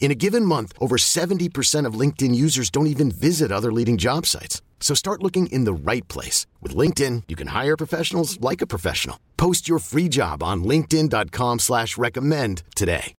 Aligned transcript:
In 0.00 0.10
a 0.10 0.14
given 0.14 0.44
month, 0.44 0.72
over 0.80 0.96
70% 0.96 1.84
of 1.84 2.00
LinkedIn 2.00 2.34
users 2.34 2.70
don't 2.70 2.86
even 2.86 3.10
visit 3.10 3.52
other 3.52 3.70
leading 3.70 3.98
job 3.98 4.24
sites. 4.24 4.62
So 4.80 4.94
start 4.94 5.22
looking 5.22 5.48
in 5.48 5.64
the 5.64 5.72
right 5.74 6.06
place. 6.08 6.46
With 6.62 6.74
LinkedIn, 6.74 7.24
you 7.28 7.36
can 7.36 7.48
hire 7.48 7.76
professionals 7.76 8.40
like 8.40 8.62
a 8.62 8.66
professional. 8.66 9.18
Post 9.36 9.68
your 9.68 9.80
free 9.80 10.08
job 10.08 10.42
on 10.42 10.64
linkedin.com 10.64 11.58
slash 11.58 11.98
recommend 11.98 12.62
today. 12.74 13.12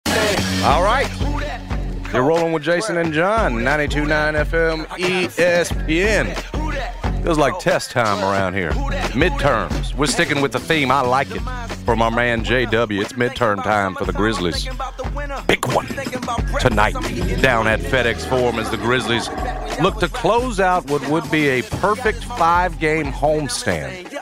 All 0.64 0.83
right. 0.83 1.12
You're 2.12 2.22
rolling 2.22 2.52
with 2.52 2.62
Jason 2.62 2.97
and 2.97 3.12
John, 3.12 3.55
92.9 3.56 4.47
FM 4.47 4.86
ESPN. 4.86 6.58
Feels 7.22 7.38
like 7.38 7.58
test 7.58 7.91
time 7.91 8.22
around 8.22 8.55
here. 8.55 8.70
Midterms. 9.11 9.94
We're 9.94 10.06
sticking 10.06 10.41
with 10.41 10.52
the 10.52 10.61
theme. 10.61 10.91
I 10.91 11.00
like 11.00 11.28
it. 11.30 11.41
From 11.84 12.00
our 12.00 12.11
man 12.11 12.44
JW, 12.44 13.00
it's 13.00 13.12
midterm 13.14 13.62
time 13.62 13.94
for 13.97 14.05
the 14.05 14.12
Grizzlies. 14.12 14.64
Big 15.46 15.66
one 15.74 15.86
tonight 16.61 16.92
down 17.42 17.66
at 17.66 17.80
FedEx 17.80 18.28
Forum 18.28 18.58
as 18.58 18.70
the 18.70 18.77
Grizzlies 18.77 19.28
look 19.83 19.98
to 19.98 20.08
close 20.08 20.61
out 20.61 20.89
what 20.89 21.06
would 21.08 21.28
be 21.30 21.48
a 21.48 21.62
perfect 21.62 22.22
five-game 22.24 23.06
homestand. 23.06 24.14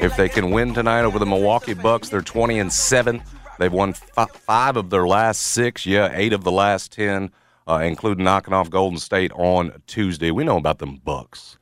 If 0.00 0.16
they 0.16 0.28
can 0.28 0.50
win 0.50 0.74
tonight 0.74 1.02
over 1.02 1.18
the 1.18 1.26
Milwaukee 1.26 1.74
Bucks, 1.74 2.08
they're 2.08 2.22
20 2.22 2.58
and 2.58 2.72
7. 2.72 3.22
They've 3.58 3.72
won 3.72 3.94
f- 4.16 4.30
five 4.30 4.76
of 4.76 4.90
their 4.90 5.06
last 5.06 5.42
six, 5.42 5.84
yeah, 5.84 6.10
eight 6.14 6.32
of 6.32 6.44
the 6.44 6.52
last 6.52 6.92
10, 6.92 7.30
uh, 7.68 7.80
including 7.84 8.24
knocking 8.24 8.54
off 8.54 8.70
Golden 8.70 8.98
State 8.98 9.32
on 9.32 9.82
Tuesday. 9.86 10.30
We 10.30 10.44
know 10.44 10.56
about 10.56 10.78
them 10.78 10.96
Bucks 11.04 11.57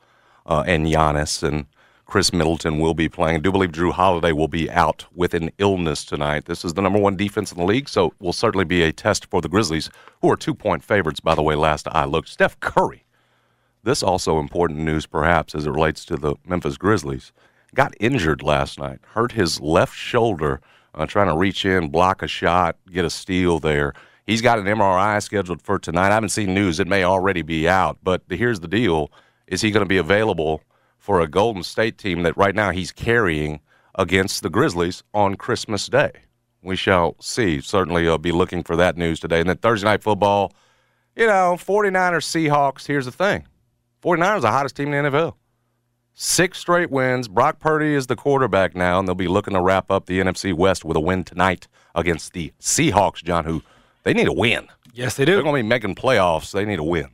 uh, 0.47 0.65
and 0.67 0.87
Giannis 0.87 1.43
and 1.43 1.67
Khris 2.07 2.33
Middleton 2.33 2.79
will 2.79 2.95
be 2.95 3.09
playing. 3.09 3.37
I 3.37 3.41
do 3.41 3.51
believe 3.51 3.73
Jrue 3.73 3.93
Holiday 3.93 4.33
will 4.33 4.49
be 4.49 4.71
out 4.71 5.05
with 5.15 5.35
an 5.35 5.51
illness 5.59 6.05
tonight. 6.05 6.45
This 6.45 6.65
is 6.65 6.75
the 6.75 6.83
number 6.83 7.01
one 7.01 7.17
defense 7.17 7.51
in 7.51 7.59
the 7.59 7.65
league, 7.65 7.89
so 7.89 8.15
will 8.21 8.33
certainly 8.33 8.65
be 8.65 8.83
a 8.83 8.93
test 8.93 9.27
for 9.27 9.41
the 9.41 9.49
Grizzlies, 9.49 9.91
who 10.23 10.31
are 10.31 10.37
two 10.37 10.55
point 10.55 10.85
favorites, 10.85 11.21
by 11.21 11.35
the 11.35 11.43
way, 11.43 11.57
last 11.57 11.89
I 11.91 12.05
looked. 12.05 12.29
Steph 12.29 12.59
Curry. 12.61 13.05
This 13.83 14.03
also 14.03 14.39
important 14.39 14.81
news, 14.81 15.07
perhaps, 15.07 15.55
as 15.55 15.67
it 15.67 15.71
relates 15.71 16.05
to 16.07 16.17
the 16.17 16.37
Memphis 16.47 16.77
Grizzlies. 16.77 17.33
Got 17.75 17.95
injured 18.01 18.43
last 18.43 18.79
night, 18.79 19.01
hurt 19.15 19.33
his 19.33 19.61
left 19.61 19.95
shoulder 19.95 20.61
uh, 20.97 21.07
trying 21.07 21.29
to 21.29 21.37
reach 21.37 21.65
in, 21.65 21.89
block 21.89 22.23
a 22.23 22.27
shot, 22.27 22.77
get 22.91 23.05
a 23.05 23.11
steal 23.11 23.59
there. 23.59 23.93
He's 24.27 24.43
got 24.43 24.59
an 24.59 24.65
MRI 24.65 25.23
scheduled 25.23 25.63
for 25.63 25.79
tonight. 25.79 26.11
I 26.11 26.15
haven't 26.15 26.31
seen 26.31 26.53
news. 26.55 26.81
It 26.81 26.89
may 26.89 27.05
already 27.05 27.43
be 27.43 27.69
out, 27.69 27.99
but 28.03 28.23
here's 28.29 28.61
the 28.61 28.69
deal. 28.69 29.13
Is 29.47 29.61
he 29.61 29.71
going 29.71 29.85
to 29.85 29.89
be 29.89 29.99
available 29.99 30.63
for 30.99 31.21
a 31.21 31.29
Golden 31.29 31.63
State 31.63 31.99
team 31.99 32.23
that 32.23 32.37
right 32.37 32.55
now 32.55 32.71
he's 32.71 32.91
carrying 32.91 33.61
against 33.97 34.43
the 34.43 34.51
Grizzlies 34.51 35.03
on 35.15 35.37
Christmas 35.37 35.87
Day. 35.87 36.11
We 36.63 36.77
shall 36.77 37.17
see. 37.21 37.61
Certainly, 37.61 38.09
I'll 38.09 38.19
be 38.19 38.33
looking 38.33 38.63
for 38.63 38.77
that 38.77 38.97
news 38.97 39.21
today. 39.21 39.41
And 39.41 39.49
then 39.49 39.57
Thursday 39.59 39.87
night 39.87 40.03
football, 40.03 40.53
you 41.15 41.27
know, 41.27 41.57
49ers 41.59 42.25
Seahawks. 42.25 42.87
Here's 42.87 43.05
the 43.05 43.13
thing 43.13 43.47
49ers 44.03 44.39
are 44.39 44.41
the 44.41 44.51
hottest 44.51 44.77
team 44.77 44.93
in 44.93 45.05
the 45.05 45.11
NFL. 45.11 45.35
Six 46.15 46.59
straight 46.59 46.91
wins. 46.91 47.29
Brock 47.29 47.61
Purdy 47.61 47.95
is 47.95 48.07
the 48.07 48.17
quarterback 48.17 48.75
now, 48.75 48.99
and 48.99 49.07
they'll 49.07 49.15
be 49.15 49.29
looking 49.29 49.55
to 49.55 49.61
wrap 49.61 49.91
up 49.91 50.07
the 50.07 50.19
NFC 50.19 50.53
West 50.55 50.85
with 50.85 50.97
a 50.97 51.01
win 51.01 51.25
tonight 51.25 51.69
against 51.95 52.33
the 52.33 52.53
Seahawks, 52.61 53.23
John, 53.23 53.45
who 53.45 53.63
they 54.03 54.15
need 54.15 54.27
a 54.27 54.33
win. 54.33 54.67
Yes, 54.93 55.17
they 55.17 55.25
do. 55.25 55.35
They're 55.35 55.43
going 55.43 55.57
to 55.57 55.63
be 55.63 55.69
making 55.69 55.95
playoffs. 55.95 56.53
They 56.53 56.65
need 56.65 56.79
a 56.79 56.85
win. 56.85 57.11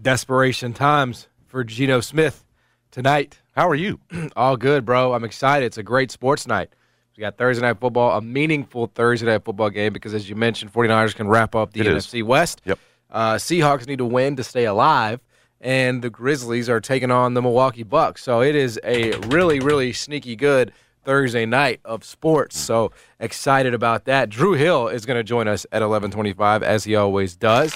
Desperation 0.00 0.74
times 0.74 1.26
for 1.54 1.62
Geno 1.62 2.00
Smith 2.00 2.44
tonight. 2.90 3.38
How 3.54 3.68
are 3.68 3.76
you? 3.76 4.00
All 4.36 4.56
good, 4.56 4.84
bro. 4.84 5.14
I'm 5.14 5.22
excited. 5.22 5.66
It's 5.66 5.78
a 5.78 5.84
great 5.84 6.10
sports 6.10 6.48
night. 6.48 6.70
We 7.16 7.20
got 7.20 7.38
Thursday 7.38 7.62
night 7.62 7.78
football, 7.78 8.18
a 8.18 8.20
meaningful 8.20 8.88
Thursday 8.88 9.26
night 9.28 9.44
football 9.44 9.70
game 9.70 9.92
because, 9.92 10.14
as 10.14 10.28
you 10.28 10.34
mentioned, 10.34 10.72
49ers 10.72 11.14
can 11.14 11.28
wrap 11.28 11.54
up 11.54 11.72
the 11.72 11.78
It 11.78 11.86
is. 11.86 12.08
NFC 12.08 12.24
West. 12.24 12.60
Yep. 12.64 12.80
Uh, 13.08 13.34
Seahawks 13.34 13.86
need 13.86 13.98
to 13.98 14.04
win 14.04 14.34
to 14.34 14.42
stay 14.42 14.64
alive, 14.64 15.20
and 15.60 16.02
the 16.02 16.10
Grizzlies 16.10 16.68
are 16.68 16.80
taking 16.80 17.12
on 17.12 17.34
the 17.34 17.42
Milwaukee 17.42 17.84
Bucks. 17.84 18.24
So 18.24 18.42
it 18.42 18.56
is 18.56 18.80
a 18.82 19.12
really, 19.28 19.60
really 19.60 19.92
sneaky 19.92 20.34
good 20.34 20.72
Thursday 21.04 21.46
night 21.46 21.78
of 21.84 22.02
sports. 22.02 22.58
So 22.58 22.90
excited 23.20 23.74
about 23.74 24.06
that. 24.06 24.28
Drew 24.28 24.54
Hill 24.54 24.88
is 24.88 25.06
going 25.06 25.18
to 25.18 25.22
join 25.22 25.46
us 25.46 25.66
at 25.70 25.82
11:25 25.82 26.62
as 26.64 26.82
he 26.82 26.96
always 26.96 27.36
does. 27.36 27.72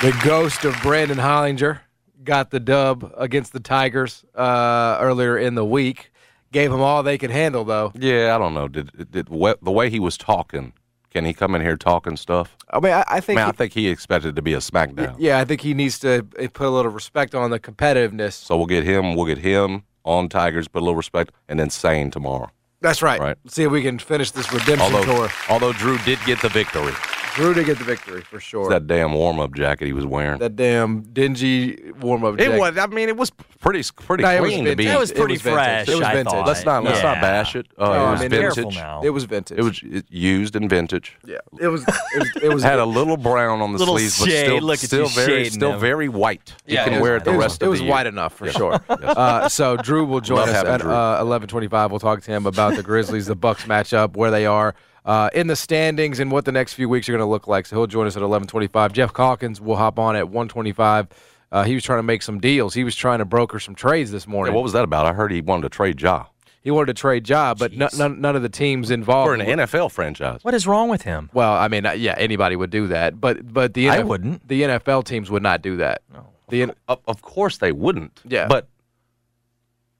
The 0.00 0.16
ghost 0.24 0.64
of 0.64 0.80
Brandon 0.80 1.18
Hollinger 1.18 1.80
got 2.22 2.50
the 2.50 2.60
dub 2.60 3.12
against 3.16 3.52
the 3.52 3.58
Tigers 3.58 4.24
uh, 4.36 4.96
earlier 5.00 5.36
in 5.36 5.56
the 5.56 5.64
week. 5.64 6.12
Gave 6.52 6.70
them 6.70 6.80
all 6.80 7.02
they 7.02 7.18
could 7.18 7.30
handle, 7.32 7.64
though. 7.64 7.90
Yeah, 7.96 8.34
I 8.34 8.38
don't 8.38 8.54
know. 8.54 8.68
Did, 8.68 9.10
did 9.10 9.26
the 9.26 9.70
way 9.72 9.90
he 9.90 9.98
was 9.98 10.16
talking? 10.16 10.72
Can 11.10 11.24
he 11.24 11.34
come 11.34 11.54
in 11.56 11.62
here 11.62 11.76
talking 11.76 12.16
stuff? 12.16 12.56
I 12.70 12.78
mean, 12.80 12.92
I, 12.92 13.00
I 13.00 13.04
I 13.16 13.20
think. 13.20 13.38
mean, 13.38 13.48
I 13.48 13.50
think 13.52 13.72
he 13.72 13.88
expected 13.88 14.36
to 14.36 14.42
be 14.42 14.52
a 14.54 14.58
SmackDown. 14.58 15.16
yeah, 15.18 15.38
I 15.40 15.44
think 15.44 15.62
he 15.62 15.74
needs 15.74 15.98
to 16.00 16.22
put 16.22 16.66
a 16.66 16.70
little 16.70 16.92
respect 16.92 17.34
on 17.34 17.50
the 17.50 17.58
competitiveness. 17.58 18.34
So 18.34 18.56
we'll 18.56 18.66
get 18.66 18.84
him. 18.84 19.16
We'll 19.16 19.26
get 19.26 19.38
him 19.38 19.82
on 20.04 20.28
Tigers, 20.28 20.68
put 20.68 20.78
a 20.80 20.84
little 20.84 20.94
respect, 20.96 21.32
and 21.48 21.58
then 21.58 21.70
Sane 21.70 22.10
tomorrow. 22.12 22.50
That's 22.80 23.02
right. 23.02 23.18
Right. 23.20 23.36
See 23.48 23.64
if 23.64 23.72
we 23.72 23.82
can 23.82 23.98
finish 23.98 24.30
this 24.30 24.52
redemption 24.52 24.80
Although, 24.94 25.04
tour. 25.26 25.28
although 25.50 25.72
Drew 25.72 25.98
did 25.98 26.18
get 26.24 26.40
the 26.40 26.48
victory. 26.50 26.92
Drew 27.38 27.54
to 27.54 27.62
get 27.64 27.78
the 27.78 27.84
victory 27.84 28.20
for 28.20 28.40
sure. 28.40 28.62
It's 28.62 28.70
that 28.70 28.86
damn 28.88 29.12
warm 29.12 29.38
up 29.38 29.54
jacket 29.54 29.86
he 29.86 29.92
was 29.92 30.04
wearing. 30.04 30.38
That 30.40 30.56
damn 30.56 31.02
dingy 31.02 31.92
warm 32.00 32.24
up. 32.24 32.36
Jacket. 32.36 32.54
It 32.54 32.58
was. 32.58 32.76
I 32.76 32.86
mean, 32.86 33.08
it 33.08 33.16
was 33.16 33.30
pretty 33.30 33.82
pretty 34.04 34.24
No, 34.24 34.30
it 34.30 34.40
was 34.42 34.50
clean 34.50 34.64
to 34.64 34.70
be. 34.76 34.84
vintage. 34.84 34.86
That 34.92 34.98
was 35.00 35.10
It 35.12 35.16
pretty 35.16 35.34
was 35.34 35.42
vintage. 35.42 35.54
fresh. 35.64 35.88
It 35.88 35.94
was 35.98 36.06
vintage. 36.08 36.24
thought. 36.32 36.46
Let's 36.48 36.64
not 36.64 36.84
let's 36.84 37.02
not 37.02 37.20
bash 37.20 37.54
it. 37.56 37.66
Uh, 37.78 37.84
No, 37.86 37.92
it 37.92 37.96
I 37.96 38.10
mean, 38.10 38.18
vintage. 38.30 38.40
careful 38.54 38.70
now. 38.72 39.00
It 39.04 39.10
was 39.10 39.24
vintage. 39.24 39.56
It 39.58 39.62
was 39.62 39.80
it, 39.84 40.04
used 40.10 40.56
and 40.56 40.68
vintage. 40.68 41.16
Yeah. 41.24 41.38
It 41.60 41.68
was. 41.68 41.82
It 41.86 42.18
was. 42.18 42.42
It 42.42 42.48
was 42.54 42.62
Had 42.68 42.80
a 42.80 42.84
little 42.84 43.16
brown 43.16 43.60
on 43.60 43.72
the 43.72 43.78
Little 43.78 43.96
sleeves, 43.98 44.18
but 44.18 44.28
still, 44.30 44.60
Look 44.60 44.74
at 44.74 44.80
still 44.80 45.06
very, 45.08 45.48
still 45.48 45.70
them. 45.72 45.80
very 45.80 46.08
white. 46.08 46.54
You 46.66 46.74
Yeah, 46.74 46.84
can 46.84 46.94
it 46.94 47.00
wear 47.00 47.12
was- 47.14 47.22
it 47.22 47.24
the 47.24 47.30
it 47.30 47.36
was, 47.36 47.44
rest 47.44 47.62
it 47.62 47.68
was 47.68 47.82
white 47.82 48.06
enough 48.06 48.34
for 48.34 48.50
sure. 48.50 48.80
Uh, 49.18 49.48
so 49.48 49.76
Drew 49.76 50.04
will 50.04 50.20
join 50.20 50.48
us 50.48 50.54
at 50.54 50.82
uh, 50.84 51.18
eleven 51.20 51.48
twenty-five. 51.48 51.90
We'll 51.90 52.00
talk 52.00 52.20
to 52.22 52.30
him 52.30 52.46
about 52.46 52.74
the 52.76 52.82
Grizzlies, 52.82 53.26
the 53.26 53.34
Bucks 53.36 53.64
matchup, 53.64 54.16
where 54.16 54.30
they 54.30 54.44
are 54.44 54.74
uh, 55.08 55.30
in 55.34 55.46
the 55.48 55.56
standings, 55.56 56.20
and 56.20 56.30
what 56.30 56.44
the 56.44 56.52
next 56.52 56.74
few 56.74 56.88
weeks 56.88 57.08
are 57.08 57.12
going 57.12 57.18
to 57.24 57.26
look 57.26 57.48
like. 57.48 57.66
So 57.66 57.74
he'll 57.76 57.86
join 57.88 58.06
us 58.06 58.16
at 58.16 58.22
eleven 58.22 58.46
twenty-five. 58.46 58.92
Geoff 58.92 59.12
Calkins 59.14 59.60
will 59.60 59.76
hop 59.76 59.98
on 59.98 60.14
at 60.14 60.28
one 60.28 60.46
twenty-five. 60.48 61.08
Uh, 61.50 61.64
he 61.64 61.74
was 61.74 61.82
trying 61.82 61.98
to 61.98 62.02
make 62.04 62.20
some 62.22 62.38
deals. 62.38 62.74
He 62.74 62.84
was 62.84 62.94
trying 62.94 63.18
to 63.20 63.24
broker 63.24 63.58
some 63.58 63.74
trades 63.74 64.10
this 64.12 64.26
Yeah, 64.26 64.32
morning. 64.32 64.54
what 64.54 64.62
was 64.62 64.74
that 64.74 64.84
about? 64.84 65.06
I 65.06 65.14
heard 65.14 65.32
he 65.32 65.40
wanted 65.40 65.62
to 65.62 65.68
trade 65.70 66.00
Ja 66.00 66.26
he 66.60 66.70
wanted 66.72 66.88
to 66.88 67.00
trade 67.00 67.24
job, 67.24 67.58
but 67.58 67.72
n- 67.72 67.88
none, 67.96 68.20
none 68.20 68.36
of 68.36 68.42
the 68.42 68.48
teams 68.50 68.90
involved. 68.90 69.28
for 69.28 69.34
an 69.34 69.40
were- 69.46 69.64
NFL 69.64 69.90
franchise. 69.90 70.40
What 70.42 70.52
is 70.52 70.66
wrong 70.66 70.90
with 70.90 71.00
him? 71.02 71.30
Well, 71.32 71.54
I 71.54 71.68
mean, 71.68 71.86
uh, 71.86 71.92
yeah, 71.92 72.14
anybody 72.18 72.56
would 72.56 72.68
do 72.68 72.88
that, 72.88 73.18
but 73.18 73.50
but 73.54 73.72
the 73.72 73.88
I 73.88 74.00
wouldn't. 74.02 74.46
The 74.46 74.62
NFL 74.62 75.04
teams 75.04 75.30
would 75.30 75.42
not 75.42 75.62
do 75.62 75.76
that. 75.78 76.02
No. 76.12 76.26
The 76.50 76.62
N- 76.62 76.74
Of, 76.88 76.98
of 77.06 77.22
course 77.22 77.56
they 77.58 77.72
wouldn't. 77.72 78.20
Yeah. 78.26 78.48
But 78.48 78.68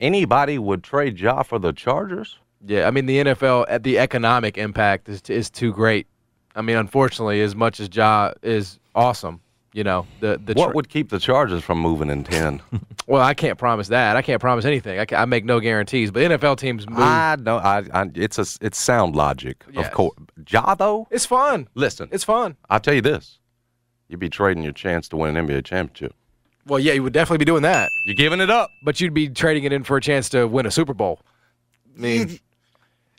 anybody 0.00 0.58
would 0.58 0.82
trade 0.82 1.18
Ja 1.18 1.42
for 1.42 1.58
the 1.58 1.72
Chargers? 1.72 2.38
Yeah, 2.66 2.86
I 2.88 2.90
mean 2.90 3.06
the 3.06 3.18
NFL, 3.18 3.66
uh, 3.68 3.78
the 3.78 3.98
economic 3.98 4.58
impact 4.58 5.08
is 5.08 5.22
is 5.28 5.48
too 5.50 5.72
great. 5.72 6.06
I 6.56 6.62
mean, 6.62 6.76
unfortunately, 6.76 7.40
as 7.40 7.54
much 7.54 7.78
as 7.78 7.88
Ja 7.94 8.32
is 8.42 8.78
awesome, 8.96 9.40
you 9.72 9.84
know 9.84 10.06
the 10.20 10.40
the. 10.44 10.54
What 10.54 10.66
tra- 10.66 10.74
would 10.74 10.88
keep 10.88 11.10
the 11.10 11.20
Chargers 11.20 11.62
from 11.62 11.78
moving 11.78 12.10
in 12.10 12.24
10? 12.24 12.60
well, 13.06 13.22
I 13.22 13.32
can't 13.34 13.58
promise 13.58 13.88
that. 13.88 14.16
I 14.16 14.22
can't 14.22 14.40
promise 14.40 14.64
anything. 14.64 14.98
I, 14.98 15.04
ca- 15.04 15.16
I 15.18 15.24
make 15.24 15.44
no 15.44 15.60
guarantees. 15.60 16.10
But 16.10 16.22
NFL 16.22 16.56
teams 16.58 16.88
move. 16.88 16.98
I 16.98 17.36
know. 17.38 17.58
I, 17.58 17.84
I, 17.94 18.06
it's, 18.14 18.38
a, 18.38 18.46
it's 18.60 18.78
sound 18.78 19.14
logic, 19.14 19.64
Yes. 19.72 19.86
of 19.86 19.92
course. 19.92 20.16
Ja, 20.50 20.74
though? 20.74 21.06
it's 21.12 21.26
fun. 21.26 21.68
Listen, 21.74 22.08
It's 22.10 22.24
fun. 22.24 22.56
I'll 22.68 22.80
tell 22.80 22.94
you 22.94 23.02
this. 23.02 23.38
You'd 24.08 24.18
be 24.20 24.28
trading 24.30 24.62
your 24.64 24.72
chance 24.72 25.08
to 25.10 25.16
win 25.16 25.36
an 25.36 25.46
NBA 25.46 25.64
championship. 25.64 26.14
Well, 26.66 26.80
yeah, 26.80 26.92
you 26.94 27.02
would 27.04 27.12
definitely 27.12 27.38
be 27.38 27.44
doing 27.44 27.62
that, 27.62 27.88
You're 28.04 28.14
giving 28.16 28.40
it 28.40 28.50
up. 28.50 28.68
but 28.82 29.00
you'd 29.00 29.14
be 29.14 29.28
trading 29.28 29.64
it 29.64 29.72
in 29.72 29.84
for 29.84 29.96
a 29.96 30.00
chance 30.00 30.28
to 30.30 30.46
win 30.48 30.66
a 30.66 30.70
Super 30.70 30.92
Bowl. 30.94 31.20
I 31.96 32.00
mean, 32.00 32.38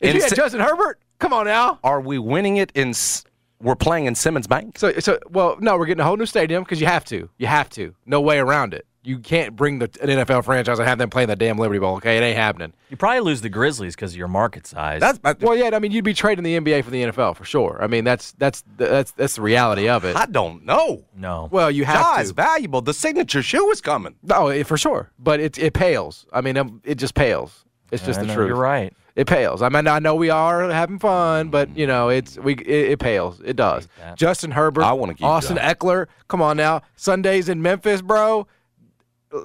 If 0.00 0.14
you 0.14 0.20
had 0.22 0.30
Si- 0.30 0.36
Justin 0.36 0.60
Herbert, 0.60 0.98
come 1.18 1.32
on 1.32 1.46
now. 1.46 1.78
Are 1.84 2.00
we 2.00 2.18
winning 2.18 2.56
it 2.58 2.72
in? 2.74 2.90
S- 2.90 3.24
We're 3.60 3.76
playing 3.76 4.06
in 4.06 4.14
Simmons 4.14 4.46
Bank. 4.46 4.78
So, 4.78 4.92
so 5.00 5.18
well, 5.30 5.56
no, 5.60 5.76
we're 5.76 5.86
getting 5.86 6.00
a 6.00 6.04
whole 6.04 6.16
new 6.16 6.26
stadium 6.26 6.62
because 6.64 6.80
you 6.80 6.86
have 6.86 7.04
to. 7.06 7.28
You 7.38 7.46
have 7.46 7.68
to. 7.70 7.94
No 8.06 8.20
way 8.20 8.38
around 8.38 8.74
it. 8.74 8.86
You 9.02 9.18
can't 9.18 9.56
bring 9.56 9.78
the 9.78 9.86
an 10.02 10.10
NFL 10.10 10.44
franchise 10.44 10.78
and 10.78 10.86
have 10.86 10.98
them 10.98 11.08
playing 11.08 11.28
the 11.28 11.36
damn 11.36 11.56
Liberty 11.56 11.78
Bowl. 11.80 11.96
Okay, 11.96 12.18
it 12.18 12.20
ain't 12.20 12.36
happening. 12.36 12.74
You 12.90 12.98
probably 12.98 13.20
lose 13.20 13.40
the 13.40 13.48
Grizzlies 13.48 13.94
because 13.94 14.12
of 14.12 14.18
your 14.18 14.28
market 14.28 14.66
size. 14.66 15.00
That's 15.00 15.18
Well, 15.40 15.56
yeah, 15.56 15.70
I 15.72 15.78
mean, 15.78 15.90
you'd 15.90 16.04
be 16.04 16.12
trading 16.12 16.44
the 16.44 16.58
NBA 16.60 16.84
for 16.84 16.90
the 16.90 17.04
NFL 17.04 17.34
for 17.36 17.46
sure. 17.46 17.78
I 17.80 17.86
mean, 17.86 18.04
that's 18.04 18.32
that's 18.32 18.62
that's 18.76 19.12
that's 19.12 19.36
the 19.36 19.40
reality 19.42 19.88
of 19.88 20.04
it. 20.04 20.16
I 20.16 20.26
don't 20.26 20.66
know. 20.66 21.04
no. 21.16 21.48
Well, 21.50 21.70
you 21.70 21.86
have 21.86 22.00
Ja 22.00 22.16
is 22.20 22.28
to. 22.28 22.34
valuable. 22.34 22.82
The 22.82 22.92
signature 22.92 23.42
shoe 23.42 23.70
is 23.70 23.80
coming. 23.80 24.16
No, 24.22 24.48
it, 24.48 24.66
for 24.66 24.76
sure, 24.76 25.10
but 25.18 25.40
it 25.40 25.56
it 25.56 25.72
pales. 25.72 26.26
I 26.30 26.42
mean, 26.42 26.58
um, 26.58 26.82
it 26.84 26.96
just 26.96 27.14
pales. 27.14 27.64
It's 27.90 28.04
just 28.04 28.18
I 28.18 28.22
the 28.22 28.28
know, 28.28 28.34
truth. 28.34 28.48
You're 28.48 28.56
right. 28.56 28.92
It 29.16 29.26
pales. 29.26 29.62
I 29.62 29.68
mean, 29.68 29.86
I 29.86 29.98
know 29.98 30.14
we 30.14 30.30
are 30.30 30.70
having 30.70 30.98
fun, 30.98 31.48
but 31.48 31.68
mm. 31.68 31.76
you 31.76 31.86
know, 31.86 32.08
it's 32.08 32.38
we 32.38 32.54
it, 32.54 32.92
it 32.92 32.98
pales. 32.98 33.40
It 33.44 33.56
does. 33.56 33.88
Justin 34.16 34.50
Herbert, 34.50 34.82
I 34.82 34.92
wanna 34.92 35.14
keep 35.14 35.26
Austin. 35.26 35.56
Ekeler. 35.56 36.06
Come 36.28 36.42
on 36.42 36.56
now, 36.56 36.82
Sundays 36.96 37.48
in 37.48 37.62
Memphis, 37.62 38.02
bro. 38.02 38.46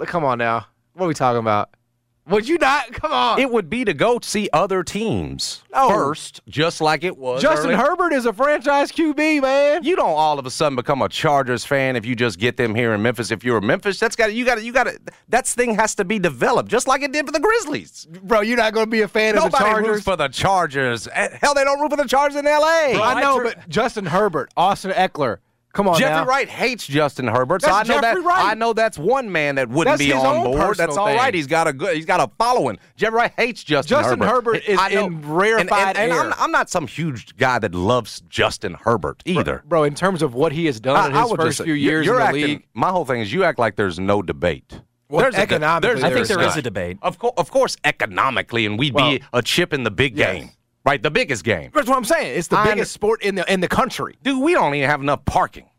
Come 0.06 0.24
on 0.24 0.38
now, 0.38 0.66
what 0.94 1.06
are 1.06 1.08
we 1.08 1.14
talking 1.14 1.40
about? 1.40 1.70
Would 2.27 2.48
you 2.50 2.57
not? 2.57 2.92
Come 2.92 3.12
on. 3.12 3.39
It 3.39 3.51
would 3.51 3.69
be 3.69 3.86
to 3.86 3.94
go 3.94 4.19
see 4.22 4.50
other 4.51 4.83
teams 4.83 5.62
No. 5.72 5.89
first, 5.89 6.42
just 6.50 6.81
like 6.81 7.04
it 7.04 7.18
was. 7.18 7.42
Justin 7.42 7.72
early. 7.72 7.75
Herbert 7.83 8.13
is 8.13 8.25
a 8.25 8.33
franchise 8.33 8.92
QB, 8.92 9.42
man. 9.44 9.83
You 9.83 9.95
don't 9.95 10.10
all 10.10 10.39
of 10.39 10.45
a 10.45 10.50
sudden 10.50 10.75
become 10.75 11.04
a 11.04 11.10
Chargers 11.10 11.66
fan 11.66 11.95
if 11.95 12.04
you 12.06 12.16
just 12.16 12.39
get 12.39 12.57
them 12.57 12.74
here 12.74 12.94
in 12.94 13.01
Memphis. 13.04 13.30
If 13.30 13.44
you're 13.44 13.57
a 13.57 13.62
Memphis, 13.62 14.00
that's 14.00 14.16
got 14.16 14.33
you 14.33 14.44
got 14.44 14.63
you 14.63 14.74
got 14.74 14.86
to 14.86 15.00
that 15.30 15.45
thing 15.45 15.75
has 15.75 15.94
to 15.95 16.06
be 16.06 16.18
developed, 16.18 16.69
just 16.69 16.88
like 16.88 17.04
it 17.04 17.12
did 17.12 17.27
for 17.27 17.31
the 17.31 17.39
Grizzlies. 17.39 18.07
bro, 18.24 18.42
you're 18.42 18.57
not 18.57 18.74
going 18.74 18.88
to 18.88 18.92
be 18.92 19.01
a 19.01 19.07
fan 19.07 19.38
of 19.38 19.51
the 19.51 19.57
Chargers. 19.57 19.88
roots 19.88 20.04
for 20.04 20.16
the 20.16 20.28
Chargers. 20.28 21.07
Eh, 21.13 21.38
Hell, 21.42 21.54
they 21.54 21.63
don't 21.63 21.80
root 21.80 21.92
for 21.92 21.98
the 21.98 22.07
Chargers 22.07 22.38
in 22.38 22.48
L.A. 22.48 22.94
Bro, 22.94 23.04
I 23.04 23.21
know, 23.21 23.36
I 23.36 23.38
tur- 23.38 23.44
but 23.56 23.69
Justin 23.69 24.06
Herbert, 24.07 24.51
Austin 24.57 24.92
Ekeler. 24.92 25.38
Come 25.75 25.89
on 25.89 26.00
Jeffrey 26.00 26.16
now. 26.16 26.25
Wright 26.25 26.48
hates 26.50 26.88
Justin 26.88 27.27
Herbert, 27.27 27.62
so 27.62 27.68
That's 27.68 27.89
I 27.89 27.94
know 27.94 28.01
Jeffrey 28.01 28.22
that 28.22 28.27
Wright. 28.27 28.45
I 28.45 28.54
know 28.54 28.72
that's 28.74 28.98
one 28.98 29.31
man 29.31 29.56
that 29.56 29.68
wouldn't 29.69 29.92
That's 29.98 30.00
be 30.00 30.06
his 30.16 30.16
on 30.24 30.38
own 30.38 30.44
board. 30.57 30.77
That's 30.77 30.95
all 30.95 31.07
right. 31.07 31.25
thing. 31.25 31.33
He's 31.33 31.48
got 31.48 31.68
a 31.68 31.74
good. 31.74 31.95
He's 31.95 32.06
got 32.06 32.22
a 32.22 32.31
following. 32.38 32.80
Jeffrey 32.95 33.18
Wright 33.18 33.33
hates 33.36 33.63
Justin, 33.63 33.98
Herbert. 33.98 34.07
Justin 34.10 34.19
Herbert. 34.27 34.56
Herbert 34.56 34.69
is 34.69 34.80
I 34.80 34.89
know. 34.94 35.06
in 35.07 35.22
rarefied 35.30 35.69
and, 35.69 35.98
and, 35.98 35.98
and 35.98 36.12
air. 36.13 36.22
I'm, 36.22 36.33
I'm 36.38 36.51
not 36.51 36.69
some 36.69 36.88
huge 36.88 37.36
guy 37.38 37.60
that 37.60 37.75
loves 37.75 38.22
Justin 38.30 38.75
Herbert 38.81 39.22
either. 39.25 39.63
Bro, 39.68 39.83
in 39.83 39.95
terms 39.95 40.22
of 40.22 40.33
what 40.33 40.54
he 40.54 40.66
has 40.68 40.80
done 40.80 41.12
in 41.12 41.18
his 41.22 41.31
first 41.33 41.57
just- 41.57 41.66
few 41.66 41.74
years 41.74 42.06
you're 42.06 42.16
in 42.16 42.21
the 42.21 42.25
acting, 42.28 42.42
league, 42.44 42.66
My 42.74 42.89
whole 42.89 43.04
thing 43.06 43.19
is 43.21 43.31
you 43.33 43.44
act 43.44 43.60
like 43.60 43.75
there's 43.75 44.00
no 44.00 44.21
debate. 44.21 44.80
Well, 45.10 45.21
there's 45.21 45.36
a 45.36 45.38
de- 45.39 45.44
economically, 45.44 45.89
there's 45.89 46.04
a 46.04 46.07
I 46.07 46.13
think 46.13 46.28
there 46.28 46.38
debate. 46.38 46.50
is 46.51 46.57
a 46.57 46.62
debate. 46.63 46.98
Of 47.04 47.19
course, 47.19 47.33
of 47.38 47.51
course, 47.51 47.78
economically, 47.83 48.66
and 48.66 48.80
we'd 48.80 48.94
Well, 48.94 49.12
be 49.12 49.21
a 49.33 49.42
chip 49.42 49.74
in 49.74 49.83
the 49.83 49.92
big 49.92 50.18
yes. 50.18 50.33
game, 50.36 50.50
right? 50.86 51.02
The 51.02 51.12
biggest 51.12 51.44
game. 51.44 51.72
that's 51.74 51.88
what 51.88 51.98
I'm 51.98 52.06
saying. 52.06 52.38
It's 52.38 52.48
the 52.48 52.58
I 52.58 52.66
biggest 52.66 52.92
sport 52.94 53.22
in 53.24 53.36
the 53.36 53.52
in 53.52 53.60
the 53.60 53.68
country. 53.68 54.18
Dude, 54.24 54.42
we 54.42 54.54
don't 54.54 54.74
even 54.76 54.90
have 54.90 55.02
enough 55.02 55.26
parking. 55.26 55.70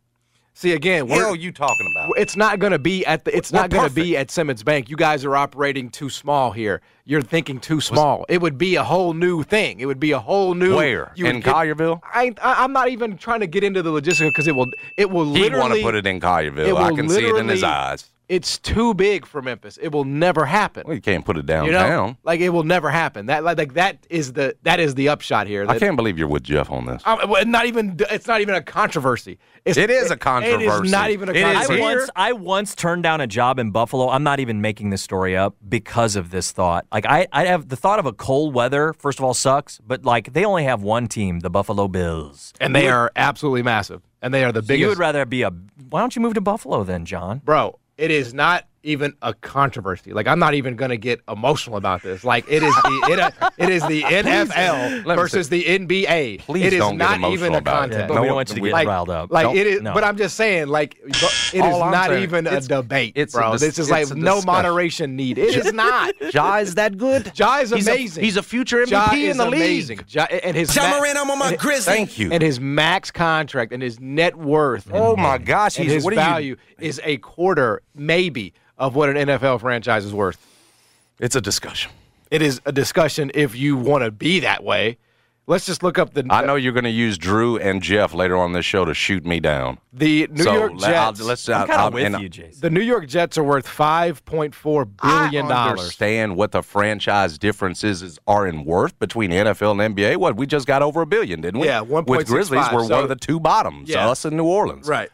See, 0.54 0.72
again, 0.72 1.06
What 1.06 1.18
we're, 1.18 1.36
you 1.36 1.52
talking 1.52 1.86
about? 1.94 2.12
it's 2.16 2.34
not 2.34 2.58
going 2.58 2.72
to 2.72 2.78
be 2.78 3.04
at 3.04 3.26
the. 3.26 3.36
It's 3.36 3.52
We're 3.52 3.60
not 3.60 3.68
going 3.68 3.86
to 3.90 3.94
be 3.94 4.16
at 4.16 4.30
Simmons 4.30 4.62
Bank. 4.62 4.88
You 4.88 4.96
guys 4.96 5.22
are 5.26 5.36
operating 5.36 5.90
too 5.90 6.08
small 6.08 6.50
here. 6.50 6.80
You're 7.04 7.20
thinking 7.20 7.60
too 7.60 7.78
small. 7.82 8.24
It 8.30 8.40
would 8.40 8.56
be 8.56 8.76
a 8.76 8.82
whole 8.82 9.12
new 9.12 9.42
thing. 9.42 9.80
It 9.80 9.84
would 9.84 10.00
be 10.00 10.12
a 10.12 10.18
whole 10.18 10.54
new. 10.54 10.74
Where? 10.76 11.12
you 11.14 11.26
In 11.26 11.40
get- 11.40 11.54
Collierville? 11.54 12.00
I, 12.02 12.32
I, 12.42 12.64
I'm 12.64 12.72
not 12.72 12.88
even 12.88 13.18
trying 13.18 13.40
to 13.40 13.46
get 13.46 13.64
into 13.64 13.82
the 13.82 13.90
logistics 13.90 14.30
because 14.30 14.46
it 14.48 14.56
will. 14.56 14.68
It 14.96 15.10
will 15.10 15.34
He'd 15.34 15.54
want 15.54 15.74
to 15.74 15.82
put 15.82 15.94
it 15.94 16.06
in 16.06 16.20
Collierville. 16.20 16.74
I 16.78 16.90
can 16.96 17.10
see 17.10 17.26
it 17.26 17.36
in 17.36 17.48
his 17.48 17.62
eyes. 17.62 18.10
It's 18.28 18.58
too 18.58 18.92
big 18.92 19.24
for 19.24 19.40
Memphis. 19.40 19.78
It 19.80 19.92
will 19.92 20.02
never 20.04 20.44
happen. 20.46 20.82
Well, 20.84 20.96
you 20.96 21.00
can't 21.00 21.24
put 21.24 21.36
it 21.36 21.40
you 21.40 21.42
downtown. 21.44 21.88
know, 21.88 22.16
like 22.24 22.40
it 22.40 22.48
will 22.48 22.64
never 22.64 22.90
happen. 22.90 23.26
That 23.26 23.44
like, 23.44 23.56
like 23.56 23.74
that 23.74 24.04
is 24.10 24.32
the 24.32 24.56
that 24.64 24.80
is 24.80 24.96
the 24.96 25.08
upshot 25.10 25.46
here. 25.46 25.64
I 25.68 25.78
can't 25.78 25.94
believe 25.96 26.18
you're 26.18 26.26
with 26.26 26.42
Geoff 26.42 26.70
on 26.70 26.86
this. 26.86 27.02
Well, 27.06 27.44
not 27.46 27.66
even. 27.66 27.96
It's 28.10 28.26
not 28.26 28.40
even 28.40 28.56
a 28.56 28.62
controversy. 28.62 29.38
It's, 29.64 29.78
It 29.78 29.90
is 29.90 30.10
a 30.10 30.14
It 30.14 30.20
controversy. 30.20 30.66
is 30.86 30.90
not 30.90 31.10
even 31.10 31.28
a 31.28 31.32
It 31.32 31.36
is 31.38 31.70
I 31.70 31.78
once 31.80 32.10
I 32.16 32.32
once 32.32 32.74
turned 32.74 33.04
down 33.04 33.20
a 33.20 33.26
job 33.28 33.60
in 33.60 33.70
Buffalo. 33.70 34.08
I'm 34.08 34.22
not 34.24 34.40
even 34.40 34.60
making 34.60 34.90
this 34.90 35.02
story 35.02 35.36
up 35.36 35.54
because 35.68 36.16
of 36.16 36.30
this 36.30 36.50
thought. 36.50 36.84
Like 36.92 37.06
I, 37.06 37.28
I 37.32 37.44
have 37.46 37.68
the 37.68 37.76
thought 37.76 37.98
of 38.00 38.06
a 38.06 38.12
cold 38.12 38.54
weather. 38.54 38.92
First 38.94 39.20
of 39.20 39.24
all, 39.24 39.34
sucks. 39.34 39.78
But 39.86 40.04
like 40.04 40.32
they 40.32 40.44
only 40.44 40.64
have 40.64 40.82
one 40.82 41.06
team, 41.06 41.40
the 41.40 41.50
Buffalo 41.50 41.86
Bills. 41.86 42.52
and 42.60 42.74
they 42.74 42.88
are 42.88 43.12
absolutely 43.14 43.62
massive, 43.62 44.02
and 44.20 44.34
they 44.34 44.42
are 44.44 44.50
the 44.50 44.62
So 44.62 44.66
biggest. 44.68 44.80
you 44.80 44.88
would 44.88 44.98
rather 44.98 45.24
be 45.24 45.42
a. 45.42 45.50
Why 45.90 46.00
don't 46.00 46.16
you 46.16 46.22
move 46.22 46.34
to 46.34 46.40
Buffalo 46.40 46.82
then, 46.82 47.04
John? 47.04 47.40
bro. 47.44 47.78
It 47.96 48.10
is 48.10 48.34
not 48.34 48.66
even 48.86 49.14
a 49.20 49.34
controversy. 49.34 50.12
Like 50.12 50.26
I'm 50.28 50.38
not 50.38 50.54
even 50.54 50.76
gonna 50.76 50.96
get 50.96 51.20
emotional 51.28 51.76
about 51.76 52.02
this. 52.02 52.24
Like 52.24 52.44
it 52.48 52.62
is 52.62 52.74
the 52.74 53.08
it, 53.12 53.18
uh, 53.42 53.50
it 53.58 53.68
is 53.68 53.82
the 53.86 54.02
NFL 54.02 55.04
let 55.04 55.16
me 55.16 55.22
versus 55.22 55.48
the 55.48 55.64
NBA. 55.64 56.38
Please 56.40 56.64
it 56.66 56.72
is 56.72 56.78
don't 56.78 56.96
get 56.96 57.04
not 57.04 57.16
emotional 57.18 57.32
even 57.34 57.54
a 57.54 57.58
about 57.58 57.74
it. 57.74 57.80
contest. 57.80 58.00
Yeah, 58.00 58.06
but 58.06 58.20
we 58.22 58.26
don't 58.28 58.36
want 58.36 58.48
you 58.50 58.54
to 58.54 58.60
get 58.60 58.72
like, 58.72 58.88
riled 58.88 59.10
up. 59.10 59.30
Like 59.32 59.44
Don't- 59.44 59.56
it 59.56 59.66
is, 59.66 59.82
no. 59.82 59.92
but 59.92 60.04
I'm 60.04 60.16
just 60.16 60.36
saying, 60.36 60.68
like 60.68 60.96
it 61.04 61.16
is 61.54 61.60
All 61.62 61.82
I'm 61.82 61.90
not 61.92 62.08
saying, 62.08 62.22
even 62.22 62.46
a 62.46 62.60
debate, 62.60 63.12
it's 63.16 63.34
a 63.34 63.38
bro. 63.38 63.52
dis- 63.52 63.60
this 63.62 63.78
is 63.78 63.90
it's 63.90 64.10
like 64.10 64.16
no 64.16 64.40
moderation 64.42 65.16
need. 65.16 65.38
It 65.38 65.56
is 65.56 65.72
not. 65.72 66.14
Ja 66.32 66.56
is 66.58 66.74
that 66.76 66.96
good? 66.98 67.32
Ja 67.38 67.58
is 67.58 67.70
He's 67.70 67.86
a- 67.88 67.92
amazing. 67.92 68.24
he's 68.24 68.36
a 68.36 68.42
future 68.42 68.84
MVP 68.84 68.90
Ja 68.90 69.30
in 69.30 69.36
the 69.36 69.46
amazing. 69.46 69.98
league. 69.98 70.06
Ja, 70.14 70.24
and 70.24 70.56
his 70.56 70.72
John 70.72 70.90
ma- 70.90 70.96
Moran, 70.98 71.16
I'm 71.16 71.30
on 71.30 71.38
my 71.38 71.48
and- 71.50 71.58
Grizzly. 71.58 71.92
Thank 71.94 72.18
you. 72.18 72.30
and 72.32 72.42
his 72.42 72.60
max 72.60 73.10
contract 73.10 73.72
and 73.72 73.82
his 73.82 73.98
net 74.00 74.36
worth. 74.36 74.88
Oh 74.92 75.14
and- 75.14 75.22
my 75.22 75.38
gosh, 75.38 75.78
and 75.78 75.88
his 75.88 76.04
what 76.04 76.12
are 76.12 76.16
you- 76.16 76.20
value 76.20 76.56
is 76.78 77.00
a 77.04 77.16
quarter, 77.18 77.82
maybe, 77.94 78.52
of 78.78 78.94
what 78.94 79.08
an 79.08 79.16
NFL 79.16 79.60
franchise 79.60 80.04
is 80.04 80.12
worth. 80.12 80.38
It's 81.18 81.36
a 81.36 81.40
discussion. 81.40 81.90
It 82.30 82.42
is 82.42 82.60
a 82.66 82.72
discussion 82.72 83.30
if 83.34 83.54
you 83.56 83.76
want 83.76 84.04
to 84.04 84.10
be 84.10 84.40
that 84.40 84.62
way. 84.64 84.98
Let's 85.48 85.64
just 85.64 85.84
look 85.84 85.96
up 85.96 86.12
the 86.12 86.26
I 86.28 86.44
know 86.44 86.56
you're 86.56 86.72
going 86.72 86.82
to 86.84 86.90
use 86.90 87.16
Drew 87.16 87.56
and 87.56 87.80
Geoff 87.80 88.12
later 88.12 88.36
on 88.36 88.52
this 88.52 88.64
show 88.66 88.84
to 88.84 88.92
shoot 88.92 89.24
me 89.24 89.38
down. 89.38 89.78
the 89.92 90.26
New 90.26 90.42
so 90.42 90.52
York 90.52 90.72
let- 90.74 90.92
I'll- 90.96 91.12
Jets. 91.12 91.24
let's. 91.24 91.48
I'm 91.48 91.54
uh, 91.54 91.58
I'll- 91.58 91.66
kind 91.68 91.80
I'll- 91.80 91.90
with 91.92 92.20
you, 92.22 92.28
Jason. 92.28 92.60
the 92.62 92.70
New 92.70 92.80
York 92.80 93.06
Jets 93.06 93.38
are 93.38 93.44
worth 93.44 93.68
five 93.68 94.24
point 94.24 94.56
four 94.56 94.84
billion 94.84 95.46
I 95.46 95.48
dollars. 95.48 95.78
understand 95.80 96.34
what 96.36 96.50
the 96.50 96.64
franchise 96.64 97.38
differences 97.38 98.02
is, 98.02 98.18
are 98.26 98.44
in 98.48 98.64
worth 98.64 98.98
between 98.98 99.30
NFL 99.30 99.80
and 99.80 99.94
NBA. 99.96 100.16
What 100.16 100.34
we 100.36 100.48
just 100.48 100.66
got 100.66 100.82
over 100.82 101.00
a 101.02 101.06
billion, 101.06 101.40
didn't 101.42 101.60
we? 101.60 101.68
Yeah, 101.68 101.82
With 101.82 102.26
Grizzlies, 102.26 102.66
we're 102.72 102.84
so- 102.84 102.94
one 102.96 103.04
of 103.04 103.08
the 103.08 103.14
two 103.14 103.38
bottoms. 103.38 103.88
Yeah. 103.88 104.08
Us 104.10 104.24
and 104.24 104.36
New 104.36 104.46
Orleans. 104.46 104.88
Right. 104.88 105.10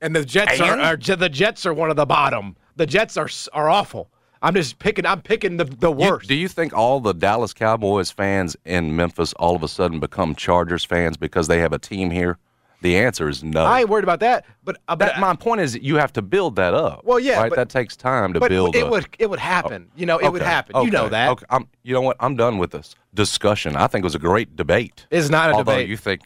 And 0.00 0.14
the 0.14 0.24
Jets 0.24 0.60
And? 0.60 0.80
are, 0.80 0.92
are 0.92 0.96
the 0.96 1.28
Jets 1.28 1.66
are 1.66 1.74
one 1.74 1.90
of 1.90 1.96
the 1.96 2.06
bottom. 2.06 2.54
The 2.76 2.86
Jets 2.86 3.16
are 3.16 3.28
are 3.52 3.68
awful. 3.68 4.10
I'm 4.42 4.54
just 4.54 4.78
picking. 4.78 5.06
I'm 5.06 5.22
picking 5.22 5.56
the 5.56 5.64
the 5.64 5.88
You- 5.90 5.96
worst. 6.10 6.28
do 6.28 6.34
you 6.34 6.46
think 6.48 6.72
all 6.74 7.00
the 7.00 7.14
Dallas 7.14 7.52
Cowboys 7.54 8.10
fans 8.10 8.56
in 8.64 8.94
Memphis 8.94 9.32
all 9.34 9.56
of 9.56 9.62
a 9.62 9.68
sudden 9.68 9.98
become 9.98 10.34
Chargers 10.34 10.84
fans 10.84 11.16
because 11.16 11.48
they 11.48 11.58
have 11.60 11.72
a 11.72 11.78
team 11.78 12.10
here? 12.10 12.38
The 12.82 12.98
answer 12.98 13.26
is 13.30 13.42
no. 13.42 13.64
I 13.64 13.80
ain't 13.80 13.88
worried 13.88 14.04
about 14.04 14.20
that. 14.20 14.44
But, 14.62 14.76
uh, 14.86 14.94
but 14.94 15.06
that, 15.06 15.18
my 15.18 15.34
point 15.34 15.62
is, 15.62 15.76
you 15.76 15.96
have 15.96 16.12
to 16.12 16.22
build 16.22 16.56
that 16.56 16.74
up. 16.74 17.00
Well, 17.04 17.18
yeah, 17.18 17.40
right. 17.40 17.48
but- 17.48 17.56
that 17.56 17.70
takes 17.70 17.96
time 17.96 18.34
to 18.34 18.38
but 18.40 18.50
build. 18.50 18.76
it 18.76 18.80
a- 18.80 18.86
would 18.90 19.08
it 19.18 19.30
would 19.30 19.38
happen. 19.38 19.88
you 19.96 20.04
know, 20.04 20.18
it 20.18 20.30
would 20.30 20.42
Okay, 20.42 20.50
happen. 20.50 20.84
You 20.84 20.90
know 20.90 21.08
that. 21.08 21.30
Okay, 21.30 21.46
I'm, 21.48 21.66
you 21.82 21.94
know 21.94 22.02
what? 22.02 22.18
I'm 22.20 22.36
done 22.36 22.58
with 22.58 22.72
this 22.72 22.94
discussion. 23.14 23.74
I 23.76 23.86
think 23.86 24.02
it 24.02 24.06
was 24.06 24.14
a 24.14 24.18
great 24.20 24.54
debate. 24.54 25.06
It's 25.10 25.30
not 25.30 25.48
a 25.50 25.54
Although 25.54 25.72
debate. 25.72 25.88
you 25.88 25.96
think 25.96 26.20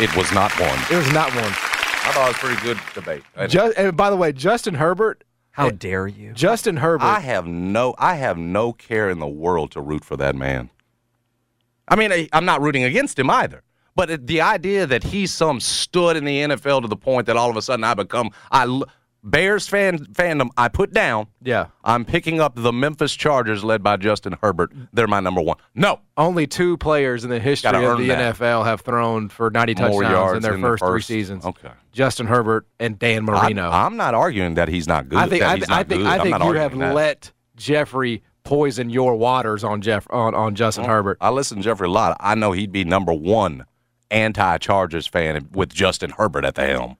it 0.00 0.16
was 0.16 0.32
not 0.32 0.50
one. 0.58 0.78
It 0.90 0.96
was 0.96 1.12
not 1.12 1.32
one. 1.34 1.44
I 1.44 2.10
thought 2.14 2.24
it 2.24 2.28
was 2.28 2.36
a 2.36 2.38
pretty 2.40 2.62
good 2.62 2.78
debate. 2.94 3.22
Just, 3.48 3.76
and 3.78 3.94
by 3.96 4.08
the 4.08 4.16
way, 4.16 4.32
Justin 4.32 4.74
Herbert. 4.74 5.22
How 5.52 5.70
dare 5.70 6.06
you? 6.06 6.32
Justin 6.32 6.78
Herbert. 6.78 7.04
I 7.04 7.20
have 7.20 7.46
no, 7.46 7.94
I 7.98 8.14
have 8.14 8.38
no 8.38 8.72
care 8.72 9.10
in 9.10 9.18
the 9.18 9.26
world 9.26 9.70
to 9.72 9.80
root 9.80 10.04
for 10.04 10.16
that 10.16 10.34
man. 10.34 10.70
I 11.88 11.96
mean, 11.96 12.10
I, 12.10 12.28
I'm 12.32 12.44
not 12.44 12.62
rooting 12.62 12.84
against 12.84 13.18
him 13.18 13.28
either. 13.30 13.62
But 13.94 14.26
the 14.26 14.40
idea 14.40 14.86
that 14.86 15.04
he's 15.04 15.30
some 15.32 15.60
stud 15.60 16.16
in 16.16 16.24
the 16.24 16.38
NFL 16.38 16.82
to 16.82 16.88
the 16.88 16.96
point 16.96 17.26
that 17.26 17.36
all 17.36 17.50
of 17.50 17.56
a 17.56 17.62
sudden 17.62 17.84
I 17.84 17.92
become, 17.92 18.30
I 18.50 18.62
l- 18.62 18.86
Bears 19.24 19.68
fan 19.68 19.98
fandom, 20.06 20.48
I 20.56 20.66
put 20.68 20.92
down. 20.92 21.28
yeah. 21.42 21.66
I'm 21.84 22.04
picking 22.04 22.40
up 22.40 22.54
the 22.56 22.72
Memphis 22.72 23.14
Chargers 23.14 23.62
led 23.62 23.80
by 23.82 23.96
Justin 23.96 24.36
Herbert. 24.42 24.72
They're 24.92 25.06
my 25.06 25.20
number 25.20 25.40
one. 25.40 25.58
No, 25.76 26.00
Only 26.16 26.48
two 26.48 26.76
players 26.76 27.22
in 27.22 27.30
the 27.30 27.38
history 27.38 27.70
Gotta 27.70 27.92
of 27.92 27.98
the 27.98 28.08
that. 28.08 28.34
NFL 28.36 28.64
have 28.64 28.80
thrown 28.80 29.28
for 29.28 29.48
90 29.50 29.74
More 29.74 30.02
touchdowns 30.02 30.12
yards 30.12 30.36
in 30.36 30.42
their 30.42 30.54
in 30.54 30.60
the 30.60 30.66
first, 30.66 30.84
three 30.84 31.02
seasons. 31.02 31.44
okay. 31.44 31.70
Justin 31.92 32.26
Herbert 32.26 32.66
and 32.80 32.98
Dan 32.98 33.24
Marino. 33.24 33.68
I, 33.70 33.86
am 33.86 33.96
not 33.96 34.14
arguing 34.14 34.54
that 34.54 34.68
he's 34.68 34.88
not 34.88 35.08
good. 35.08 35.18
I 35.18 35.28
think 35.28 35.44
I, 35.44 35.56
th- 35.56 35.70
I 35.70 35.84
think. 35.84 36.02
I 36.04 36.18
think 36.18 36.42
you 36.42 36.52
have 36.54 36.76
that. 36.78 36.94
let 36.94 37.30
Jeffrey 37.56 38.22
poison 38.44 38.90
your 38.90 39.14
waters 39.14 39.62
on 39.62 39.82
Jeff 39.82 40.04
on, 40.10 40.34
on 40.34 40.56
Justin 40.56 40.84
Herbert. 40.84 41.18
I 41.20 41.30
listen 41.30 41.58
to 41.58 41.62
Jeffrey 41.62 41.86
a 41.86 41.90
lot. 41.90 42.16
I 42.18 42.34
know 42.34 42.50
he'd 42.50 42.72
be 42.72 42.82
number 42.84 43.12
one 43.12 43.66
anti-Chargers 44.10 45.06
fan 45.06 45.48
with 45.52 45.72
Justin 45.72 46.10
Herbert 46.10 46.44
at 46.44 46.54
the 46.56 46.66
helm. 46.66 46.96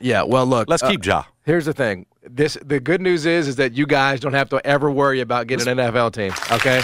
Yeah, 0.00 0.22
well, 0.22 0.46
look. 0.46 0.68
Let's 0.68 0.82
uh, 0.82 0.90
keep 0.90 1.04
Ja. 1.04 1.24
Here's 1.44 1.66
the 1.66 1.74
thing. 1.74 2.06
This 2.22 2.56
the 2.64 2.80
good 2.80 3.02
news 3.02 3.26
is 3.26 3.48
is 3.48 3.56
that 3.56 3.74
you 3.74 3.86
guys 3.86 4.20
don't 4.20 4.32
have 4.32 4.48
to 4.48 4.66
ever 4.66 4.90
worry 4.90 5.20
about 5.20 5.46
getting 5.46 5.68
an 5.68 5.76
NFL 5.76 6.12
team. 6.12 6.32
Okay, 6.50 6.80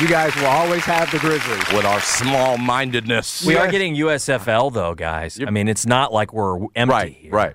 you 0.00 0.08
guys 0.08 0.34
will 0.36 0.46
always 0.46 0.82
have 0.84 1.10
the 1.10 1.18
Grizzlies. 1.18 1.72
with 1.74 1.84
our 1.84 2.00
small-mindedness. 2.00 3.44
We 3.44 3.56
are 3.56 3.70
getting 3.70 3.94
USFL 3.96 4.72
though, 4.72 4.94
guys. 4.94 5.38
I 5.46 5.50
mean, 5.50 5.68
it's 5.68 5.84
not 5.84 6.10
like 6.12 6.32
we're 6.32 6.58
empty. 6.74 6.90
right, 6.90 7.12
here. 7.12 7.32
right. 7.32 7.54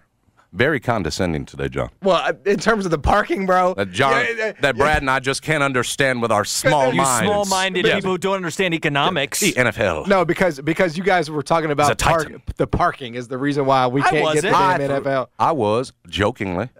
Very 0.54 0.80
condescending 0.80 1.46
today, 1.46 1.68
John. 1.68 1.90
Well, 2.04 2.18
uh, 2.18 2.34
in 2.46 2.60
terms 2.60 2.86
of 2.86 2.92
the 2.92 3.00
parking, 3.00 3.48
bro. 3.48 3.74
That 3.74 3.92
John, 3.92 4.24
yeah, 4.24 4.34
yeah, 4.38 4.52
that 4.62 4.78
Brad 4.78 5.02
and 5.02 5.10
I 5.10 5.20
just 5.20 5.42
can't 5.42 5.64
understand 5.64 6.22
with 6.22 6.32
our 6.32 6.46
small 6.46 6.92
You 6.92 6.98
minds. 6.98 7.26
small-minded 7.28 7.86
Yeah. 7.88 7.96
people 7.96 8.12
who 8.12 8.18
don't 8.20 8.36
understand 8.36 8.76
economics. 8.76 9.40
The 9.40 9.54
NFL. 9.54 10.06
No, 10.08 10.24
because 10.26 10.62
because 10.62 10.96
you 10.96 11.04
guys 11.04 11.32
were 11.32 11.42
talking 11.42 11.72
about 11.72 11.92
a 11.92 11.96
park, 11.96 12.32
the 12.58 12.68
parking 12.68 13.16
is 13.16 13.28
the 13.28 13.38
reason 13.40 13.66
why 13.66 13.88
we 13.88 14.02
can't 14.04 14.34
get 14.36 14.44
the 14.44 14.52
wasn't. 14.52 14.90
damn 14.90 15.04
NFL. 15.04 15.28
I 15.40 15.52
was 15.54 15.92
jokingly. 16.08 16.70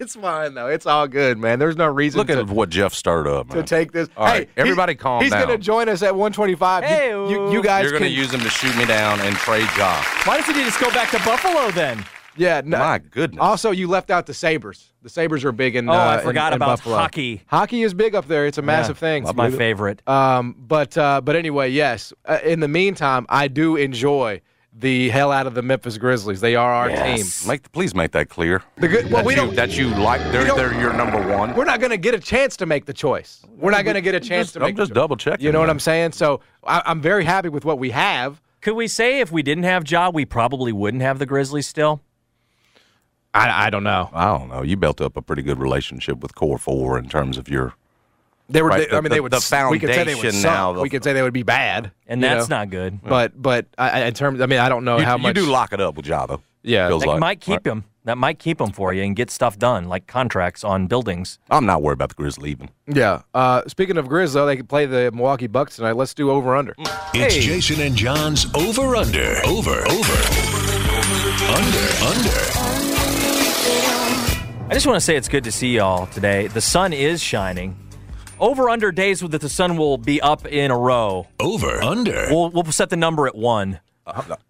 it's 0.00 0.14
fine 0.14 0.52
though. 0.52 0.66
It's 0.68 0.84
all 0.84 1.08
good, 1.08 1.38
man. 1.38 1.58
There's 1.58 1.76
no 1.76 1.86
reason 1.86 2.18
Look 2.18 2.26
to, 2.28 2.40
at 2.40 2.46
what 2.48 2.68
Geoff 2.68 2.92
stirred 2.92 3.26
up. 3.26 3.48
to 3.50 3.62
take 3.62 3.92
this. 3.92 4.10
All 4.18 4.26
hey, 4.26 4.48
everybody 4.58 4.92
he- 4.92 4.96
calm 4.96 5.22
He's 5.22 5.30
down. 5.30 5.40
He's 5.40 5.46
gonna 5.46 5.58
join 5.58 5.88
us 5.88 6.02
at 6.02 6.14
125. 6.14 6.84
Hey-o. 6.84 7.28
you, 7.30 7.52
you 7.52 7.62
guys 7.62 7.84
You're 7.84 7.92
going 7.92 8.02
to 8.02 8.08
can, 8.10 8.16
use 8.18 8.32
him 8.34 8.40
to 8.40 8.50
shoot 8.50 8.76
me 8.76 8.84
down 8.84 9.18
and 9.20 9.34
trade 9.36 9.66
jobs. 9.76 10.06
Why 10.24 10.36
doesn't 10.36 10.54
he 10.54 10.62
just 10.62 10.78
go 10.78 10.90
back 10.90 11.10
to 11.12 11.18
Buffalo 11.24 11.70
then? 11.70 12.04
Yeah. 12.38 12.62
No, 12.64 12.78
My 12.78 12.98
goodness. 12.98 13.40
Also, 13.40 13.70
you 13.70 13.88
left 13.88 14.10
out 14.10 14.26
the 14.26 14.34
Sabres. 14.34 14.92
The 15.02 15.08
Sabres 15.08 15.44
are 15.44 15.52
big 15.52 15.76
in. 15.76 15.88
Oh, 15.88 15.92
uh, 15.92 16.18
I 16.20 16.22
forgot 16.22 16.52
in 16.52 16.56
about 16.56 16.78
Buffalo. 16.78 16.96
hockey. 16.96 17.42
Hockey 17.46 17.82
is 17.82 17.94
big 17.94 18.14
up 18.14 18.26
there. 18.28 18.46
It's 18.46 18.58
a 18.58 18.62
massive 18.62 18.96
Yeah, 18.96 19.00
thing. 19.00 19.22
It's 19.24 19.34
my 19.34 19.50
favorite. 19.50 20.06
Um, 20.08 20.54
but 20.58 20.96
uh, 20.98 21.20
but 21.20 21.36
anyway, 21.36 21.70
yes. 21.70 22.12
Uh, 22.24 22.38
in 22.44 22.60
the 22.60 22.68
meantime, 22.68 23.26
I 23.28 23.48
do 23.48 23.76
enjoy 23.76 24.40
the 24.72 25.08
hell 25.08 25.32
out 25.32 25.46
of 25.48 25.54
the 25.54 25.62
Memphis 25.62 25.98
Grizzlies. 25.98 26.40
They 26.40 26.54
are 26.54 26.72
our 26.72 26.90
Yes. 26.90 27.40
team. 27.42 27.48
Make 27.48 27.72
please 27.72 27.94
make 27.94 28.12
that 28.12 28.28
clear. 28.28 28.62
The 28.76 28.86
good- 28.88 29.04
well, 29.10 29.22
that 29.22 29.26
we 29.26 29.34
you, 29.34 29.40
don't- 29.40 29.56
that 29.56 29.76
you 29.76 29.88
like. 29.88 30.20
They're 30.30 30.54
they're 30.54 30.78
your 30.80 30.92
number 30.92 31.20
one. 31.36 31.54
We're 31.56 31.64
not 31.64 31.80
going 31.80 31.90
to 31.90 31.96
get 31.96 32.14
a 32.14 32.18
chance 32.20 32.56
to 32.58 32.66
make 32.66 32.84
the 32.86 32.92
choice. 32.92 33.42
We're 33.56 33.72
not 33.72 33.84
going 33.84 33.94
to 33.96 34.00
get 34.00 34.14
a 34.14 34.20
chance 34.20 34.48
just- 34.48 34.54
to 34.54 34.60
make. 34.60 34.70
I'm 34.70 34.76
just 34.76 34.92
double 34.94 35.16
checking, 35.16 35.44
You 35.44 35.50
know 35.52 35.58
what. 35.60 35.70
I'm 35.70 35.80
saying? 35.80 36.12
So 36.12 36.40
I, 36.64 36.82
I'm 36.86 37.00
very 37.00 37.24
happy 37.24 37.48
with 37.48 37.64
what 37.64 37.78
we 37.80 37.90
have. 37.90 38.40
Could 38.60 38.74
we 38.74 38.86
say 38.88 39.20
if 39.20 39.32
we 39.32 39.42
didn't 39.42 39.64
have 39.64 39.88
Ja, 39.90 40.10
we 40.10 40.24
probably 40.24 40.72
wouldn't 40.72 41.02
have 41.02 41.18
the 41.18 41.26
Grizzlies 41.26 41.66
still? 41.66 42.00
I, 43.34 43.66
I 43.66 43.70
don't 43.70 43.84
know. 43.84 44.10
I 44.12 44.26
don't 44.36 44.48
know. 44.48 44.62
You 44.62 44.76
built 44.76 45.00
up 45.00 45.16
a 45.16 45.22
pretty 45.22 45.42
good 45.42 45.58
relationship 45.58 46.18
with 46.20 46.34
Core 46.34 46.58
Four 46.58 46.98
in 46.98 47.08
terms 47.08 47.36
of 47.38 47.48
your. 47.48 47.74
They 48.48 48.62
were. 48.62 48.68
Right, 48.70 48.88
they- 48.90 48.96
I 48.96 49.00
mean, 49.00 49.10
they 49.10 49.20
would. 49.20 49.30
the 49.32 49.36
s- 49.36 49.52
we 49.70 49.78
could 49.78 49.90
say 49.90 50.04
they 50.04 50.14
would 50.14 50.22
foundation 50.22 50.40
suck. 50.40 50.52
now, 50.52 50.72
the- 50.72 50.80
we 50.80 50.88
could 50.88 51.04
say 51.04 51.12
they 51.12 51.22
would 51.22 51.34
be 51.34 51.42
bad. 51.42 51.90
And 52.06 52.22
that's 52.22 52.48
know? 52.48 52.56
not 52.56 52.70
good. 52.70 53.02
But 53.02 53.40
but 53.40 53.66
I, 53.76 53.90
I- 53.90 54.04
in 54.06 54.14
terms, 54.14 54.40
I 54.40 54.46
mean, 54.46 54.58
I 54.58 54.68
don't 54.70 54.84
know 54.84 54.98
You, 54.98 55.04
how 55.04 55.16
you 55.16 55.22
much. 55.22 55.36
You 55.36 55.44
do 55.44 55.50
lock 55.50 55.72
it 55.72 55.80
up 55.80 55.96
with 55.96 56.06
Java. 56.06 56.36
though. 56.38 56.42
Yeah. 56.62 56.88
Feels 56.88 57.02
That 57.02 57.08
like. 57.08 57.20
might 57.20 57.40
keep 57.40 57.66
Right. 57.66 57.72
him. 57.72 57.84
That 58.04 58.16
might 58.16 58.38
keep 58.38 58.58
him 58.58 58.70
for 58.72 58.94
you 58.94 59.02
and 59.02 59.14
get 59.14 59.30
stuff 59.30 59.58
done, 59.58 59.84
like 59.84 60.06
contracts 60.06 60.64
on 60.64 60.86
buildings. 60.86 61.38
I'm 61.50 61.66
not 61.66 61.82
worried 61.82 61.94
about 61.94 62.08
the 62.08 62.14
Grizz 62.14 62.38
leaving. 62.40 62.70
Yeah. 62.86 63.20
Uh, 63.34 63.62
speaking 63.66 63.98
of 63.98 64.06
Grizz, 64.08 64.32
though, 64.32 64.46
they 64.46 64.56
could 64.56 64.68
play 64.68 64.86
the 64.86 65.10
Milwaukee 65.12 65.46
Bucks 65.46 65.76
tonight. 65.76 65.92
Let's 65.92 66.14
do 66.14 66.30
over 66.30 66.56
under. 66.56 66.74
It's 67.12 67.34
Jason 67.36 67.82
and 67.82 67.94
John's 67.94 68.46
over 68.54 68.96
under. 68.96 69.36
Over. 69.44 69.86
Over. 69.86 70.16
Under. 71.52 71.88
Under. 72.06 72.77
I 74.70 74.74
just 74.74 74.86
want 74.86 74.96
to 74.96 75.00
say 75.00 75.16
it's 75.16 75.28
good 75.28 75.44
to 75.44 75.52
see 75.52 75.76
y'all 75.76 76.06
today. 76.08 76.46
The 76.48 76.60
sun 76.60 76.92
is 76.92 77.22
shining. 77.22 77.74
Over 78.38 78.68
under 78.68 78.92
days 78.92 79.20
that 79.20 79.40
the 79.40 79.48
sun 79.48 79.76
will 79.78 79.96
be 79.96 80.20
up 80.20 80.46
in 80.46 80.70
a 80.70 80.76
row. 80.78 81.26
Over. 81.40 81.82
Under. 81.82 82.26
We'll 82.30 82.50
we'll 82.50 82.64
set 82.70 82.90
the 82.90 82.96
number 82.96 83.26
at 83.26 83.34
one. 83.34 83.80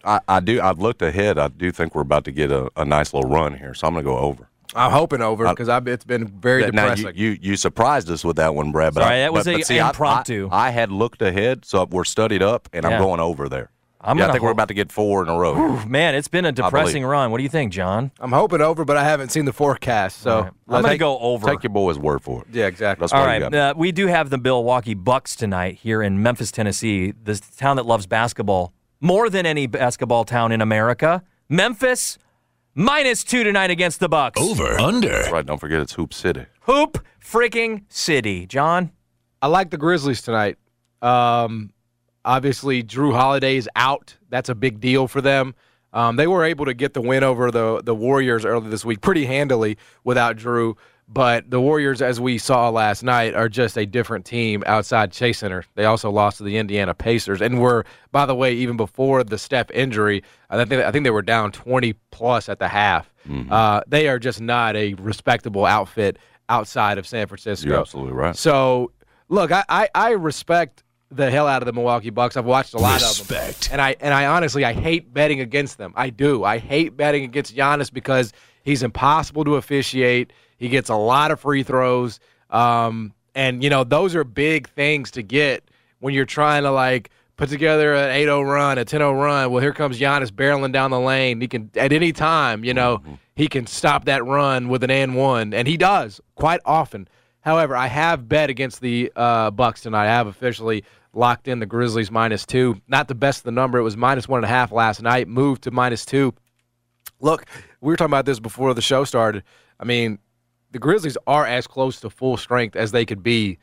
I, 0.05 0.21
I 0.29 0.41
do. 0.41 0.61
I've 0.61 0.79
looked 0.81 1.03
ahead. 1.03 1.39
I 1.39 1.49
do 1.49 1.71
think 1.73 1.95
we're 1.95 2.03
about 2.03 2.25
to 2.25 2.33
get 2.33 2.51
a, 2.53 2.71
a 2.77 2.85
nice 2.85 3.15
little 3.15 3.31
run 3.31 3.57
here, 3.57 3.75
so 3.75 3.87
I'm 3.87 3.95
going 3.95 4.05
to 4.05 4.11
go 4.11 4.19
over. 4.19 4.49
I'm 4.75 4.91
hoping 4.93 5.23
over 5.23 5.49
because 5.49 5.69
it's 5.87 6.05
been 6.05 6.27
very 6.27 6.63
That- 6.65 6.75
now 6.75 6.95
depressing. 6.95 7.17
you, 7.19 7.31
you 7.31 7.39
you 7.41 7.57
surprised 7.57 8.11
us 8.11 8.25
with 8.25 8.37
that 8.37 8.55
one, 8.55 8.71
Brad. 8.73 8.95
But 8.95 9.03
Sorry, 9.05 9.17
I, 9.17 9.21
that 9.21 9.33
was 9.33 9.45
but, 9.47 9.55
a 9.55 9.59
but 9.59 9.67
see, 9.67 9.81
I- 9.81 9.89
impromptu. 9.89 10.49
I, 10.53 10.67
I 10.67 10.71
had 10.71 10.91
looked 10.93 11.23
ahead, 11.23 11.65
so 11.65 11.85
we're 11.85 12.05
studied 12.05 12.43
up, 12.43 12.69
and 12.73 12.85
Yeah. 12.85 12.91
I'm 12.91 13.03
going 13.03 13.21
over 13.21 13.49
there. 13.49 13.71
I'm 14.01 14.17
yeah, 14.17 14.25
I 14.25 14.27
gonna 14.27 14.33
think 14.35 14.45
we're 14.45 14.51
about 14.53 14.69
to 14.69 14.75
get 14.75 14.93
four 14.93 15.23
in 15.25 15.29
a 15.29 15.37
row. 15.37 15.85
Man, 15.87 16.15
it's 16.15 16.29
been 16.29 16.45
a 16.45 16.53
depressing 16.53 17.05
run. 17.05 17.33
What 17.33 17.39
do 17.39 17.43
you 17.43 17.49
think, 17.49 17.73
John? 17.73 18.13
I'm 18.21 18.31
hoping 18.31 18.61
over, 18.61 18.85
but 18.85 18.97
I 18.97 19.03
haven't 19.05 19.31
seen 19.31 19.45
the 19.45 19.53
forecast. 19.53 20.21
So 20.21 20.31
All 20.37 20.43
right. 20.43 20.53
I'm 20.69 20.83
gonna 20.83 20.99
go 20.99 21.19
over. 21.19 21.49
Take 21.49 21.65
your 21.65 21.71
boy's 21.71 21.99
word 21.99 22.23
for 22.23 22.43
it. 22.43 22.47
yeah, 22.53 22.67
exactly. 22.67 23.03
That's 23.03 23.13
All 23.13 23.21
what 23.21 23.27
right, 23.27 23.43
you 23.43 23.51
got. 23.51 23.55
uh, 23.55 23.75
we 23.77 23.91
do 23.91 24.07
have 24.07 24.31
the 24.31 24.39
Milwaukee 24.39 24.95
Bucks 24.95 25.35
tonight 25.35 25.79
here 25.83 26.01
in 26.01 26.23
Memphis, 26.23 26.53
Tennessee, 26.53 27.13
the 27.25 27.41
town 27.57 27.75
that 27.77 27.87
loves 27.87 28.07
basketball 28.07 28.73
more 29.01 29.29
than 29.29 29.47
any 29.47 29.67
basketball 29.67 30.25
town 30.25 30.53
in 30.53 30.61
America. 30.61 31.25
Memphis 31.49 32.19
minus 32.75 33.25
two 33.25 33.43
tonight 33.43 33.71
against 33.71 33.99
the 33.99 34.09
Bucks. 34.09 34.41
Over. 34.41 34.79
Under. 34.79 35.09
That's 35.09 35.33
right. 35.33 35.45
Don't 35.45 35.59
forget 35.59 35.81
it's 35.81 35.95
Hoop 35.95 36.15
City. 36.15 36.47
Hoop 36.63 37.05
freaking 37.21 37.83
city, 37.89 38.47
John. 38.47 38.93
I 39.43 39.49
like 39.49 39.71
the 39.71 39.77
Grizzlies 39.77 40.23
tonight. 40.23 40.57
Um, 41.03 41.73
obviously, 42.29 42.85
Jrue 42.85 43.15
Holiday's 43.15 43.67
out. 43.75 44.15
That's 44.29 44.51
a 44.51 44.55
big 44.55 44.79
deal 44.81 45.09
for 45.09 45.21
them. 45.21 45.55
Um, 45.93 46.17
they 46.17 46.27
were 46.27 46.45
able 46.45 46.67
to 46.67 46.75
get 46.75 46.93
the 46.93 47.01
win 47.01 47.25
over 47.25 47.51
the 47.51 47.81
the 47.83 47.95
Warriors 47.95 48.45
earlier 48.45 48.71
this 48.71 48.85
week 48.85 49.01
pretty 49.01 49.25
handily 49.25 49.79
without 50.05 50.37
Jrue. 50.37 50.77
But 51.11 51.51
the 51.51 51.59
Warriors, 51.59 52.03
as 52.03 52.21
we 52.21 52.37
saw 52.37 52.69
last 52.69 53.03
night, 53.03 53.33
are 53.35 53.49
just 53.49 53.79
a 53.79 53.87
different 53.87 54.27
team 54.27 54.63
outside 54.67 55.11
Chase 55.11 55.39
Center. 55.39 55.65
They 55.75 55.87
also 55.87 56.11
lost 56.11 56.37
to 56.37 56.45
the 56.45 56.59
Indiana 56.59 56.93
Pacers, 56.93 57.41
and 57.41 57.59
were, 57.59 57.87
by 58.13 58.27
the 58.27 58.35
way, 58.35 58.53
even 58.53 58.77
before 58.77 59.25
the 59.25 59.39
Steph 59.39 59.71
injury, 59.71 60.23
I 60.51 60.63
think 60.63 60.85
I 60.85 60.93
think 60.93 61.05
they 61.05 61.11
were 61.11 61.23
down 61.23 61.51
twenty 61.51 61.95
plus 62.11 62.51
at 62.51 62.59
the 62.59 62.69
half. 62.69 63.11
Uh, 63.51 63.81
they 63.87 64.09
are 64.09 64.19
just 64.19 64.41
not 64.41 64.77
a 64.77 64.93
respectable 64.95 65.65
outfit 65.65 66.19
outside 66.51 66.99
of 66.99 67.07
San 67.07 67.27
Francisco. 67.27 67.69
You're 67.69 67.81
absolutely 67.81 68.13
right. 68.13 68.37
So, 68.37 68.93
look, 69.29 69.51
I, 69.53 69.65
I, 69.69 69.89
I 69.95 70.11
respect 70.11 70.83
the 71.11 71.31
hell 71.31 71.47
out 71.47 71.63
of 71.63 71.67
the 71.67 71.73
Milwaukee 71.73 72.11
Bucks. 72.11 72.37
I've 72.37 72.45
watched 72.45 72.75
a 72.75 72.79
lot 72.79 73.03
of 73.03 73.29
them, 73.29 73.55
and 73.73 73.81
I 73.81 73.97
and 74.01 74.13
I 74.13 74.27
honestly 74.27 74.65
I 74.65 74.73
hate 74.73 75.13
betting 75.13 75.41
against 75.41 75.79
them. 75.79 75.93
I 75.97 76.11
do. 76.11 76.45
I 76.45 76.59
hate 76.59 76.97
betting 76.97 77.25
against 77.25 77.57
Giannis 77.57 77.93
because 77.93 78.33
he's 78.63 78.83
impossible 78.83 79.45
to 79.45 79.57
officiate. 79.57 80.33
He 80.59 80.69
gets 80.69 80.91
a 80.91 80.97
lot 80.97 81.31
of 81.31 81.41
free 81.41 81.63
throws, 81.63 82.21
um, 82.51 83.15
and 83.35 83.63
you 83.63 83.71
know 83.71 83.85
those 83.85 84.15
are 84.15 84.25
big 84.25 84.69
things 84.69 85.11
to 85.13 85.23
get 85.23 85.65
when 86.01 86.15
you're 86.15 86.27
trying 86.27 86.65
to 86.65 86.71
like 86.71 87.11
put 87.37 87.49
together 87.49 87.95
an 87.95 88.11
8-0 88.11 88.45
run, 88.45 88.79
a 88.79 88.85
10-0 88.85 89.15
run. 89.15 89.51
Well, 89.53 89.63
here 89.63 89.73
comes 89.73 89.99
Giannis 89.99 90.31
barreling 90.31 90.73
down 90.73 90.91
the 90.91 90.99
lane. 91.01 91.41
He 91.41 91.47
can 91.47 91.71
at 91.77 91.93
any 91.93 92.13
time, 92.13 92.65
you 92.65 92.75
know, 92.75 93.01
he 93.37 93.47
can 93.49 93.67
stop 93.67 94.07
that 94.07 94.25
run 94.25 94.69
with 94.69 94.83
an 94.83 94.91
and 94.91 95.17
one, 95.17 95.55
and 95.55 95.67
he 95.67 95.77
does 95.77 96.21
quite 96.35 96.61
often. 96.67 97.09
However, 97.41 97.77
I 97.77 97.87
have 97.87 98.29
bet 98.29 98.51
against 98.51 98.81
the 98.81 99.11
uh, 99.17 99.51
Bucks 99.53 99.83
tonight. 99.83 100.05
I 100.05 100.15
have 100.15 100.27
officially 100.27 100.85
locked 101.13 101.49
in 101.49 101.59
the 101.59 101.67
Grizzlies 101.67 102.11
minus 102.11 102.47
two. 102.47 102.81
Not 102.89 103.09
the 103.09 103.15
best 103.15 103.41
of 103.41 103.45
the 103.45 103.53
number. 103.53 103.79
It 103.79 103.83
was 103.83 103.97
minus 103.97 104.29
one 104.29 104.39
and 104.39 104.45
a 104.45 104.49
half 104.49 104.73
last 104.73 105.03
night. 105.03 105.29
Moved 105.29 105.63
to 105.63 105.71
minus 105.71 106.05
two. 106.05 106.35
Look, 107.21 107.47
we 107.81 107.91
were 107.93 107.97
talking 107.97 108.11
about 108.11 108.27
this 108.27 108.41
before 108.41 108.75
the 108.75 108.83
show 108.83 109.05
started. 109.05 109.43
I 109.81 109.85
mean, 109.85 110.19
the 110.71 110.79
Grizzlies 110.79 111.17
are 111.27 111.47
as 111.47 111.67
close 111.67 112.01
to 112.01 112.11
full 112.11 112.37
strength 112.37 112.77
as 112.77 112.93
they 112.93 113.05
could 113.05 113.23
be. 113.23 113.59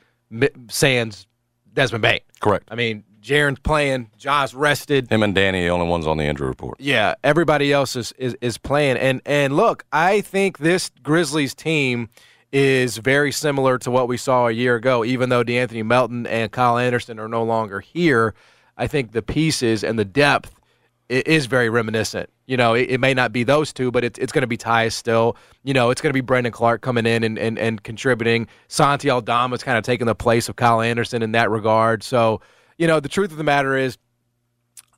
Sans 0.70 1.28
Desmond 1.72 2.02
Bane. 2.02 2.20
Correct. 2.42 2.68
I 2.72 2.76
mean, 2.76 3.04
Jaren's 3.22 3.60
playing. 3.60 4.10
Josh 4.18 4.54
rested. 4.54 5.10
Him 5.10 5.24
and 5.24 5.34
Danny, 5.34 5.62
the 5.62 5.70
only 5.70 5.88
ones 5.88 6.08
on 6.08 6.18
the 6.18 6.24
injury 6.24 6.48
report. 6.48 6.80
Yeah, 6.80 7.16
everybody 7.24 7.72
else 7.72 7.96
is, 7.96 8.12
is 8.18 8.36
is 8.42 8.58
playing. 8.58 8.98
And 8.98 9.22
and 9.26 9.56
look, 9.56 9.84
I 9.92 10.22
think 10.22 10.60
this 10.60 10.92
Grizzlies 11.04 11.54
team 11.54 12.10
is 12.56 13.00
very 13.00 13.34
similar 13.34 13.78
to 13.78 13.92
what 13.92 14.08
we 14.08 14.16
saw 14.16 14.48
a 14.48 14.52
year 14.52 14.78
ago. 14.78 15.04
Even 15.04 15.28
though 15.28 15.44
DeAnthony 15.44 15.86
Melton 15.86 16.26
and 16.26 16.50
Kyle 16.50 16.78
Anderson 16.78 17.20
are 17.20 17.28
no 17.28 17.44
longer 17.44 17.82
here, 17.82 18.34
I 18.78 18.88
think 18.88 19.12
the 19.12 19.22
pieces 19.22 19.84
and 19.84 20.00
the 20.00 20.06
depth 20.06 20.58
is 21.10 21.48
very 21.48 21.70
reminiscent. 21.70 22.30
You 22.46 22.56
know, 22.56 22.74
it, 22.74 22.92
it 22.92 23.00
may 23.02 23.14
not 23.14 23.34
be 23.34 23.44
those 23.44 23.74
two, 23.74 23.92
but 23.92 24.06
it's 24.06 24.18
it's 24.20 24.32
going 24.32 24.44
to 24.44 24.48
be 24.48 24.58
Tyus 24.58 24.94
still. 24.94 25.36
You 25.64 25.74
know, 25.74 25.90
it's 25.90 26.00
going 26.00 26.12
to 26.12 26.14
be 26.14 26.22
Brandon 26.22 26.54
Clarke 26.54 26.82
coming 26.82 27.06
in 27.06 27.26
and, 27.26 27.38
and, 27.38 27.60
and 27.60 27.84
contributing. 27.84 28.48
Santi 28.70 29.10
Aldama's 29.10 29.62
kind 29.62 29.78
of 29.78 29.84
taking 29.84 30.08
the 30.08 30.16
place 30.16 30.48
of 30.48 30.56
Kyle 30.56 30.80
Anderson 30.80 31.22
in 31.24 31.34
that 31.34 31.52
regard. 31.52 32.04
So, 32.04 32.40
you 32.78 32.88
know, 32.88 33.02
the 33.02 33.10
truth 33.10 33.32
of 33.32 33.38
the 33.38 33.44
matter 33.44 33.76
is, 33.76 33.98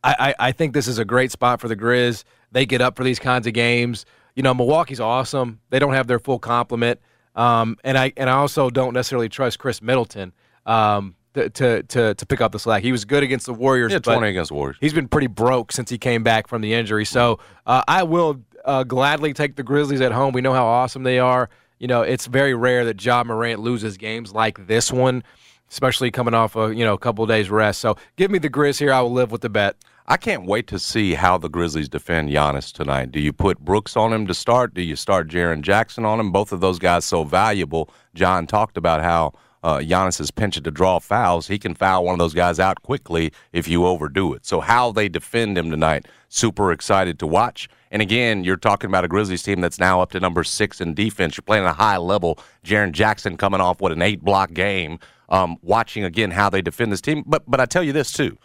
I, 0.03 0.15
I, 0.19 0.47
I 0.49 0.51
think 0.51 0.73
this 0.73 0.87
is 0.87 0.99
a 0.99 1.05
great 1.05 1.31
spot 1.31 1.59
for 1.59 1.67
the 1.67 1.75
Grizz. 1.75 2.23
They 2.51 2.67
get 2.67 2.81
up 2.81 2.95
for 2.95 3.03
these 3.03 3.17
kinds 3.17 3.47
of 3.47 3.53
games. 3.53 4.05
You 4.35 4.43
know, 4.43 4.53
Milwaukee's 4.53 4.99
awesome. 4.99 5.59
They 5.71 5.79
don't 5.79 5.93
have 5.93 6.05
their 6.05 6.19
full 6.19 6.37
complement, 6.37 6.99
um, 7.37 7.77
and 7.85 7.97
I 7.97 8.11
and 8.17 8.29
I 8.29 8.33
also 8.33 8.69
don't 8.69 8.93
necessarily 8.93 9.29
trust 9.29 9.59
Khris 9.59 9.81
Middleton 9.81 10.33
um, 10.65 11.15
to, 11.35 11.49
to 11.49 11.83
to 11.83 12.13
to 12.15 12.25
pick 12.25 12.41
up 12.41 12.51
the 12.51 12.59
slack. 12.59 12.83
He 12.83 12.91
was 12.91 13.05
good 13.05 13.23
against 13.23 13.45
the 13.45 13.53
Warriors, 13.53 13.93
Yeah, 13.93 13.99
but 13.99 14.15
20 14.15 14.27
against 14.29 14.51
Warriors. 14.51 14.77
he's 14.81 14.93
been 14.93 15.07
pretty 15.07 15.27
broke 15.27 15.71
since 15.71 15.89
he 15.89 15.97
came 15.97 16.23
back 16.23 16.47
from 16.47 16.61
the 16.61 16.73
injury. 16.73 17.05
So 17.05 17.39
uh, 17.65 17.83
I 17.87 18.03
will 18.03 18.41
uh, 18.65 18.83
gladly 18.83 19.31
take 19.33 19.55
the 19.55 19.63
Grizzlies 19.63 20.01
at 20.01 20.11
home. 20.11 20.33
We 20.33 20.41
know 20.41 20.53
how 20.53 20.65
awesome 20.65 21.03
they 21.03 21.19
are. 21.19 21.49
You 21.79 21.87
know, 21.87 22.01
it's 22.01 22.25
very 22.25 22.53
rare 22.55 22.83
that 22.85 23.03
Ja 23.05 23.23
Morant 23.23 23.59
loses 23.61 23.97
games 23.97 24.33
like 24.33 24.65
this 24.67 24.91
one, 24.91 25.23
especially 25.69 26.09
coming 26.09 26.33
off 26.33 26.55
a 26.55 26.73
you 26.75 26.83
know 26.83 26.95
a 26.95 26.97
couple 26.97 27.23
of 27.23 27.29
days 27.29 27.49
rest. 27.51 27.79
So 27.79 27.97
give 28.15 28.31
me 28.31 28.39
the 28.39 28.49
Grizz 28.49 28.79
here. 28.79 28.91
I 28.91 29.01
will 29.01 29.13
live 29.13 29.31
with 29.31 29.41
the 29.41 29.49
bet. 29.49 29.75
I 30.09 30.15
can't 30.15 30.45
wait 30.45 30.67
to 30.67 30.79
see 30.79 31.15
how 31.15 31.37
the 31.37 31.49
Grizzlies 31.49 31.89
defend 31.89 32.29
Giannis 32.29 32.71
tonight. 32.71 33.11
Do 33.11 33.19
you 33.19 33.33
put 33.33 33.59
Brooks 33.59 33.97
on 33.97 34.13
him 34.13 34.25
to 34.27 34.33
start? 34.33 34.73
Do 34.73 34.81
you 34.81 34.95
start 34.95 35.27
Jaren 35.27 35.61
Jackson 35.61 36.05
on 36.05 36.17
him? 36.17 36.31
Both 36.31 36.53
of 36.53 36.61
those 36.61 36.79
guys 36.79 37.03
so 37.03 37.25
valuable. 37.25 37.89
John 38.13 38.47
talked 38.47 38.77
about 38.77 39.01
how 39.01 39.33
uh, 39.63 39.79
Giannis 39.79 40.21
is 40.21 40.31
pinching 40.31 40.63
to 40.63 40.71
draw 40.71 40.99
fouls, 40.99 41.47
he 41.47 41.59
can 41.59 41.73
foul 41.73 42.05
one 42.05 42.13
of 42.13 42.19
those 42.19 42.33
guys 42.33 42.57
out 42.57 42.81
quickly 42.83 43.33
if 43.51 43.67
you 43.67 43.85
overdo 43.85 44.33
it. 44.33 44.45
So 44.45 44.61
how 44.61 44.93
they 44.93 45.09
defend 45.09 45.57
him 45.57 45.69
tonight, 45.69 46.05
super 46.29 46.71
excited 46.71 47.19
to 47.19 47.27
watch. 47.27 47.67
And 47.91 48.01
again, 48.01 48.45
you're 48.45 48.55
talking 48.55 48.89
about 48.89 49.03
a 49.03 49.09
Grizzlies 49.09 49.43
team 49.43 49.59
that's 49.59 49.77
now 49.77 49.99
up 49.99 50.11
to 50.11 50.21
number 50.21 50.45
six 50.45 50.79
in 50.79 50.93
defense. 50.93 51.35
You're 51.35 51.41
playing 51.43 51.65
at 51.65 51.71
a 51.71 51.73
high 51.73 51.97
level. 51.97 52.39
Jaren 52.63 52.93
Jackson 52.93 53.35
coming 53.35 53.59
off 53.59 53.81
what 53.81 53.91
an 53.91 54.01
eight 54.01 54.23
block 54.23 54.53
game. 54.53 54.99
Um, 55.27 55.57
watching 55.61 56.05
again 56.05 56.31
how 56.31 56.49
they 56.49 56.61
defend 56.61 56.93
this 56.93 57.01
team. 57.01 57.25
But 57.25 57.43
but 57.45 57.59
I 57.59 57.65
tell 57.65 57.83
you 57.83 57.91
this 57.91 58.13
too. 58.13 58.37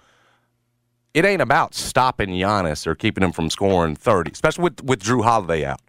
It 1.14 1.24
ain't 1.24 1.42
about 1.42 1.74
stopping 1.74 2.30
Giannis 2.30 2.86
or 2.86 2.94
keeping 2.94 3.22
him 3.22 3.32
from 3.32 3.50
scoring 3.50 3.96
30, 3.96 4.32
especially 4.32 4.64
with, 4.64 4.82
with 4.82 5.02
Jrue 5.02 5.22
Holiday 5.22 5.64
out. 5.64 5.80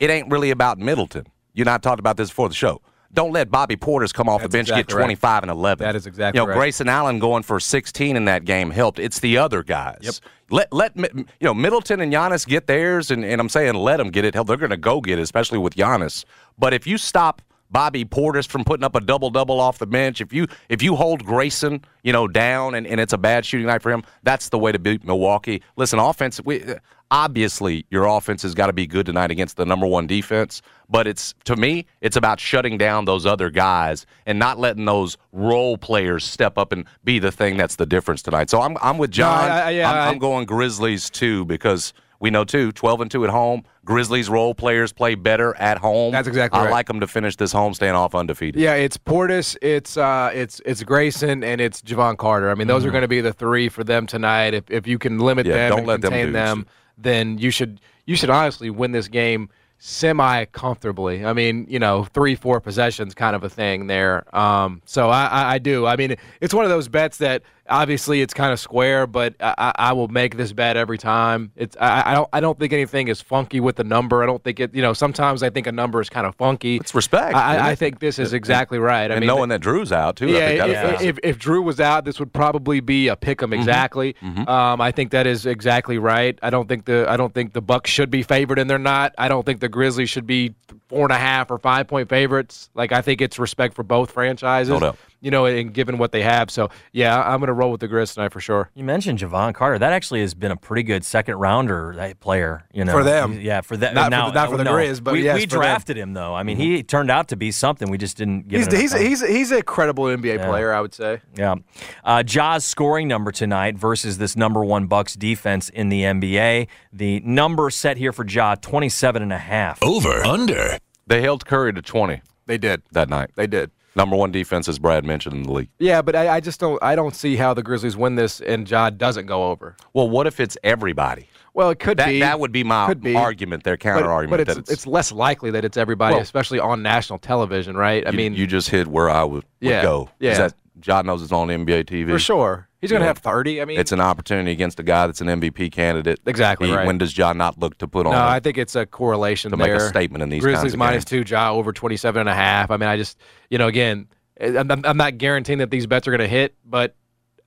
It 0.00 0.10
ain't 0.10 0.30
really 0.30 0.50
about 0.50 0.78
Middleton. 0.78 1.26
You 1.52 1.62
and 1.62 1.70
I 1.70 1.78
talked 1.78 2.00
about 2.00 2.16
this 2.16 2.30
before 2.30 2.48
the 2.48 2.54
show. 2.54 2.80
Don't 3.14 3.32
let 3.32 3.50
Bobby 3.50 3.76
Portis 3.76 4.12
come 4.14 4.26
off 4.26 4.40
That's 4.40 4.50
the 4.50 4.58
bench 4.58 4.68
exactly 4.68 4.84
get 4.84 4.94
right. 4.94 5.02
25 5.02 5.42
and 5.42 5.50
11. 5.50 5.84
That 5.84 5.94
is 5.94 6.06
exactly 6.06 6.40
right. 6.40 6.42
You 6.42 6.46
know, 6.46 6.50
right. 6.50 6.58
Grayson 6.58 6.88
Allen 6.88 7.18
going 7.18 7.42
for 7.42 7.60
16 7.60 8.16
in 8.16 8.24
that 8.24 8.46
game 8.46 8.70
helped. 8.70 8.98
It's 8.98 9.20
the 9.20 9.36
other 9.36 9.62
guys. 9.62 9.98
Yep. 10.00 10.14
Let 10.48 10.72
let 10.72 10.96
you 10.96 11.26
know 11.42 11.52
Middleton 11.52 12.00
and 12.00 12.12
Giannis 12.12 12.46
get 12.46 12.66
theirs, 12.66 13.10
and, 13.10 13.24
and 13.24 13.40
I'm 13.40 13.50
saying 13.50 13.74
let 13.74 13.98
them 13.98 14.10
get 14.10 14.24
it. 14.24 14.34
Hell, 14.34 14.44
they're 14.44 14.56
going 14.56 14.70
to 14.70 14.76
go 14.78 15.00
get 15.02 15.18
it, 15.18 15.22
especially 15.22 15.58
with 15.58 15.74
Giannis. 15.74 16.24
But 16.58 16.72
if 16.72 16.86
you 16.86 16.96
stop 16.96 17.42
Bobby 17.72 18.04
Portis 18.04 18.46
from 18.46 18.64
putting 18.64 18.84
up 18.84 18.94
a 18.94 19.00
double 19.00 19.30
double 19.30 19.58
off 19.58 19.78
the 19.78 19.86
bench, 19.86 20.20
if 20.20 20.32
you 20.32 20.46
if 20.68 20.82
you 20.82 20.94
hold 20.94 21.24
Grayson, 21.24 21.82
you 22.04 22.12
know, 22.12 22.28
down, 22.28 22.74
and, 22.74 22.86
and 22.86 23.00
it's 23.00 23.12
a 23.14 23.18
bad 23.18 23.44
shooting 23.46 23.66
night 23.66 23.82
for 23.82 23.90
him, 23.90 24.04
that's 24.22 24.50
the 24.50 24.58
way 24.58 24.70
to 24.72 24.78
beat 24.78 25.04
Milwaukee. 25.04 25.62
Listen, 25.76 25.98
offense. 25.98 26.40
We, 26.44 26.62
obviously, 27.10 27.84
your 27.90 28.06
offense 28.06 28.42
has 28.42 28.54
got 28.54 28.66
to 28.66 28.72
be 28.72 28.86
good 28.86 29.06
tonight 29.06 29.30
against 29.30 29.56
the 29.56 29.64
number 29.66 29.86
one 29.86 30.06
defense. 30.06 30.62
But 30.88 31.06
it's 31.06 31.34
to 31.44 31.56
me, 31.56 31.86
it's 32.00 32.16
about 32.16 32.40
shutting 32.40 32.76
down 32.76 33.04
those 33.06 33.24
other 33.26 33.48
guys 33.50 34.04
and 34.26 34.38
not 34.38 34.58
letting 34.58 34.84
those 34.84 35.16
role 35.32 35.78
players 35.78 36.24
step 36.24 36.58
up 36.58 36.72
and 36.72 36.84
be 37.04 37.18
the 37.18 37.32
thing 37.32 37.56
that's 37.56 37.76
the 37.76 37.86
difference 37.86 38.22
tonight. 38.22 38.50
So 38.50 38.60
I'm 38.60 38.76
I'm 38.82 38.98
with 38.98 39.10
John. 39.10 39.50
I- 39.50 39.60
I- 39.66 39.70
yeah, 39.70 39.90
I'm, 39.90 39.96
I- 39.96 40.06
I'm 40.08 40.18
going 40.18 40.44
Grizzlies 40.46 41.08
too 41.10 41.44
because 41.46 41.92
we 42.22 42.30
know 42.30 42.44
too 42.44 42.70
12 42.72 43.00
and 43.02 43.10
two 43.10 43.24
at 43.24 43.30
home. 43.30 43.64
Grizzlies 43.84 44.30
role 44.30 44.54
players 44.54 44.92
play 44.92 45.16
better 45.16 45.56
at 45.56 45.76
home. 45.76 46.12
That's 46.12 46.28
exactly 46.28 46.60
I 46.60 46.64
right. 46.66 46.70
like 46.70 46.86
them 46.86 47.00
to 47.00 47.08
finish 47.08 47.34
this 47.34 47.50
home 47.50 47.74
staying 47.74 47.96
off 47.96 48.14
undefeated. 48.14 48.62
Yeah, 48.62 48.74
it's 48.74 48.96
Portis, 48.96 49.56
it's 49.60 49.96
uh, 49.96 50.30
it's 50.32 50.60
it's 50.64 50.84
Grayson, 50.84 51.42
and 51.42 51.60
it's 51.60 51.82
Jevon 51.82 52.16
Carter. 52.16 52.48
I 52.48 52.54
mean, 52.54 52.68
those 52.68 52.86
are 52.86 52.90
going 52.92 53.02
to 53.02 53.08
be 53.08 53.20
the 53.20 53.32
three 53.32 53.68
for 53.68 53.82
them 53.82 54.06
tonight. 54.06 54.54
If 54.54 54.70
if 54.70 54.86
you 54.86 54.98
can 54.98 55.18
limit 55.18 55.42
Mm-hmm. 55.42 55.56
Yeah, 55.56 55.68
them 55.70 55.78
and 55.80 55.88
them 55.88 56.00
contain 56.00 56.26
do 56.26 56.32
them, 56.32 56.66
then 56.96 57.38
you 57.38 57.50
should 57.50 57.80
you 58.06 58.14
should 58.14 58.30
honestly 58.30 58.70
win 58.70 58.92
this 58.92 59.08
game 59.08 59.48
semi 59.78 60.44
comfortably. 60.44 61.24
I 61.24 61.32
mean, 61.32 61.66
you 61.68 61.80
know, 61.80 62.04
three 62.04 62.36
four 62.36 62.60
possessions 62.60 63.14
kind 63.14 63.34
of 63.34 63.42
a 63.42 63.48
thing 63.48 63.88
there. 63.88 64.24
Um, 64.36 64.80
so 64.84 65.10
I, 65.10 65.26
I 65.26 65.54
I 65.54 65.58
do. 65.58 65.86
I 65.86 65.96
mean, 65.96 66.14
it's 66.40 66.54
one 66.54 66.64
of 66.64 66.70
those 66.70 66.86
bets 66.86 67.18
that 67.18 67.42
obviously 67.68 68.20
it's 68.20 68.34
kind 68.34 68.52
of 68.52 68.60
square, 68.60 69.06
but 69.06 69.34
I, 69.40 69.72
I 69.76 69.92
will 69.92 70.08
make 70.08 70.36
this 70.36 70.52
bet 70.52 70.76
every 70.76 70.98
time. 70.98 71.52
It's 71.56 71.76
I, 71.80 72.12
I 72.12 72.14
don't 72.14 72.28
I 72.32 72.40
don't 72.40 72.58
think 72.58 72.72
anything 72.72 73.08
is 73.08 73.20
funky 73.20 73.60
with 73.60 73.76
the 73.76 73.84
number. 73.84 74.22
I 74.22 74.26
don't 74.26 74.42
think 74.42 74.60
it. 74.60 74.74
You 74.74 74.82
know, 74.82 74.92
sometimes 74.92 75.42
I 75.42 75.50
think 75.50 75.66
a 75.66 75.72
number 75.72 76.00
is 76.00 76.08
kind 76.08 76.26
of 76.26 76.34
funky. 76.36 76.76
It's 76.76 76.94
respect, 76.94 77.34
I, 77.34 77.70
I, 77.70 77.74
think 77.74 78.00
this 78.00 78.18
is 78.18 78.32
exactly 78.32 78.78
right. 78.78 79.10
I 79.10 79.14
and 79.14 79.20
mean, 79.20 79.26
knowing 79.26 79.48
that 79.50 79.60
Drew's 79.60 79.92
out 79.92 80.16
too, 80.16 80.28
I 80.28 80.30
yeah, 80.30 80.48
think 80.48 80.58
that 80.58 80.94
if, 80.94 81.02
if, 81.02 81.18
if 81.22 81.38
Drew 81.38 81.62
was 81.62 81.80
out, 81.80 82.04
this 82.04 82.18
would 82.18 82.32
probably 82.32 82.80
be 82.80 83.08
a 83.08 83.16
pick 83.16 83.42
'em 83.42 83.52
exactly. 83.52 84.16
Um, 84.22 84.80
I 84.80 84.92
think 84.92 85.10
that 85.12 85.26
is 85.26 85.46
exactly 85.46 85.98
right. 85.98 86.38
I 86.42 86.50
don't 86.50 86.68
think 86.68 86.84
the 86.84 87.06
I 87.08 87.16
don't 87.16 87.32
think 87.32 87.52
the 87.52 87.62
Bucks 87.62 87.90
should 87.90 88.10
be 88.10 88.22
favored, 88.22 88.58
and 88.58 88.68
they're 88.68 88.78
not. 88.78 89.14
I 89.18 89.28
don't 89.28 89.44
think 89.44 89.60
the 89.60 89.68
Grizzlies 89.68 90.10
should 90.10 90.26
be 90.26 90.54
four 90.88 91.04
and 91.04 91.12
a 91.12 91.18
half 91.18 91.50
or 91.50 91.58
five 91.58 91.88
point 91.88 92.08
favorites. 92.08 92.70
Like 92.74 92.92
I 92.92 93.02
think 93.02 93.20
it's 93.20 93.38
respect 93.38 93.74
for 93.74 93.82
both 93.82 94.10
franchises. 94.10 94.70
No 94.70 94.80
doubt. 94.80 94.98
You 95.22 95.30
know, 95.30 95.46
and 95.46 95.72
given 95.72 95.98
what 95.98 96.10
they 96.12 96.22
have, 96.22 96.50
so 96.50 96.68
yeah, 96.92 97.18
I'm 97.22 97.38
going 97.38 97.46
to 97.46 97.52
roll 97.52 97.70
with 97.70 97.80
the 97.80 97.86
Grizz 97.88 98.14
tonight 98.14 98.32
for 98.32 98.40
sure. 98.40 98.70
You 98.74 98.82
mentioned 98.82 99.20
Jevon 99.20 99.54
Carter. 99.54 99.78
That 99.78 99.92
actually 99.92 100.20
has 100.20 100.34
been 100.34 100.50
a 100.50 100.56
pretty 100.56 100.82
good 100.82 101.04
second 101.04 101.36
rounder 101.36 101.92
that 101.96 102.18
player. 102.18 102.64
You 102.74 102.84
know, 102.84 102.90
For 102.92 103.04
them. 103.04 103.40
yeah, 103.40 103.60
for 103.60 103.76
that. 103.76 103.94
Not 103.94 104.06
for 104.06 104.10
the- 104.10 104.32
not 104.32 104.50
for 104.50 104.56
the 104.56 104.64
no, 104.64 104.72
Grizz, 104.72 105.02
but 105.02 105.12
we, 105.14 105.22
yes, 105.22 105.36
we 105.36 105.42
for 105.42 105.50
them. 105.50 105.60
drafted 105.60 105.96
him 105.96 106.12
though. 106.12 106.34
I 106.34 106.42
mean, 106.42 106.56
he 106.56 106.82
turned 106.82 107.10
out 107.10 107.28
to 107.28 107.36
be 107.36 107.52
something. 107.52 107.88
We 107.88 107.98
just 107.98 108.16
didn't 108.16 108.48
give 108.48 108.58
He's 108.58 108.66
him 108.66 108.80
enough 108.80 109.00
he's 109.00 109.20
he's 109.20 109.28
he's 109.28 109.52
a 109.52 109.62
credible 109.62 110.04
NBA 110.06 110.44
player, 110.44 110.72
I 110.74 110.80
would 110.80 110.92
say. 110.92 111.20
Yeah. 111.36 111.54
Uh, 112.02 112.24
Ja's 112.24 112.64
scoring 112.64 113.06
number 113.06 113.30
tonight 113.30 113.76
versus 113.78 114.18
this 114.18 114.34
number 114.36 114.64
one 114.64 114.86
Bucks 114.86 115.14
defense 115.14 115.68
in 115.68 115.88
the 115.88 116.02
NBA. 116.02 116.66
The 116.92 117.20
number 117.20 117.70
set 117.70 117.96
here 117.96 118.12
for 118.12 118.26
Ja, 118.26 118.56
27 118.56 119.22
and 119.22 119.32
a 119.32 119.38
half. 119.38 119.80
Over. 119.82 120.24
Under. 120.24 120.78
They 121.06 121.22
held 121.22 121.46
Curry 121.46 121.72
to 121.74 121.82
20 121.82 122.22
They 122.46 122.58
did. 122.58 122.82
that 122.92 123.08
night. 123.08 123.30
They 123.36 123.46
did. 123.46 123.70
Number 123.94 124.16
one 124.16 124.30
defense, 124.32 124.68
as 124.68 124.78
Brad 124.78 125.04
mentioned 125.04 125.34
in 125.34 125.42
the 125.42 125.52
league. 125.52 125.68
Yeah, 125.78 126.00
but 126.02 126.16
I, 126.16 126.36
I 126.36 126.40
just 126.40 126.58
don't. 126.60 126.82
I 126.82 126.94
don't 126.96 127.14
see 127.14 127.36
how 127.36 127.52
the 127.54 127.62
Grizzlies 127.62 127.96
win 127.96 128.14
this 128.16 128.40
and 128.40 128.68
Ja 128.68 128.90
doesn't 128.90 129.26
go 129.26 129.50
over. 129.50 129.76
Well, 129.92 130.08
what 130.08 130.26
if 130.26 130.40
it's 130.40 130.56
everybody? 130.64 131.28
Well, 131.54 131.68
it 131.68 131.78
could 131.78 131.98
That 131.98 132.06
be. 132.08 132.20
that 132.20 132.40
would 132.40 132.50
be 132.52 132.64
my 132.64 132.94
be. 132.94 133.14
argument, 133.14 133.64
their 133.64 133.76
counter 133.76 134.04
but, 134.04 134.10
argument. 134.10 134.46
but 134.46 134.56
it's, 134.58 134.70
it's 134.70 134.86
less 134.86 135.12
likely 135.12 135.50
that 135.50 135.66
it's 135.66 135.76
everybody, 135.76 136.14
Well- 136.14 136.22
especially 136.22 136.58
on 136.58 136.82
national 136.82 137.18
television, 137.18 137.76
right? 137.76 138.06
I 138.06 138.10
you, 138.10 138.16
mean, 138.16 138.34
you 138.34 138.46
just 138.46 138.70
hit 138.70 138.86
where 138.88 139.10
I 139.10 139.22
would, 139.24 139.34
would 139.34 139.44
Yeah, 139.60 139.82
go. 139.82 140.08
yeah. 140.18 140.30
Is 140.32 140.38
that 140.38 140.54
John 140.80 141.06
knows 141.06 141.22
it's 141.22 141.32
on 141.32 141.48
NBA 141.48 141.84
TV. 141.84 142.08
for 142.10 142.18
sure, 142.18 142.68
he's 142.80 142.90
going 142.90 143.00
to 143.00 143.06
have 143.06 143.18
thirty. 143.18 143.60
I 143.60 143.64
mean, 143.64 143.78
It's 143.78 143.92
an 143.92 144.00
opportunity 144.00 144.52
against 144.52 144.80
a 144.80 144.82
guy 144.82 145.06
that's 145.06 145.20
an 145.20 145.28
MVP 145.28 145.70
candidate. 145.72 146.20
Exactly 146.26 146.68
He- 146.68 146.74
right. 146.74 146.86
When 146.86 146.98
does 146.98 147.12
John 147.12 147.36
not 147.38 147.58
look 147.58 147.76
to 147.78 147.86
put 147.88 148.06
on? 148.06 148.12
no. 148.12 148.18
I 148.24 148.40
think 148.40 148.58
it's 148.58 148.74
a 148.74 148.86
correlation 148.86 149.50
To 149.50 149.56
make 149.56 149.70
a 149.70 149.80
statement 149.80 150.22
in 150.22 150.28
these 150.30 150.42
Grizzlies 150.42 150.62
kinds 150.62 150.72
of 150.74 150.78
minus 150.78 151.04
two, 151.04 151.24
Ja 151.26 151.52
over 151.52 151.72
27 151.72 152.20
and 152.20 152.28
a 152.28 152.34
half. 152.34 152.70
I 152.70 152.76
mean, 152.78 152.88
I 152.88 152.96
just, 152.96 153.18
you 153.50 153.58
know, 153.58 153.66
again, 153.68 154.08
I'm, 154.40 154.70
I'm- 154.70 154.82
I'm 154.84 154.96
not 154.96 155.18
guaranteeing 155.18 155.58
that 155.58 155.70
these 155.70 155.86
bets 155.86 156.08
are 156.08 156.10
going 156.10 156.20
to 156.20 156.26
hit, 156.28 156.54
but 156.64 156.96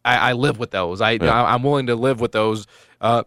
I, 0.05 0.29
I 0.29 0.33
live 0.33 0.59
with 0.59 0.71
those. 0.71 1.01
I, 1.01 1.11
Yeah. 1.13 1.33
I 1.43 1.53
I'm 1.55 1.63
willing 1.63 1.87
to 1.87 1.95
live 1.95 2.19
with 2.21 2.31
those. 2.31 2.67
Uh, 3.01 3.23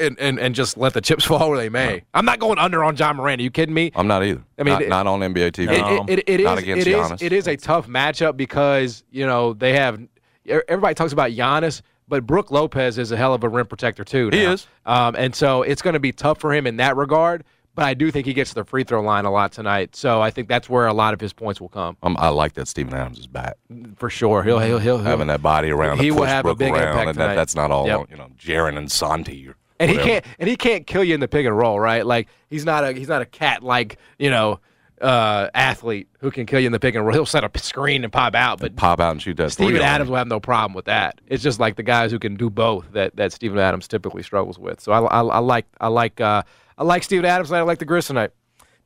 and, 0.00 0.18
and, 0.18 0.38
and 0.40 0.54
just 0.54 0.76
let 0.76 0.94
the 0.94 1.00
chips 1.00 1.24
fall 1.26 1.50
where 1.50 1.58
they 1.58 1.68
may. 1.68 2.02
I'm 2.14 2.24
not 2.24 2.38
going 2.38 2.58
under 2.58 2.82
on 2.82 2.96
Ja 2.96 3.12
Morant. 3.12 3.40
Are 3.40 3.44
you 3.44 3.50
kidding 3.50 3.74
me? 3.74 3.92
I'm 3.94 4.06
not 4.08 4.24
either. 4.24 4.42
I 4.58 4.62
mean, 4.62 4.74
not, 4.74 4.82
it- 4.82 4.88
not 4.88 5.06
on 5.06 5.20
NBA 5.20 5.52
TV. 5.52 5.66
No. 5.78 6.04
It, 6.08 6.18
it, 6.20 6.24
it, 6.28 6.40
it 6.40 6.44
Not 6.44 6.58
is. 6.58 6.64
against 6.64 6.86
it 6.86 6.90
is. 6.90 6.96
Giannis. 6.96 7.22
It 7.22 7.32
is 7.32 7.46
a 7.48 7.56
tough 7.56 7.86
matchup 7.86 8.36
because 8.36 9.04
you 9.10 9.26
know 9.26 9.52
they 9.52 9.74
have. 9.74 10.00
Everybody 10.46 10.94
talks 10.94 11.12
about 11.12 11.30
Giannis, 11.30 11.82
but 12.08 12.26
Brook 12.26 12.50
Lopez 12.50 12.98
is 12.98 13.12
a 13.12 13.16
hell 13.16 13.34
of 13.34 13.44
a 13.44 13.48
rim 13.48 13.66
protector 13.66 14.04
too. 14.04 14.30
He 14.32 14.40
is. 14.42 14.66
um, 14.86 15.14
and 15.16 15.34
so 15.34 15.62
it's 15.62 15.82
going 15.82 15.94
to 15.94 16.00
be 16.00 16.12
tough 16.12 16.40
for 16.40 16.52
him 16.52 16.66
in 16.66 16.76
that 16.78 16.96
regard. 16.96 17.44
But 17.76 17.84
I 17.84 17.94
do 17.94 18.10
think 18.10 18.26
he 18.26 18.34
gets 18.34 18.50
to 18.50 18.56
the 18.56 18.64
free 18.64 18.82
throw 18.82 19.00
line 19.00 19.26
a 19.26 19.30
lot 19.30 19.52
tonight. 19.52 19.94
So 19.94 20.20
I 20.20 20.30
think 20.32 20.48
that's 20.48 20.68
where 20.68 20.88
a 20.88 20.92
lot 20.92 21.14
of 21.14 21.20
his 21.20 21.32
points 21.32 21.60
will 21.60 21.68
come 21.68 21.96
Um, 22.02 22.16
I 22.18 22.28
like 22.28 22.54
that 22.54 22.66
Steven 22.66 22.92
Adams 22.92 23.20
is 23.20 23.28
back. 23.28 23.54
for 23.96 24.10
sure. 24.10 24.42
He'll 24.42 24.58
he'll 24.58 24.80
he'll, 24.80 24.98
he'll 24.98 25.04
Having 25.04 25.28
that 25.28 25.40
body 25.40 25.70
around, 25.70 26.00
He 26.00 26.10
will 26.10 26.24
have 26.24 26.46
a 26.46 26.54
big 26.56 26.72
around, 26.72 26.88
impact 26.88 27.08
and 27.10 27.18
that, 27.18 27.36
that's 27.36 27.54
not 27.54 27.70
all. 27.70 27.86
Yep. 27.86 28.10
You 28.10 28.16
know, 28.16 28.28
Jaren 28.36 28.76
and 28.76 28.90
Santi. 28.90 29.46
Or 29.48 29.54
and 29.80 29.90
he 29.90 29.96
can't 29.96 30.24
and 30.38 30.48
he 30.48 30.56
can't 30.56 30.86
kill 30.86 31.02
you 31.02 31.14
in 31.14 31.20
the 31.20 31.28
pick 31.28 31.46
and 31.46 31.56
roll, 31.56 31.80
right? 31.80 32.06
Like 32.06 32.28
he's 32.48 32.64
not 32.64 32.84
a 32.84 32.92
he's 32.92 33.08
not 33.08 33.22
a 33.22 33.26
cat 33.26 33.62
like 33.62 33.98
you 34.18 34.30
know 34.30 34.60
uh, 35.00 35.48
athlete 35.54 36.08
who 36.20 36.30
can 36.30 36.44
kill 36.44 36.60
you 36.60 36.66
in 36.66 36.72
the 36.72 36.78
pick 36.78 36.94
and 36.94 37.04
roll. 37.04 37.14
He'll 37.14 37.26
set 37.26 37.42
a 37.42 37.58
screen 37.58 38.04
and 38.04 38.12
pop 38.12 38.34
out, 38.34 38.60
but 38.60 38.76
pop 38.76 39.00
out 39.00 39.12
and 39.12 39.22
shoot 39.22 39.36
that. 39.38 39.52
Steven 39.52 39.76
three 39.76 39.82
Adams 39.82 40.08
him. 40.08 40.12
will 40.12 40.18
have 40.18 40.28
no 40.28 40.38
problem 40.38 40.74
with 40.74 40.84
that. 40.84 41.20
It's 41.26 41.42
just 41.42 41.58
like 41.58 41.76
the 41.76 41.82
guys 41.82 42.10
who 42.10 42.18
can 42.18 42.36
do 42.36 42.50
both 42.50 42.92
that 42.92 43.16
that 43.16 43.32
Steven 43.32 43.58
Adams 43.58 43.88
typically 43.88 44.22
struggles 44.22 44.58
with. 44.58 44.80
So 44.80 44.92
I, 44.92 45.00
I, 45.00 45.22
I 45.22 45.38
like 45.38 45.66
I 45.80 45.88
like 45.88 46.20
uh, 46.20 46.42
I 46.76 46.84
like 46.84 47.02
Steven 47.02 47.24
Adams 47.24 47.50
and 47.50 47.56
I 47.58 47.62
like 47.62 47.78
the 47.78 47.86
Grizz 47.86 48.08
tonight. 48.08 48.30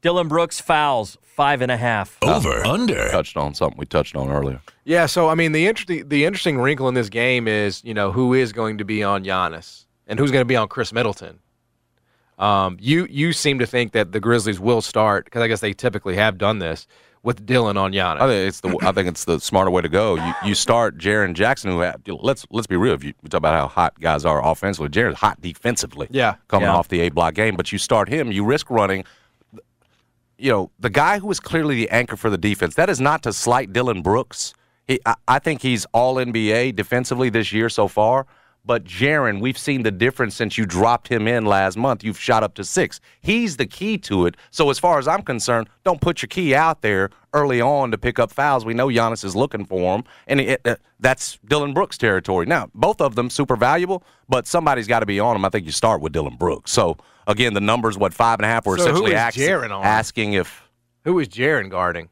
Dillon 0.00 0.28
Brooks 0.28 0.61
fouls 0.61 1.16
five 1.22 1.62
and 1.62 1.72
a 1.72 1.76
half. 1.76 2.18
Over. 2.22 2.64
Under. 2.64 3.09
touched 3.09 3.37
on 3.37 3.54
something 3.54 3.78
we 3.78 3.87
touched 3.87 4.14
on 4.14 4.28
earlier. 4.30 4.61
Yeah, 4.85 5.07
so 5.07 5.28
I 5.28 5.35
mean 5.35 5.52
the 5.52 5.66
interesting 5.66 6.09
the 6.09 6.24
interesting 6.24 6.59
wrinkle 6.59 6.88
in 6.88 6.94
this 6.94 7.09
game 7.09 7.48
is 7.48 7.83
you 7.85 7.94
know 7.94 8.12
who 8.12 8.35
is 8.35 8.52
going 8.52 8.78
to 8.78 8.85
be 8.85 9.02
on 9.02 9.24
Giannis 9.24 9.84
and 10.07 10.19
who's 10.19 10.31
going 10.31 10.43
to 10.43 10.47
be 10.47 10.57
on 10.57 10.69
Khris 10.69 10.93
Middleton. 10.93 11.38
Um, 12.38 12.77
you 12.81 13.07
you 13.11 13.33
seem 13.33 13.59
to 13.61 13.67
think 13.67 13.93
that 13.93 14.11
the 14.12 14.19
Grizzlies 14.21 14.59
will 14.59 14.83
start 14.83 15.25
because 15.27 15.40
I 15.43 15.49
guess 15.49 15.61
they 15.61 15.73
typically 15.73 16.17
have 16.17 16.37
done 16.37 16.59
this 16.59 16.87
with 17.23 17.47
Dillon 17.47 17.77
on 17.77 17.93
Giannis. 17.93 18.21
I 18.21 18.27
think 18.27 18.49
it's 18.49 18.61
the 18.61 18.77
I 18.83 18.90
think 18.93 19.09
it's 19.09 19.25
the 19.25 19.38
smarter 19.38 19.71
way 19.71 19.83
to 19.83 19.88
go. 19.88 20.17
You 20.17 20.35
you 20.45 20.55
start 20.57 20.99
Jaren 20.99 21.35
Jackson, 21.35 21.71
who 21.71 21.79
had, 21.81 22.03
let's 22.09 22.45
let's 22.51 22.67
be 22.67 22.77
real. 22.77 22.93
If 22.95 23.05
you 23.05 23.14
we 23.23 23.29
talk 23.29 23.38
about 23.38 23.55
how 23.55 23.69
hot 23.69 24.01
guys 24.01 24.25
are 24.25 24.45
offensively, 24.45 24.88
Jaren's 24.88 25.19
hot 25.19 25.40
defensively. 25.40 26.09
Yeah. 26.11 26.35
coming 26.49 26.67
Yeah. 26.67 26.75
off 26.75 26.88
the 26.88 27.01
A 27.03 27.09
block 27.11 27.35
game, 27.35 27.55
but 27.55 27.71
you 27.71 27.79
start 27.79 28.09
him, 28.09 28.33
you 28.33 28.45
risk 28.45 28.69
running. 28.69 29.05
You 30.37 30.51
know 30.51 30.71
the 30.81 30.90
guy 30.90 31.21
who 31.21 31.31
is 31.31 31.38
clearly 31.38 31.77
the 31.77 31.88
anchor 31.90 32.17
for 32.17 32.31
the 32.31 32.38
defense. 32.38 32.75
That 32.75 32.90
is 32.90 33.01
not 33.01 33.23
to 33.23 33.33
slight 33.33 33.73
Dillon 33.73 34.03
Brooks. 34.03 34.55
He, 34.88 34.99
I, 35.07 35.14
I 35.29 35.38
think 35.38 35.62
he's 35.62 35.87
all 35.95 36.17
NBA 36.17 36.75
defensively 36.75 37.31
this 37.31 37.53
year 37.53 37.69
so 37.69 37.87
far. 37.87 38.27
But 38.66 38.85
Jaren, 38.85 39.40
we've 39.40 39.59
seen 39.59 39.83
the 39.83 39.90
difference 39.90 40.35
since 40.35 40.57
you 40.57 40.64
dropped 40.64 41.09
him 41.09 41.29
in 41.29 41.44
last 41.44 41.77
month. 41.77 42.03
You've 42.03 42.18
shot 42.18 42.42
up 42.42 42.55
to 42.55 42.64
six. 42.64 42.98
He's 43.20 43.59
the 43.59 43.66
key 43.66 43.98
to 43.98 44.24
it. 44.24 44.37
So 44.50 44.70
as 44.70 44.79
far 44.79 44.98
as 44.98 45.07
I'm 45.07 45.20
concerned, 45.22 45.68
don't 45.85 46.00
put 46.00 46.22
your 46.22 46.29
key 46.29 46.55
out 46.55 46.81
there 46.81 47.11
early 47.35 47.61
on 47.61 47.90
to 47.90 47.98
pick 47.98 48.18
up 48.18 48.33
fouls. 48.33 48.64
We 48.64 48.72
know 48.72 48.87
Giannis 48.88 49.22
is 49.22 49.37
looking 49.37 49.66
for 49.66 49.96
him, 49.96 50.05
and 50.29 50.40
it, 50.40 50.61
uh, 50.64 50.77
that's 50.98 51.38
Dillon 51.46 51.74
Brooks' 51.74 51.98
territory. 51.98 52.46
Now, 52.46 52.70
both 52.74 53.03
of 53.03 53.16
them 53.16 53.29
super 53.29 53.55
valuable, 53.57 54.03
but 54.31 54.46
somebody's 54.46 54.87
got 54.87 55.00
to 55.00 55.07
be 55.07 55.20
on 55.20 55.35
them. 55.35 55.44
I 55.44 55.50
think 55.50 55.66
you 55.66 55.72
start 55.72 56.00
with 56.00 56.12
Dillon 56.12 56.37
Brooks. 56.37 56.70
So 56.70 56.96
again, 57.27 57.53
the 57.53 57.61
numbers, 57.61 57.98
what 57.98 58.14
five 58.14 58.38
and 58.38 58.46
a 58.46 58.48
half, 58.48 58.64
were 58.64 58.79
So 58.79 58.85
essentially 58.85 59.12
is 59.12 59.18
ax- 59.18 59.38
on? 59.38 59.85
asking 59.85 60.33
if 60.35 60.62
who 61.05 61.18
is 61.18 61.29
Jaren 61.29 61.68
guarding? 61.70 62.09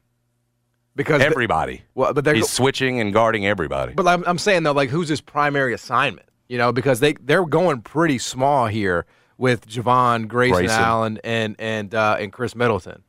because 0.95 1.19
the- 1.19 1.25
Everybody. 1.25 1.81
well, 1.95 2.13
but 2.13 2.23
they're 2.23 2.35
He's 2.35 2.49
switching 2.51 2.99
and 2.99 3.11
guarding 3.11 3.47
everybody. 3.47 3.93
But 3.93 4.07
I'm, 4.07 4.23
I'm 4.27 4.37
saying 4.37 4.61
though, 4.61 4.73
like, 4.73 4.89
who's 4.91 5.09
his 5.09 5.21
primary 5.21 5.73
assignment? 5.73 6.27
You 6.47 6.57
know, 6.57 6.71
because 6.71 6.99
they 6.99 7.13
they're 7.13 7.45
going 7.45 7.81
pretty 7.81 8.17
small 8.17 8.67
here 8.67 9.05
with 9.37 9.67
Jevon, 9.67 10.27
Grayson, 10.27 10.57
Grayson. 10.57 10.79
Allen, 10.79 11.19
and 11.23 11.55
and 11.59 11.93
uh, 11.95 12.17
and 12.19 12.31
Khris 12.31 12.55
Middleton, 12.55 13.03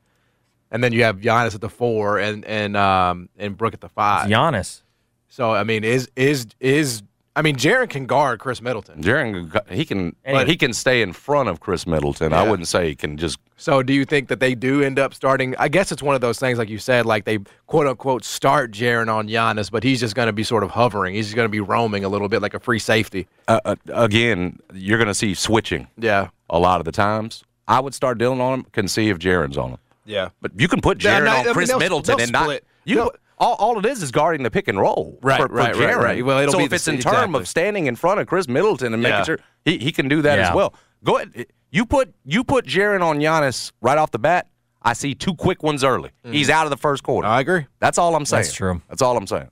and 0.71 0.83
then 0.83 0.93
you 0.93 1.05
have 1.05 1.19
Giannis 1.19 1.55
at 1.55 1.61
the 1.61 1.69
four 1.69 2.19
and 2.19 2.45
and 2.45 2.77
um 2.77 3.29
and 3.39 3.57
Brook 3.57 3.75
at 3.75 3.81
the 3.81 3.89
five. 3.89 4.29
Giannis. 4.29 4.83
So 5.29 5.53
I 5.53 5.65
mean, 5.65 5.85
is 5.85 6.11
is 6.17 6.47
is 6.61 7.03
I 7.37 7.43
mean, 7.43 7.57
Jaren 7.57 7.91
can 7.91 8.07
guard 8.07 8.39
Khris 8.39 8.63
Middleton. 8.63 9.03
Jaren, 9.03 9.69
he 9.69 9.85
can 9.85 10.15
But- 10.25 10.47
he 10.49 10.57
can 10.57 10.73
stay 10.73 11.03
in 11.03 11.13
front 11.13 11.49
of 11.49 11.59
Khris 11.59 11.85
Middleton. 11.85 12.33
I 12.33 12.49
wouldn't 12.49 12.69
say 12.69 12.89
he 12.91 12.95
can 12.95 13.17
just 13.17 13.39
So 13.57 13.83
do 13.83 13.93
you 13.93 14.05
think 14.05 14.29
that 14.29 14.39
they 14.39 14.55
do 14.55 14.83
end 14.83 14.99
up 15.01 15.13
starting? 15.15 15.55
I 15.59 15.67
guess 15.69 15.91
it's 15.91 16.03
one 16.03 16.15
of 16.15 16.21
those 16.21 16.39
things, 16.39 16.59
like 16.59 16.69
you 16.69 16.79
said, 16.79 17.07
like 17.07 17.25
they 17.25 17.39
quote 17.67 17.89
unquote 17.89 18.25
start 18.25 18.71
Jaren 18.71 19.13
on 19.13 19.27
Giannis, 19.29 19.69
but 19.71 19.83
he's 19.83 19.99
just 19.99 20.15
going 20.15 20.27
to 20.27 20.33
be 20.33 20.45
sort 20.45 20.63
of 20.63 20.71
hovering. 20.71 21.17
He's 21.17 21.27
just 21.27 21.35
going 21.37 21.47
to 21.47 21.51
be 21.53 21.61
roaming 21.61 22.05
a 22.05 22.09
little 22.09 22.29
bit 22.29 22.41
like 22.41 22.55
a 22.55 22.61
free 22.61 22.79
safety. 22.79 23.27
uh, 23.49 23.59
uh, 23.65 23.75
again. 23.93 24.59
You're 24.73 24.99
going 24.99 25.09
to 25.09 25.15
see 25.15 25.35
switching 25.35 25.89
Yeah. 25.99 26.29
a 26.51 26.59
lot 26.61 26.81
of 26.81 26.85
the 26.85 26.93
times. 26.93 27.43
I 27.67 27.81
would 27.81 27.95
start 27.95 28.19
Dillon 28.19 28.41
on 28.41 28.61
him. 28.61 28.67
Can 28.73 28.87
see 28.87 29.09
if 29.09 29.19
Jaren's 29.19 29.57
on 29.59 29.71
him. 29.71 29.79
Yeah. 30.05 30.29
But 30.41 30.53
you 30.57 30.69
can 30.69 30.81
put 30.81 31.03
Yeah, 31.03 31.19
Jaren 31.21 31.25
no, 31.25 31.31
I 31.33 31.39
on 31.39 31.45
mean, 31.47 31.55
Khris 31.55 31.69
they'll- 31.71 31.79
Middleton 31.81 32.17
they'll 32.17 32.23
and 32.25 32.33
not 32.33 32.43
split. 32.45 32.65
you. 32.85 33.11
They'll- 33.39 33.49
all, 33.49 33.55
all 33.55 33.79
it 33.79 33.87
is 33.87 34.03
is 34.03 34.11
guarding 34.11 34.43
the 34.43 34.51
pick 34.51 34.69
and 34.69 34.79
roll 34.79 35.19
Right, 35.23 35.41
for, 35.41 35.49
for 35.49 35.55
right, 35.55 35.77
right, 35.77 35.97
right. 35.97 36.25
Well, 36.25 36.39
it'll 36.39 36.53
so 36.53 36.59
be 36.59 36.65
if 36.65 36.71
the- 36.71 36.77
it's 36.77 36.89
in 36.89 36.95
exactly. 36.97 37.21
term 37.21 37.35
of 37.35 37.49
standing 37.49 37.87
in 37.87 37.97
front 37.97 38.21
of 38.21 38.27
Khris 38.27 38.49
Middleton 38.49 38.93
and 38.95 39.03
making 39.03 39.19
Yeah. 39.19 39.25
sure 39.25 39.39
he, 39.65 39.79
he 39.79 39.93
can 39.93 40.09
do 40.09 40.23
that 40.23 40.39
Yeah. 40.39 40.49
as 40.51 40.55
well. 40.55 40.75
Go 41.03 41.17
ahead. 41.17 41.47
You 41.71 41.85
put 41.87 42.15
you 42.25 42.45
put 42.45 42.65
Jaren 42.67 43.03
on 43.03 43.19
Giannis 43.19 43.73
right 43.81 43.99
off 43.99 44.11
the 44.13 44.19
bat. 44.19 44.47
I 44.83 44.93
see 44.93 45.15
two 45.15 45.35
quick 45.35 45.63
ones 45.63 45.83
early. 45.83 46.11
He's 46.23 46.49
out 46.51 46.65
of 46.67 46.71
the 46.71 46.77
first 46.77 47.03
quarter. 47.03 47.27
I 47.27 47.41
agree. 47.41 47.67
That's 47.81 47.99
all 47.99 48.15
I'm 48.15 48.25
saying. 48.27 48.43
That's 48.45 48.55
true. 48.55 48.83
That's 48.89 49.03
all 49.03 49.17
I'm 49.17 49.27
saying. 49.27 49.49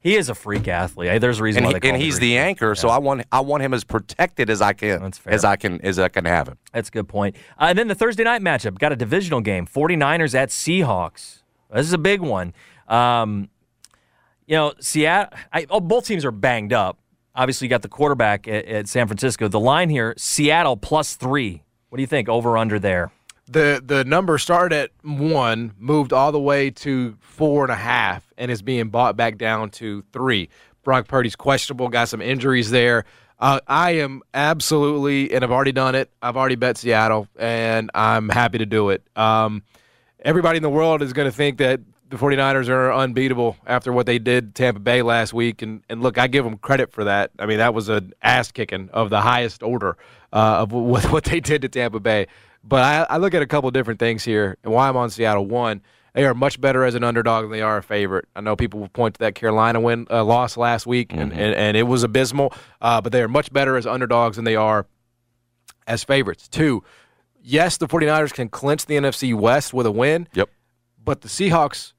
He 0.00 0.16
is 0.16 0.28
a 0.28 0.34
freak 0.34 0.66
athlete. 0.66 1.20
There's 1.20 1.38
a 1.38 1.42
reason 1.44 1.58
And, 1.58 1.66
why 1.66 1.70
he, 1.70 1.74
they 1.74 1.80
call 1.80 1.94
and 1.94 2.02
he's 2.02 2.14
Greek 2.14 2.20
the 2.22 2.34
freak. 2.36 2.38
anchor, 2.46 2.74
so 2.74 2.88
I 2.88 2.98
want 2.98 3.24
I 3.30 3.40
want 3.40 3.62
him 3.62 3.72
as 3.74 3.84
protected 3.84 4.50
as 4.50 4.60
I 4.60 4.72
can. 4.72 5.00
That's 5.02 5.18
fair. 5.18 5.32
As 5.32 5.44
I 5.44 5.54
can 5.56 5.80
as 5.82 5.98
I 6.00 6.08
can 6.08 6.24
have 6.24 6.48
him. 6.48 6.58
That's 6.72 6.88
a 6.88 6.92
good 6.92 7.06
point. 7.06 7.36
Uh, 7.60 7.66
and 7.66 7.78
then 7.78 7.86
the 7.86 7.94
Thursday 7.94 8.24
night 8.24 8.42
matchup 8.42 8.78
got 8.78 8.90
a 8.90 8.96
divisional 8.96 9.40
game 9.40 9.66
49ers 9.66 10.34
at 10.34 10.48
Seahawks. 10.48 11.42
This 11.72 11.86
is 11.86 11.92
a 11.92 11.98
big 11.98 12.20
one. 12.20 12.52
Um, 12.88 13.48
you 14.46 14.56
know, 14.56 14.74
Seattle, 14.80 15.36
I, 15.52 15.66
oh, 15.70 15.80
both 15.80 16.06
teams 16.06 16.24
are 16.24 16.30
banged 16.30 16.72
up. 16.72 16.98
Obviously, 17.34 17.66
you 17.66 17.70
got 17.70 17.82
the 17.82 17.88
quarterback 17.88 18.46
at, 18.46 18.66
at 18.66 18.88
San 18.88 19.06
Francisco. 19.06 19.48
The 19.48 19.60
line 19.60 19.88
here 19.88 20.14
Seattle 20.16 20.76
plus 20.76 21.14
three. 21.14 21.62
What 21.88 21.96
do 21.96 22.02
you 22.02 22.06
think? 22.06 22.28
Over 22.28 22.56
under 22.58 22.78
there? 22.78 23.10
The 23.48 23.82
the 23.84 24.04
number 24.04 24.38
started 24.38 24.76
at 24.76 24.90
one, 25.02 25.72
moved 25.78 26.12
all 26.12 26.32
the 26.32 26.40
way 26.40 26.70
to 26.70 27.16
four 27.20 27.64
and 27.64 27.72
a 27.72 27.76
half, 27.76 28.32
and 28.36 28.50
is 28.50 28.62
being 28.62 28.88
bought 28.88 29.16
back 29.16 29.38
down 29.38 29.70
to 29.72 30.02
three. 30.12 30.48
Brock 30.84 31.08
Purdy's 31.08 31.36
questionable, 31.36 31.88
got 31.88 32.08
some 32.08 32.20
injuries 32.20 32.70
there. 32.70 33.04
Uh, 33.38 33.60
I 33.66 33.92
am 33.92 34.22
absolutely, 34.34 35.32
and 35.34 35.42
I've 35.42 35.50
already 35.50 35.72
done 35.72 35.94
it. 35.94 36.10
I've 36.22 36.36
already 36.36 36.54
bet 36.54 36.76
Seattle, 36.76 37.26
and 37.36 37.90
I'm 37.94 38.28
happy 38.28 38.58
to 38.58 38.66
do 38.66 38.90
it. 38.90 39.02
Um, 39.16 39.62
everybody 40.20 40.58
in 40.58 40.62
the 40.62 40.70
world 40.70 41.02
is 41.02 41.12
going 41.12 41.28
to 41.28 41.36
think 41.36 41.58
that 41.58 41.80
the 42.12 42.18
49ers 42.18 42.68
are 42.68 42.92
unbeatable 42.92 43.56
after 43.66 43.90
what 43.90 44.04
they 44.04 44.18
did 44.18 44.54
Tampa 44.54 44.78
Bay 44.80 45.00
last 45.00 45.32
week. 45.32 45.62
And, 45.62 45.82
and 45.88 46.02
look, 46.02 46.18
I 46.18 46.26
give 46.26 46.44
them 46.44 46.58
credit 46.58 46.92
for 46.92 47.04
that. 47.04 47.30
I 47.38 47.46
mean, 47.46 47.56
that 47.56 47.72
was 47.72 47.88
an 47.88 48.12
ass 48.22 48.52
kicking 48.52 48.90
of 48.92 49.08
the 49.08 49.22
highest 49.22 49.62
order 49.62 49.96
uh, 50.30 50.58
of 50.60 50.72
what, 50.72 51.10
what 51.10 51.24
they 51.24 51.40
did 51.40 51.62
to 51.62 51.70
Tampa 51.70 52.00
Bay. 52.00 52.26
But 52.62 52.82
I, 52.84 53.14
I 53.14 53.16
look 53.16 53.32
at 53.32 53.40
a 53.40 53.46
couple 53.46 53.70
different 53.70 53.98
things 53.98 54.24
here 54.24 54.58
and 54.62 54.74
why 54.74 54.90
I'm 54.90 54.96
on 54.98 55.08
Seattle. 55.08 55.46
One, 55.46 55.80
they 56.12 56.26
are 56.26 56.34
much 56.34 56.60
better 56.60 56.84
as 56.84 56.94
an 56.94 57.02
underdog 57.02 57.44
than 57.44 57.50
they 57.50 57.62
are 57.62 57.78
a 57.78 57.82
favorite. 57.82 58.26
I 58.36 58.42
know 58.42 58.56
people 58.56 58.80
will 58.80 58.88
point 58.88 59.14
to 59.14 59.20
that 59.20 59.34
Carolina 59.34 59.80
win 59.80 60.06
uh, 60.10 60.22
loss 60.22 60.58
last 60.58 60.86
week, 60.86 61.14
and, 61.14 61.32
and, 61.32 61.54
and 61.54 61.78
it 61.78 61.84
was 61.84 62.02
abysmal. 62.02 62.52
Uh, 62.82 63.00
but 63.00 63.10
they 63.12 63.22
are 63.22 63.28
much 63.28 63.50
better 63.54 63.78
as 63.78 63.86
underdogs 63.86 64.36
than 64.36 64.44
they 64.44 64.54
are 64.54 64.84
as 65.86 66.04
favorites. 66.04 66.46
Two, 66.46 66.84
yes, 67.42 67.78
the 67.78 67.88
49ers 67.88 68.34
can 68.34 68.50
clinch 68.50 68.84
the 68.84 68.96
NFC 68.96 69.34
West 69.34 69.72
with 69.72 69.86
a 69.86 69.90
win, 69.90 70.28
Yep. 70.34 70.50
but 71.02 71.22
the 71.22 71.28
Seahawks 71.28 71.94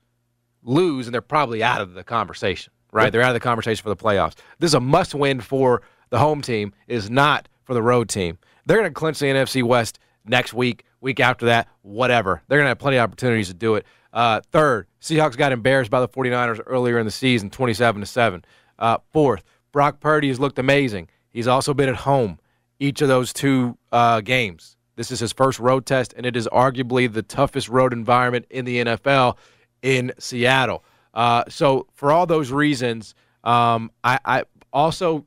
lose 0.63 1.07
and 1.07 1.13
they're 1.13 1.21
probably 1.21 1.63
out 1.63 1.81
of 1.81 1.93
the 1.93 2.03
conversation, 2.03 2.71
right? 2.91 3.11
They're 3.11 3.21
out 3.21 3.29
of 3.29 3.35
the 3.35 3.39
conversation 3.39 3.83
for 3.83 3.89
the 3.89 3.95
playoffs. 3.95 4.35
This 4.59 4.69
is 4.69 4.75
a 4.75 4.79
must 4.79 5.13
win 5.13 5.41
for 5.41 5.81
the 6.09 6.19
home 6.19 6.41
team, 6.41 6.73
it 6.87 6.95
is 6.95 7.09
not 7.09 7.49
for 7.63 7.73
the 7.73 7.81
road 7.81 8.07
team. 8.07 8.37
They're 8.65 8.77
going 8.77 8.89
to 8.89 8.93
clinch 8.93 9.19
the 9.19 9.25
NFC 9.25 9.63
West 9.63 9.99
next 10.25 10.53
week, 10.53 10.85
week 11.01 11.19
after 11.19 11.47
that, 11.47 11.67
whatever. 11.81 12.41
They're 12.47 12.59
going 12.59 12.65
to 12.65 12.69
have 12.69 12.79
plenty 12.79 12.97
of 12.97 13.03
opportunities 13.03 13.47
to 13.47 13.53
do 13.53 13.75
it. 13.75 13.85
Uh, 14.13 14.41
third, 14.51 14.87
Seahawks 15.01 15.35
got 15.35 15.51
embarrassed 15.51 15.89
by 15.89 15.99
the 15.99 16.07
49ers 16.07 16.61
earlier 16.67 16.99
in 16.99 17.05
the 17.05 17.11
season, 17.11 17.49
27 17.49 18.01
to 18.01 18.05
7. 18.05 18.45
Uh, 18.77 18.97
fourth, 19.11 19.43
Brock 19.71 19.99
Purdy 19.99 20.27
has 20.27 20.39
looked 20.39 20.59
amazing. 20.59 21.09
He's 21.31 21.47
also 21.47 21.73
been 21.73 21.89
at 21.89 21.95
home 21.95 22.39
each 22.79 23.01
of 23.01 23.07
those 23.07 23.33
two 23.33 23.77
uh, 23.91 24.21
games. 24.21 24.77
This 24.95 25.09
is 25.09 25.19
his 25.19 25.33
first 25.33 25.59
road 25.59 25.87
test, 25.87 26.13
and 26.15 26.25
it 26.25 26.35
is 26.35 26.47
arguably 26.49 27.11
the 27.11 27.23
toughest 27.23 27.69
road 27.69 27.91
environment 27.91 28.45
in 28.51 28.65
the 28.65 28.83
NFL 28.85 29.37
in 29.83 30.11
Seattle. 30.17 30.83
Uh, 31.13 31.43
so, 31.47 31.85
for 31.93 32.11
all 32.11 32.25
those 32.25 32.51
reasons, 32.51 33.13
um, 33.43 33.91
I, 34.03 34.19
I 34.25 34.43
also 34.71 35.25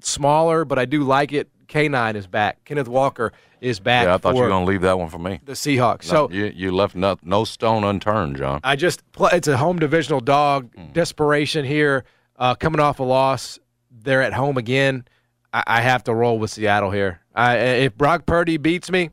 smaller, 0.00 0.64
but 0.64 0.78
I 0.78 0.86
do 0.86 1.02
like 1.02 1.32
it. 1.32 1.50
K9 1.68 2.14
is 2.14 2.26
back. 2.26 2.64
Kenneth 2.64 2.88
Walker 2.88 3.32
is 3.60 3.80
back 3.80 4.04
Yeah, 4.04 4.14
I 4.14 4.18
thought 4.18 4.34
you 4.34 4.42
were 4.42 4.48
going 4.48 4.66
to 4.66 4.70
leave 4.70 4.82
that 4.82 4.98
one 4.98 5.08
for 5.08 5.18
me. 5.18 5.40
the 5.44 5.52
Seahawks. 5.52 6.04
So 6.04 6.28
you, 6.30 6.52
you 6.54 6.72
left 6.72 6.94
no, 6.94 7.16
no 7.22 7.44
stone 7.44 7.84
unturned, 7.84 8.36
John. 8.36 8.60
I 8.62 8.76
just 8.76 9.02
it's 9.32 9.48
a 9.48 9.56
home 9.56 9.78
divisional 9.78 10.20
dog. 10.20 10.70
Desperation 10.92 11.64
here, 11.64 12.04
uh, 12.36 12.54
coming 12.54 12.80
off 12.80 12.98
a 13.00 13.04
loss. 13.04 13.58
They're 13.90 14.22
at 14.22 14.32
home 14.32 14.58
again. 14.58 15.04
I, 15.52 15.62
I 15.66 15.80
have 15.80 16.04
to 16.04 16.14
roll 16.14 16.38
with 16.38 16.50
Seattle 16.50 16.90
here. 16.90 17.20
I, 17.34 17.56
if 17.56 17.96
Brock 17.96 18.26
Purdy 18.26 18.58
beats 18.58 18.90
me, 18.90 19.10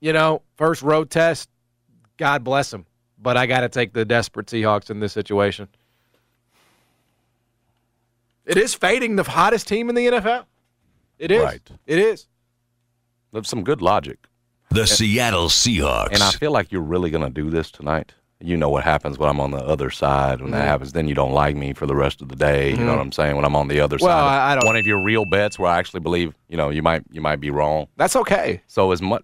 you 0.00 0.12
know, 0.12 0.42
first 0.56 0.82
road 0.82 1.10
test, 1.10 1.48
God 2.16 2.42
bless 2.42 2.72
him. 2.72 2.86
But 3.22 3.36
I 3.36 3.46
got 3.46 3.60
to 3.60 3.68
take 3.68 3.92
the 3.92 4.04
desperate 4.04 4.46
Seahawks 4.48 4.90
in 4.90 4.98
this 5.00 5.12
situation. 5.12 5.68
It 8.44 8.56
is 8.56 8.74
fading 8.74 9.16
the 9.16 9.22
hottest 9.22 9.68
team 9.68 9.88
in 9.88 9.94
the 9.94 10.06
NFL. 10.08 10.44
It 11.18 11.30
is. 11.30 11.42
Right. 11.42 11.70
It 11.86 11.98
is. 12.00 12.26
There's 13.32 13.48
some 13.48 13.62
good 13.62 13.80
logic. 13.80 14.18
The 14.70 14.86
Seattle 14.86 15.46
Seahawks. 15.48 16.12
And 16.12 16.22
I 16.22 16.30
feel 16.32 16.50
like 16.50 16.72
you're 16.72 16.80
really 16.82 17.10
going 17.10 17.22
to 17.22 17.30
do 17.30 17.48
this 17.50 17.70
tonight. 17.70 18.12
You 18.40 18.56
know 18.56 18.70
what 18.70 18.82
happens 18.82 19.18
when 19.18 19.28
I'm 19.30 19.38
on 19.38 19.52
the 19.52 19.58
other 19.64 19.88
side. 19.90 20.40
When 20.40 20.50
Mm-hmm. 20.50 20.58
that 20.58 20.66
happens, 20.66 20.92
then 20.92 21.06
you 21.06 21.14
don't 21.14 21.30
like 21.32 21.54
me 21.54 21.74
for 21.74 21.86
the 21.86 21.94
rest 21.94 22.20
of 22.22 22.28
the 22.28 22.34
day. 22.34 22.70
You 22.70 22.78
know 22.78 22.90
what 22.96 22.98
I'm 23.00 23.12
saying? 23.12 23.36
When 23.36 23.44
I'm 23.44 23.54
on 23.54 23.68
the 23.68 23.78
other 23.78 23.98
Well, 24.00 24.08
side, 24.10 24.18
of 24.20 24.26
I- 24.26 24.52
I 24.52 24.54
don't- 24.56 24.66
one 24.66 24.74
of 24.76 24.84
your 24.84 25.00
real 25.00 25.24
bets 25.24 25.60
where 25.60 25.70
I 25.70 25.78
actually 25.78 26.00
believe, 26.00 26.34
you 26.48 26.56
know, 26.56 26.70
you 26.70 26.82
might 26.82 27.04
you 27.12 27.20
might 27.20 27.36
be 27.38 27.50
wrong. 27.50 27.86
That's 27.96 28.16
okay. 28.16 28.60
So 28.66 28.90
as 28.90 29.00
much 29.00 29.22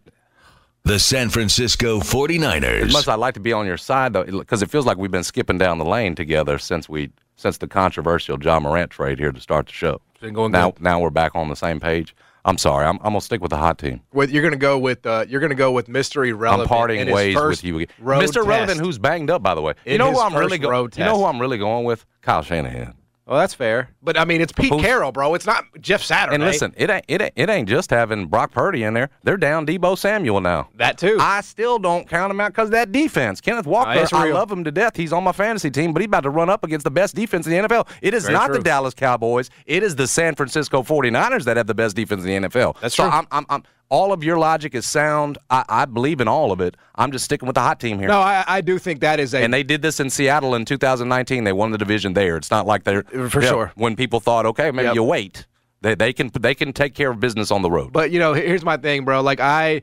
the 0.89 0.99
San 0.99 1.29
Francisco 1.29 2.01
49ers. 2.01 2.85
as 2.87 2.93
much 2.95 3.03
as 3.03 3.09
I'd 3.09 3.17
like 3.17 3.35
to 3.35 3.41
be 3.41 3.53
on 3.53 3.67
your 3.67 3.77
side 3.77 4.15
though, 4.15 4.25
because 4.25 4.63
it 4.63 4.71
feels 4.71 4.87
like 4.87 4.97
we've 4.97 5.11
been 5.11 5.23
skipping 5.23 5.59
down 5.59 5.77
the 5.77 5.85
lane 5.85 6.15
together 6.15 6.59
since 6.59 6.89
we 6.89 7.11
since 7.37 7.59
the 7.59 7.69
controversial 7.69 8.43
Ja 8.43 8.59
Morant 8.59 8.91
trade 8.91 9.19
here 9.19 9.31
to 9.31 9.39
start 9.39 9.67
the 9.67 9.73
show. 9.75 10.01
Been 10.23 10.33
going 10.33 10.51
now 10.51 10.71
good. 10.71 10.83
now 10.83 10.99
we're 10.99 11.11
back 11.11 11.33
on 11.35 11.51
the 11.51 11.57
same 11.57 11.79
page. 11.79 12.17
I'm 12.47 12.57
sorry. 12.57 12.87
I'm, 12.87 12.97
I'm 12.99 13.11
gonna 13.11 13.21
stick 13.21 13.43
with 13.43 13.51
the 13.51 13.59
hot 13.59 13.77
team. 13.77 14.01
What 14.13 14.31
you're 14.31 14.41
going 14.41 14.53
to 14.53 14.59
go 14.59 14.79
with? 14.79 15.05
Uh, 15.05 15.27
you're 15.29 15.41
going 15.41 15.51
to 15.51 15.57
go 15.57 15.73
with 15.73 15.89
mystery 15.89 16.31
I'm 16.31 16.39
relevant. 16.39 16.71
in 16.71 16.75
parting 16.75 17.07
his 17.07 17.15
ways 17.15 17.35
first 17.35 17.63
with 17.63 17.69
you. 17.69 17.77
again. 17.81 17.95
road 17.99 18.25
Mr. 18.25 18.47
Relevant, 18.47 18.81
who's 18.81 18.97
banged 18.97 19.29
up, 19.29 19.43
by 19.43 19.55
the 19.55 19.61
way. 19.61 19.75
In 19.85 19.93
you 19.93 19.99
know 19.99 20.13
who 20.13 20.21
I'm 20.21 20.35
really 20.35 20.57
going. 20.57 20.91
You 20.97 21.05
know 21.05 21.19
who. 21.19 21.25
I'm 21.27 21.39
really 21.39 21.59
going 21.59 21.85
with? 21.85 22.07
Kyle 22.23 22.41
Shanahan. 22.41 22.95
Well, 23.29 23.39
that's 23.39 23.53
fair. 23.53 23.91
But 24.03 24.19
I 24.19 24.25
mean, 24.25 24.41
it's 24.41 24.53
Pete 24.53 24.71
Who's- 24.71 24.83
Carroll, 24.83 25.13
bro. 25.13 25.35
It's 25.35 25.45
not 25.45 25.65
Jeff 25.83 26.03
Saturday. 26.03 26.37
And 26.37 26.45
listen, 26.45 26.73
it 26.79 26.89
ain't, 26.89 27.05
it 27.09 27.21
ain't 27.21 27.33
it 27.37 27.51
ain't 27.51 27.69
just 27.69 27.91
having 27.91 28.27
Brock 28.27 28.53
Purdy 28.53 28.85
in 28.85 28.95
there. 28.95 29.11
They're 29.23 29.37
down 29.37 29.67
Deebo 29.67 29.99
Samuel 29.99 30.41
now. 30.41 30.71
that 30.77 30.97
too. 30.97 31.19
I 31.21 31.43
still 31.43 31.79
don't 31.79 32.09
count 32.09 32.31
him 32.31 32.41
out 32.41 32.53
because 32.53 32.71
that 32.71 32.91
defense. 32.91 33.43
Kenneth 33.43 33.67
Walker, 33.67 34.07
I 34.13 34.31
love 34.31 34.51
him 34.51 34.65
to 34.65 34.71
death. 34.73 34.97
He's 34.97 35.13
on 35.13 35.25
my 35.25 35.33
fantasy 35.33 35.71
team, 35.71 35.93
but 35.93 36.01
he's 36.01 36.07
about 36.07 36.23
to 36.23 36.31
run 36.31 36.49
up 36.49 36.65
against 36.65 36.85
the 36.85 36.91
best 36.91 37.15
defense 37.15 37.47
in 37.47 37.53
the 37.53 37.69
NFL. 37.69 37.87
It 38.01 38.15
is 38.15 38.23
Very 38.23 38.33
not 38.35 38.47
true. 38.47 38.57
the 38.57 38.63
Dallas 38.63 38.95
Cowboys. 38.95 39.51
It 39.67 39.83
is 39.83 39.95
the 39.95 40.07
San 40.07 40.35
Francisco 40.35 40.83
49ers 40.83 41.45
that 41.45 41.59
have 41.59 41.67
the 41.67 41.75
best 41.75 41.97
defense 41.97 42.25
in 42.25 42.43
the 42.43 42.49
NFL. 42.49 42.81
That's 42.81 42.95
so 42.95 43.03
true. 43.03 43.13
I'm, 43.13 43.27
I'm, 43.31 43.45
I'm, 43.51 43.63
all 43.91 44.13
of 44.13 44.23
your 44.23 44.39
logic 44.39 44.75
is 44.75 44.85
sound. 44.87 45.39
I, 45.51 45.65
I 45.69 45.85
believe 45.87 46.21
in 46.21 46.29
all 46.29 46.53
of 46.53 46.61
it. 46.61 46.77
I'm 46.95 47.11
just 47.13 47.25
sticking 47.25 47.47
with 47.47 47.55
the 47.55 47.61
hot 47.63 47.81
team 47.81 47.99
here. 47.99 48.09
no, 48.09 48.21
I, 48.21 48.45
I 48.47 48.61
do 48.61 48.79
think 48.79 49.01
that 49.01 49.19
is 49.21 49.33
a. 49.35 49.39
And 49.43 49.53
they 49.55 49.63
did 49.63 49.81
this 49.83 49.99
in 50.01 50.11
Seattle 50.11 50.55
in 50.55 50.65
2019. 50.65 51.45
They 51.45 51.53
won 51.53 51.71
the 51.71 51.79
division 51.79 52.13
there. 52.15 52.37
It's 52.37 52.51
not 52.51 52.67
like 52.67 52.85
they're 52.85 53.05
uh, 53.15 53.29
For 53.29 53.43
yeah, 53.43 53.49
sure. 53.49 53.73
When 53.77 53.97
people 53.97 54.21
thought, 54.21 54.45
okay, 54.47 54.71
maybe 54.71 54.87
Yep. 54.89 54.95
you 54.97 55.03
wait, 55.05 55.47
they, 55.81 55.95
they 55.95 56.13
can 56.13 56.31
they 56.41 56.55
can 56.55 56.73
take 56.73 56.95
care 56.95 57.11
of 57.11 57.21
business 57.21 57.51
on 57.51 57.63
the 57.63 57.71
road. 57.71 57.93
but 57.93 58.11
you 58.11 58.19
know, 58.19 58.33
here's 58.35 58.65
my 58.65 58.77
thing, 58.77 59.05
bro. 59.05 59.23
Like 59.23 59.41
I, 59.41 59.83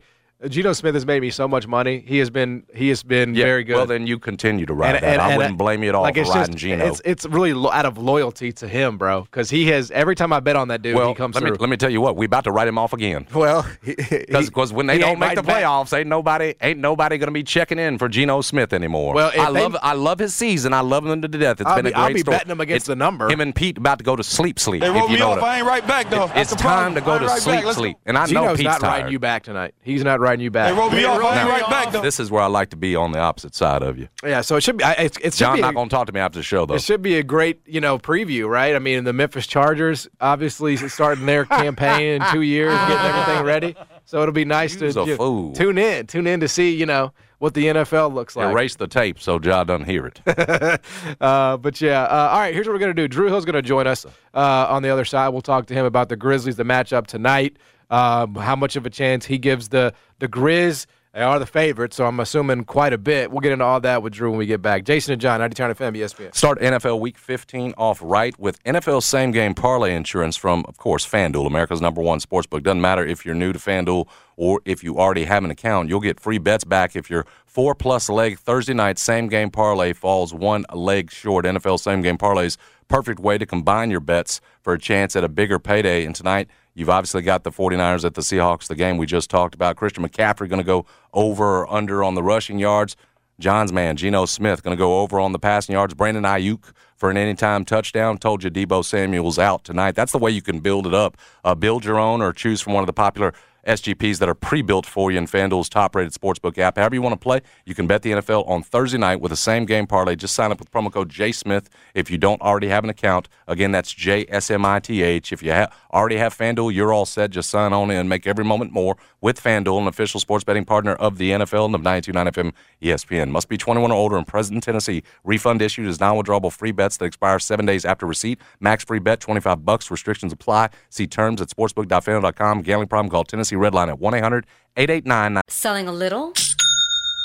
Geno 0.50 0.74
Smith 0.74 0.94
has 0.94 1.06
made 1.06 1.22
me 1.22 1.30
so 1.30 1.48
much 1.48 1.68
money. 1.68 2.04
He 2.06 2.18
has 2.20 2.30
been 2.30 2.64
he 2.74 2.90
has 2.90 3.04
been 3.04 3.36
Yeah, 3.36 3.46
very 3.46 3.64
good. 3.64 3.76
Well, 3.76 3.86
then 3.86 4.08
you 4.08 4.20
continue 4.20 4.66
to 4.66 4.74
ride 4.74 5.02
that. 5.02 5.20
I 5.20 5.36
wouldn't 5.38 5.58
blame 5.58 5.84
you 5.84 5.90
at 5.90 5.96
all 5.96 6.04
like 6.04 6.16
for 6.16 6.22
it's 6.22 6.30
riding 6.30 6.54
just, 6.54 6.58
Geno. 6.58 6.86
It's 6.88 7.02
it's 7.06 7.26
really 7.26 7.54
lo- 7.54 7.72
out 7.72 7.86
of 7.86 7.98
loyalty 7.98 8.52
to 8.54 8.68
him, 8.68 8.98
bro. 8.98 9.22
Because 9.24 9.50
he 9.50 9.68
has 9.68 9.92
every 9.92 10.16
time 10.16 10.32
I 10.34 10.40
bet 10.40 10.56
on 10.56 10.68
that 10.70 10.82
dude, 10.82 10.96
well, 10.96 11.10
he 11.10 11.16
comes 11.16 11.36
let 11.36 11.42
through. 11.42 11.52
me 11.52 11.58
let 11.60 11.70
me 11.70 11.78
tell 11.78 11.90
you 11.90 12.02
what 12.02 12.16
we 12.16 12.26
about 12.26 12.44
to 12.46 12.52
write 12.52 12.68
him 12.68 12.78
off 12.78 12.94
again. 12.94 13.28
well, 13.34 13.66
Because 13.84 14.72
when 14.74 14.88
they 14.88 14.98
don't 14.98 15.20
make 15.20 15.36
the 15.36 15.42
riding 15.42 15.46
back. 15.46 15.64
playoffs, 15.64 15.98
ain't 15.98 16.08
nobody 16.08 16.54
ain't 16.62 16.80
nobody 16.80 17.18
gonna 17.18 17.32
be 17.32 17.44
checking 17.44 17.80
in 17.80 17.98
for 17.98 18.08
Geno 18.10 18.42
Smith 18.42 18.74
anymore. 18.74 19.14
Well, 19.14 19.32
I 19.38 19.52
they- 19.52 19.62
love 19.62 19.76
I 19.82 19.94
love 19.94 20.20
his 20.20 20.36
season. 20.36 20.74
I 20.74 20.82
love 20.82 21.06
him 21.06 21.22
to 21.22 21.28
death. 21.28 21.62
It's 21.62 21.70
I'll 21.70 21.76
been 21.76 21.86
be- 21.86 21.92
a 21.92 21.94
great 21.94 22.02
I'll 22.04 22.14
be 22.14 22.20
story. 22.20 22.38
betting 22.38 22.52
him 22.52 22.62
against 22.62 22.76
It's 22.76 22.88
the 22.88 22.96
number. 22.96 23.30
Him 23.30 23.42
and 23.42 23.56
Pete 23.56 23.78
about 23.78 23.98
to 24.00 24.04
go 24.04 24.16
to 24.16 24.24
sleep 24.24 24.60
sleep. 24.60 24.82
They 24.82 24.88
if 24.90 24.94
wrote 24.96 25.08
you 25.10 25.14
me 25.16 25.20
know 25.20 25.32
off. 25.32 25.44
I 25.44 25.58
ain't 25.60 25.68
right 25.68 25.86
back 25.88 26.10
though. 26.10 26.32
It's 26.36 26.54
time 26.56 26.96
to 26.96 27.02
go 27.02 27.20
to 27.20 27.30
sleep 27.30 27.66
sleep. 27.74 27.98
And 28.06 28.18
I 28.18 28.22
know 28.26 28.42
Geno's 28.44 28.58
Pete's 28.58 28.66
not 28.68 28.82
tired. 28.82 28.92
riding 29.00 29.12
you 29.12 29.20
back 29.20 29.44
tonight. 29.44 29.74
He's 29.82 30.04
not 30.04 30.20
riding 30.36 30.44
you 30.44 30.50
They 30.50 30.54
back. 30.54 30.78
wrote 30.78 30.92
me 30.94 31.04
off. 31.06 31.22
I 31.22 31.26
ain't 31.28 31.36
Now, 31.36 31.50
right 31.50 31.70
back 31.70 31.92
though. 31.94 32.02
This 32.02 32.20
is 32.20 32.30
where 32.30 32.42
I 32.44 32.48
like 32.48 32.70
to 32.72 32.76
be 32.76 32.96
on 32.96 33.12
the 33.12 33.20
opposite 33.20 33.56
side 33.56 33.82
of 33.82 33.98
you. 33.98 34.08
Yeah, 34.24 34.42
so 34.42 34.56
it 34.58 34.62
should 34.62 34.78
be. 34.78 34.84
I, 34.84 34.92
it, 34.94 35.18
it 35.22 35.34
should 35.34 35.34
John 35.34 35.56
be. 35.56 35.62
not 35.62 35.74
gonna 35.76 35.90
talk 35.90 36.08
to 36.08 36.14
me 36.14 36.20
after 36.20 36.40
the 36.40 36.44
show 36.44 36.66
though. 36.66 36.76
It 36.76 36.82
should 36.82 37.02
be 37.02 37.18
a 37.18 37.24
great, 37.24 37.62
you 37.66 37.82
know, 37.82 37.98
preview, 37.98 38.48
right? 38.50 38.76
I 38.76 38.80
mean, 38.80 39.04
the 39.04 39.14
Memphis 39.14 39.48
Chargers 39.48 40.08
obviously 40.22 40.76
starting 40.78 41.26
their 41.26 41.46
campaign 41.46 42.22
in 42.22 42.32
two 42.32 42.42
years, 42.42 42.74
getting 42.88 42.98
everything 42.98 43.44
ready. 43.44 43.76
So 44.06 44.22
it'll 44.22 44.34
be 44.34 44.46
nice 44.46 44.76
to 44.78 44.86
You's 44.86 44.98
a 44.98 45.06
you 45.06 45.16
fool. 45.16 45.54
tune 45.54 45.78
in, 45.78 46.06
tune 46.08 46.28
in 46.28 46.40
to 46.42 46.48
see, 46.48 46.76
you 46.76 46.86
know, 46.86 47.12
what 47.40 47.54
the 47.56 47.66
NFL 47.66 48.14
looks 48.14 48.36
like. 48.36 48.52
Erase 48.52 48.76
the 48.76 48.88
tape 48.88 49.20
so 49.20 49.40
John 49.40 49.66
doesn't 49.66 49.86
hear 49.88 50.06
it. 50.06 50.22
Uh, 51.22 51.58
but 51.58 51.80
yeah, 51.82 52.04
uh, 52.04 52.30
all 52.32 52.40
right. 52.40 52.54
Here's 52.54 52.68
what 52.68 52.74
we're 52.74 52.80
gonna 52.80 52.94
do. 52.94 53.08
Drew 53.08 53.28
Hill's 53.28 53.46
gonna 53.46 53.62
join 53.62 53.88
us 53.88 54.06
uh, 54.34 54.68
on 54.70 54.84
the 54.84 54.90
other 54.90 55.06
side. 55.06 55.30
We'll 55.30 55.42
talk 55.42 55.66
to 55.68 55.74
him 55.74 55.86
about 55.86 56.10
the 56.10 56.16
Grizzlies, 56.16 56.56
the 56.56 56.64
matchup 56.64 57.08
tonight. 57.08 57.58
Um, 57.90 58.36
how 58.36 58.56
much 58.56 58.76
of 58.76 58.86
a 58.86 58.90
chance 58.90 59.26
he 59.26 59.38
gives 59.38 59.70
the 59.70 59.94
the 60.20 60.28
Grizz. 60.28 60.86
They 61.14 61.22
are 61.22 61.40
the 61.40 61.46
favorites, 61.46 61.96
so 61.96 62.06
I'm 62.06 62.20
assuming 62.20 62.66
quite 62.66 62.92
a 62.92 62.98
bit. 62.98 63.32
We'll 63.32 63.40
get 63.40 63.54
into 63.54 63.64
all 63.64 63.80
that 63.80 64.04
with 64.04 64.12
Drew 64.12 64.32
when 64.32 64.38
we 64.38 64.46
get 64.46 64.62
back. 64.62 64.84
Jason 64.84 65.14
and 65.14 65.22
John, 65.22 65.40
90 65.40 65.56
Turn 65.56 65.74
FM, 65.74 65.96
ESPN. 65.96 66.36
Start 66.36 66.60
NFL 66.60 67.00
Week 67.00 67.18
15 67.18 67.74
off 67.78 68.02
right 68.04 68.38
with 68.38 68.62
NFL 68.66 69.02
same 69.02 69.32
game 69.32 69.54
parlay 69.54 69.96
insurance 69.96 70.36
from, 70.36 70.66
of 70.68 70.78
course, 70.78 71.08
FanDuel, 71.08 71.48
America's 71.48 71.80
number 71.80 72.02
one 72.02 72.20
sportsbook. 72.20 72.64
Doesn't 72.64 72.82
matter 72.82 73.06
if 73.06 73.26
you're 73.26 73.34
new 73.34 73.54
to 73.54 73.60
FanDuel 73.60 74.10
or 74.36 74.60
if 74.66 74.84
you 74.84 75.00
already 75.00 75.24
have 75.24 75.46
an 75.46 75.52
account, 75.52 75.88
you'll 75.88 76.02
get 76.02 76.20
free 76.20 76.38
bets 76.38 76.66
back 76.66 76.98
if 76.98 77.10
your 77.10 77.26
four 77.46 77.76
plus 77.76 78.10
leg 78.10 78.38
Thursday 78.38 78.74
night 78.74 79.00
same 79.00 79.30
game 79.30 79.50
parlay 79.50 79.94
falls 79.94 80.34
one 80.34 80.66
leg 80.74 81.10
short. 81.12 81.46
NFL 81.46 81.80
same 81.80 82.02
game 82.02 82.18
parlays, 82.18 82.58
perfect 82.90 83.22
way 83.22 83.38
to 83.38 83.46
combine 83.46 83.90
your 83.90 84.02
bets 84.02 84.42
for 84.62 84.74
a 84.74 84.80
chance 84.80 85.16
at 85.16 85.24
a 85.24 85.30
bigger 85.30 85.60
payday. 85.60 86.04
And 86.04 86.14
tonight, 86.14 86.50
You've 86.76 86.90
obviously 86.90 87.22
got 87.22 87.44
the 87.44 87.52
49ers 87.52 88.04
at 88.04 88.14
the 88.16 88.22
Seahawks, 88.22 88.68
the 88.68 88.76
game 88.76 88.98
we 88.98 89.06
just 89.06 89.30
talked 89.30 89.56
about. 89.56 89.78
Christian 89.78 90.08
McCaffrey 90.08 90.50
going 90.50 90.60
to 90.60 90.64
go 90.64 90.86
over 91.14 91.62
or 91.62 91.74
under 91.74 92.04
on 92.04 92.16
the 92.16 92.22
rushing 92.22 92.60
yards. 92.60 92.98
John's 93.40 93.72
man, 93.74 93.98
Geno 93.98 94.26
Smith, 94.26 94.62
going 94.62 94.76
to 94.76 94.80
go 94.80 95.00
over 95.00 95.20
on 95.20 95.32
the 95.32 95.40
passing 95.40 95.74
yards. 95.74 95.94
Brandon 95.94 96.24
Aiyuk 96.24 96.72
for 96.96 97.10
an 97.10 97.18
anytime 97.18 97.66
touchdown. 97.66 98.18
Told 98.18 98.44
you 98.44 98.50
Deebo 98.50 98.84
Samuel's 98.84 99.40
out 99.40 99.64
tonight. 99.64 99.96
That's 99.96 100.12
the 100.12 100.18
way 100.18 100.32
you 100.32 100.42
can 100.42 100.60
build 100.60 100.86
it 100.86 100.94
up. 100.94 101.18
Uh, 101.44 101.56
build 101.56 101.86
your 101.86 101.98
own 101.98 102.22
or 102.22 102.32
choose 102.34 102.62
from 102.62 102.74
one 102.74 102.84
of 102.84 102.88
the 102.88 102.94
popular 102.94 103.34
SGPs 103.66 104.20
that 104.20 104.30
are 104.30 104.36
pre-built 104.36 104.86
for 104.86 105.12
you 105.12 105.18
in 105.18 105.26
FanDuel's 105.26 105.70
top-rated 105.70 106.14
sportsbook 106.14 106.58
app. 106.58 106.78
However 106.78 106.96
you 106.96 107.02
want 107.02 107.14
to 107.14 107.20
play, 107.20 107.42
you 107.66 107.74
can 107.74 107.88
bet 107.88 108.02
the 108.02 108.12
NFL 108.12 108.48
on 108.48 108.64
Thursday 108.64 108.98
night 108.98 109.20
with 109.22 109.32
the 109.32 109.36
same 109.36 109.66
game 109.66 109.88
parlay. 109.88 110.16
Just 110.16 110.36
sign 110.36 110.52
up 110.52 110.60
with 110.60 110.72
promo 110.72 110.92
code 110.92 111.10
JSmith 111.10 111.68
if 111.94 112.12
you 112.12 112.18
don't 112.18 112.42
already 112.42 112.68
have 112.68 112.84
an 112.84 112.90
account. 112.90 113.28
Again, 113.48 113.72
that's 113.72 113.92
J-S-M-I-T-H. 113.94 115.34
If 115.34 115.42
you 115.42 115.52
ha- 115.52 115.68
already 115.94 116.18
have 116.18 116.38
FanDuel, 116.38 116.74
you're 116.74 116.94
all 116.94 117.06
set. 117.06 117.32
Just 117.32 117.50
sign 117.50 117.74
on 117.74 117.90
in. 117.92 118.08
Make 118.08 118.28
every 118.28 118.46
moment 118.46 118.72
more 118.72 118.98
with 119.22 119.42
FanDuel, 119.42 119.82
an 119.82 119.88
official 119.88 120.20
sports 120.20 120.44
betting 120.44 120.66
partner 120.66 120.94
of 120.94 121.18
the 121.18 121.32
NFL 121.32 121.66
and 121.66 121.76
of 121.76 121.82
92.9 121.82 122.32
FM 122.32 122.54
ESPN. 122.82 123.30
Must 123.32 123.50
be 123.50 123.58
21 123.58 123.92
or 123.92 123.96
older 123.96 124.18
and 124.18 124.28
present 124.28 124.56
in 124.56 124.62
Tennessee. 124.62 125.02
Refund 125.24 125.62
issued 125.62 125.88
is 125.88 126.00
non-withdrawable 126.00 126.52
free 126.52 126.72
bets 126.72 126.98
that 126.98 127.06
expire 127.06 127.40
seven 127.40 127.66
days 127.66 127.86
after 127.86 128.06
receipt. 128.06 128.40
Max 128.60 128.84
free 128.84 129.00
bet, 129.00 129.20
25 129.20 129.66
bucks. 129.66 129.90
Restrictions 129.90 130.32
apply. 130.32 130.70
See 130.90 131.08
terms 131.08 131.42
at 131.42 131.50
sportsbook.fanduel.com. 131.50 132.62
Gambling 132.62 132.88
problem? 132.88 133.10
Call 133.10 133.24
Tennessee 133.24 133.55
Red 133.58 133.74
Line 133.74 133.90
at 133.90 134.00
1-800-889 134.00 135.42
Selling 135.48 135.88
a 135.88 135.94
little 135.94 136.34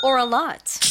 or 0.03 0.17
a 0.17 0.25
lot? 0.25 0.90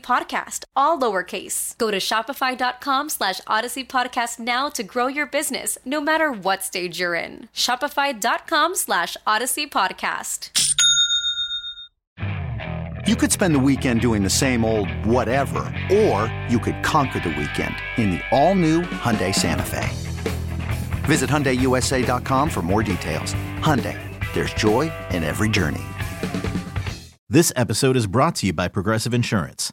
podcast, 0.00 0.64
all 0.74 0.98
lowercase. 0.98 1.76
Go 1.78 1.90
to 1.90 1.98
shopify.com 1.98 3.08
slash 3.08 3.40
odyssey 3.46 3.84
podcast 3.84 4.38
now 4.38 4.68
to 4.70 4.82
grow 4.82 5.06
your 5.06 5.26
business, 5.26 5.78
no 5.84 6.00
matter 6.00 6.32
what 6.32 6.62
stage 6.62 6.98
you're 6.98 7.14
in. 7.14 7.48
Shopify.com 7.54 8.74
slash 8.74 9.16
odyssey 9.26 9.66
podcast. 9.66 10.50
You 13.06 13.16
could 13.16 13.32
spend 13.32 13.54
the 13.54 13.58
weekend 13.60 14.02
doing 14.02 14.22
the 14.22 14.30
same 14.30 14.64
old 14.64 14.88
whatever, 15.06 15.60
or 15.90 16.32
you 16.48 16.58
could 16.58 16.82
conquer 16.82 17.18
the 17.18 17.30
weekend 17.30 17.74
in 17.96 18.10
the 18.10 18.20
all-new 18.30 18.82
Hyundai 18.82 19.34
Santa 19.34 19.64
Fe. 19.64 19.88
Visit 21.06 21.30
HyundaiUSA.com 21.30 22.50
for 22.50 22.62
more 22.62 22.82
details. 22.82 23.34
Hyundai, 23.60 23.98
there's 24.34 24.52
joy 24.54 24.92
in 25.10 25.24
every 25.24 25.48
journey. 25.48 25.80
This 27.28 27.52
episode 27.56 27.96
is 27.96 28.06
brought 28.06 28.34
to 28.36 28.46
you 28.46 28.52
by 28.52 28.68
Progressive 28.68 29.14
Insurance. 29.14 29.72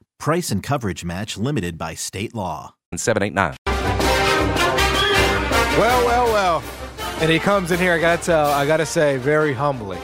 Price 0.21 0.51
and 0.51 0.61
coverage 0.61 1.03
match 1.03 1.35
limited 1.35 1.79
by 1.79 1.95
state 1.95 2.35
law. 2.35 2.75
789. 2.95 3.57
Well, 5.79 6.05
well, 6.05 6.25
well. 6.25 6.63
And 7.19 7.31
he 7.31 7.39
comes 7.39 7.71
in 7.71 7.79
here, 7.79 7.93
I 7.93 7.99
gotta 7.99 8.21
tell, 8.21 8.45
I 8.51 8.67
gotta 8.67 8.85
say, 8.85 9.17
very 9.17 9.51
humbly. 9.51 9.97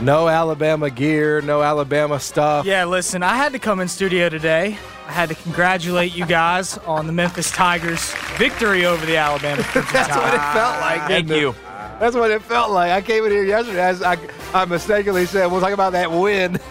No 0.00 0.28
Alabama 0.28 0.90
gear, 0.90 1.40
no 1.40 1.60
Alabama 1.60 2.20
stuff. 2.20 2.64
Yeah, 2.64 2.84
listen, 2.84 3.24
I 3.24 3.34
had 3.34 3.52
to 3.52 3.58
come 3.58 3.80
in 3.80 3.88
studio 3.88 4.28
today. 4.28 4.78
I 5.08 5.10
had 5.10 5.28
to 5.30 5.34
congratulate 5.34 6.14
you 6.14 6.24
guys 6.24 6.78
on 6.78 7.08
the 7.08 7.12
Memphis 7.12 7.50
Tigers' 7.50 8.14
victory 8.36 8.86
over 8.86 9.04
the 9.04 9.16
Alabama 9.16 9.62
Crimson 9.64 9.92
That's 9.92 10.16
what 10.16 10.34
it 10.34 10.52
felt 10.52 10.80
like. 10.80 11.00
Thank 11.08 11.26
didn't 11.26 11.36
it? 11.36 11.40
you. 11.40 11.54
That's 11.98 12.14
what 12.14 12.30
it 12.30 12.42
felt 12.42 12.70
like. 12.70 12.92
I 12.92 13.00
came 13.02 13.24
in 13.24 13.32
here 13.32 13.42
yesterday. 13.42 13.82
I, 13.82 14.12
I, 14.12 14.62
I 14.62 14.64
mistakenly 14.66 15.26
said, 15.26 15.50
we'll 15.50 15.60
talk 15.60 15.72
about 15.72 15.90
that 15.94 16.12
win. 16.12 16.60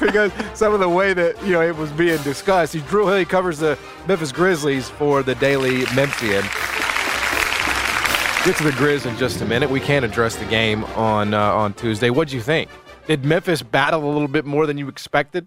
because 0.00 0.32
some 0.54 0.74
of 0.74 0.80
the 0.80 0.88
way 0.88 1.12
that 1.14 1.42
you 1.44 1.52
know 1.52 1.62
it 1.62 1.76
was 1.76 1.90
being 1.92 2.20
discussed. 2.22 2.72
He 2.72 2.80
Drew 2.80 3.06
Hill 3.06 3.18
he 3.18 3.24
covers 3.24 3.58
the 3.58 3.78
Memphis 4.06 4.32
Grizzlies 4.32 4.88
for 4.88 5.22
the 5.22 5.34
Daily 5.36 5.84
Memphian. 5.94 6.44
Get 8.44 8.56
to 8.56 8.64
the 8.64 8.70
Grizz 8.70 9.04
in 9.04 9.16
just 9.18 9.42
a 9.42 9.44
minute. 9.44 9.68
We 9.68 9.80
can't 9.80 10.04
address 10.04 10.36
the 10.36 10.46
game 10.46 10.84
on 10.96 11.34
uh, 11.34 11.52
on 11.52 11.74
Tuesday. 11.74 12.08
What 12.08 12.28
do 12.28 12.36
you 12.36 12.42
think? 12.42 12.70
Did 13.06 13.24
Memphis 13.24 13.62
battle 13.62 14.04
a 14.04 14.10
little 14.10 14.28
bit 14.28 14.44
more 14.46 14.66
than 14.66 14.78
you 14.78 14.88
expected? 14.88 15.46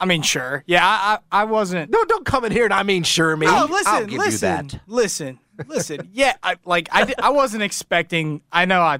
I 0.00 0.04
mean, 0.04 0.22
sure. 0.22 0.64
Yeah, 0.66 0.86
I, 0.86 1.18
I, 1.32 1.42
I 1.42 1.44
wasn't. 1.44 1.90
No, 1.90 2.04
don't 2.04 2.24
come 2.24 2.44
in 2.44 2.52
here 2.52 2.64
and 2.64 2.72
I 2.72 2.82
mean 2.82 3.02
sure 3.02 3.36
me. 3.36 3.46
No, 3.46 3.66
listen, 3.68 3.94
I'll 3.94 4.00
give 4.02 4.12
you 4.12 4.18
listen, 4.18 4.68
that. 4.68 4.80
listen, 4.86 5.38
listen. 5.66 6.08
Yeah, 6.12 6.36
I 6.42 6.56
like 6.64 6.88
I, 6.92 7.04
di- 7.04 7.14
I 7.18 7.30
wasn't 7.30 7.62
expecting. 7.62 8.42
I 8.52 8.64
know 8.64 8.80
I 8.80 8.98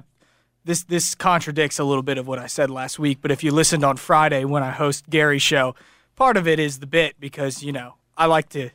this 0.65 0.83
this 0.83 1.15
contradicts 1.15 1.79
a 1.79 1.83
little 1.83 2.03
bit 2.03 2.17
of 2.17 2.27
what 2.27 2.39
I 2.39 2.47
said 2.47 2.69
last 2.69 2.99
week, 2.99 3.19
but 3.21 3.31
if 3.31 3.43
you 3.43 3.51
listened 3.51 3.83
on 3.83 3.97
Friday 3.97 4.45
when 4.45 4.63
I 4.63 4.71
host 4.71 5.09
Gary's 5.09 5.41
show, 5.41 5.75
part 6.15 6.37
of 6.37 6.47
it 6.47 6.59
is 6.59 6.79
the 6.79 6.87
bit 6.87 7.15
because 7.19 7.63
you 7.63 7.71
know 7.71 7.95
I 8.17 8.25
like 8.25 8.49
to 8.49 8.69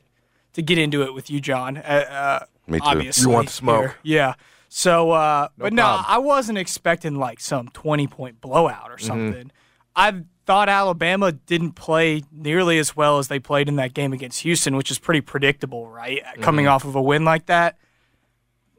to 0.54 0.62
get 0.62 0.78
into 0.78 1.02
it 1.02 1.14
with 1.14 1.30
you, 1.30 1.40
John. 1.40 1.76
Uh, 1.76 1.80
uh, 1.80 2.44
Me 2.66 2.78
too. 2.78 2.84
Obviously, 2.84 3.22
You 3.24 3.34
want 3.34 3.46
the 3.48 3.52
smoke. 3.52 3.80
here. 3.82 3.94
Yeah. 4.02 4.34
So, 4.68 5.10
uh, 5.12 5.48
but 5.56 5.72
no. 5.72 6.02
I 6.06 6.18
wasn't 6.18 6.58
expecting 6.58 7.16
like 7.16 7.38
some 7.40 7.68
twenty 7.68 8.06
point 8.06 8.40
blowout 8.40 8.84
Mm-hmm. 8.84 8.92
or 8.94 8.98
something. 8.98 9.50
I 9.96 10.22
thought 10.46 10.68
Alabama 10.68 11.32
didn't 11.32 11.72
play 11.72 12.22
nearly 12.32 12.78
as 12.78 12.96
well 12.96 13.18
as 13.18 13.28
they 13.28 13.38
played 13.38 13.68
in 13.68 13.76
that 13.76 13.94
game 13.94 14.12
against 14.12 14.40
Houston, 14.42 14.74
which 14.76 14.90
is 14.90 14.98
pretty 14.98 15.20
predictable, 15.20 15.86
right? 15.88 16.20
Coming 16.40 16.64
Mm-hmm. 16.66 16.72
off 16.74 16.84
of 16.84 16.96
a 16.96 17.02
win 17.02 17.24
like 17.24 17.46
that. 17.46 17.78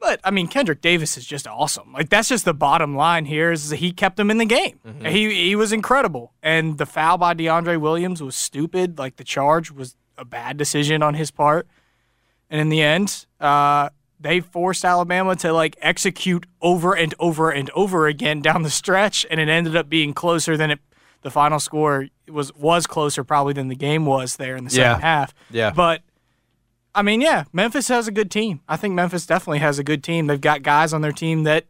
But 0.06 0.20
I 0.22 0.30
mean, 0.30 0.46
Kendric 0.46 0.80
Davis 0.80 1.16
is 1.18 1.26
just 1.26 1.48
awesome. 1.48 1.92
Like 1.92 2.10
that's 2.10 2.28
just 2.28 2.44
the 2.44 2.54
bottom 2.54 2.94
line 2.94 3.24
here 3.24 3.50
is 3.50 3.70
that 3.70 3.78
he 3.78 3.90
kept 3.90 4.16
them 4.16 4.30
in 4.30 4.38
the 4.38 4.44
game. 4.44 4.78
Mm-hmm. 4.86 5.04
He 5.06 5.48
he 5.48 5.56
was 5.56 5.72
incredible, 5.72 6.32
and 6.44 6.78
the 6.78 6.86
foul 6.86 7.18
by 7.18 7.34
DeAndre 7.34 7.80
Williams 7.80 8.22
was 8.22 8.36
stupid. 8.36 8.98
Like 9.00 9.16
the 9.16 9.24
charge 9.24 9.72
was 9.72 9.96
a 10.16 10.24
bad 10.24 10.56
decision 10.58 11.02
on 11.02 11.14
his 11.14 11.32
part, 11.32 11.66
and 12.48 12.60
in 12.60 12.68
the 12.68 12.82
end, 12.82 13.26
uh, 13.40 13.88
they 14.20 14.38
forced 14.38 14.84
Alabama 14.84 15.34
to 15.36 15.52
like 15.52 15.76
execute 15.82 16.46
over 16.62 16.94
and 16.94 17.12
over 17.18 17.50
and 17.50 17.68
over 17.70 18.06
again 18.06 18.40
down 18.40 18.62
the 18.62 18.70
stretch, 18.70 19.26
and 19.28 19.40
it 19.40 19.48
ended 19.48 19.74
up 19.74 19.88
being 19.88 20.14
closer 20.14 20.56
than 20.56 20.70
it. 20.70 20.78
The 21.22 21.30
final 21.32 21.58
score 21.58 22.06
was 22.28 22.54
was 22.54 22.86
closer 22.86 23.24
probably 23.24 23.54
than 23.54 23.66
the 23.66 23.74
game 23.74 24.06
was 24.06 24.36
there 24.36 24.54
in 24.54 24.62
the 24.62 24.70
second 24.70 25.00
Yeah. 25.00 25.00
half. 25.00 25.34
Yeah. 25.50 25.70
but 25.74 26.02
I 26.96 27.02
mean, 27.02 27.20
yeah, 27.20 27.44
Memphis 27.52 27.88
has 27.88 28.08
a 28.08 28.10
good 28.10 28.30
team. 28.30 28.62
I 28.66 28.76
think 28.76 28.94
Memphis 28.94 29.26
definitely 29.26 29.58
has 29.58 29.78
a 29.78 29.84
good 29.84 30.02
team. 30.02 30.26
They've 30.26 30.40
got 30.40 30.62
guys 30.62 30.94
on 30.94 31.02
their 31.02 31.12
team 31.12 31.44
that, 31.44 31.66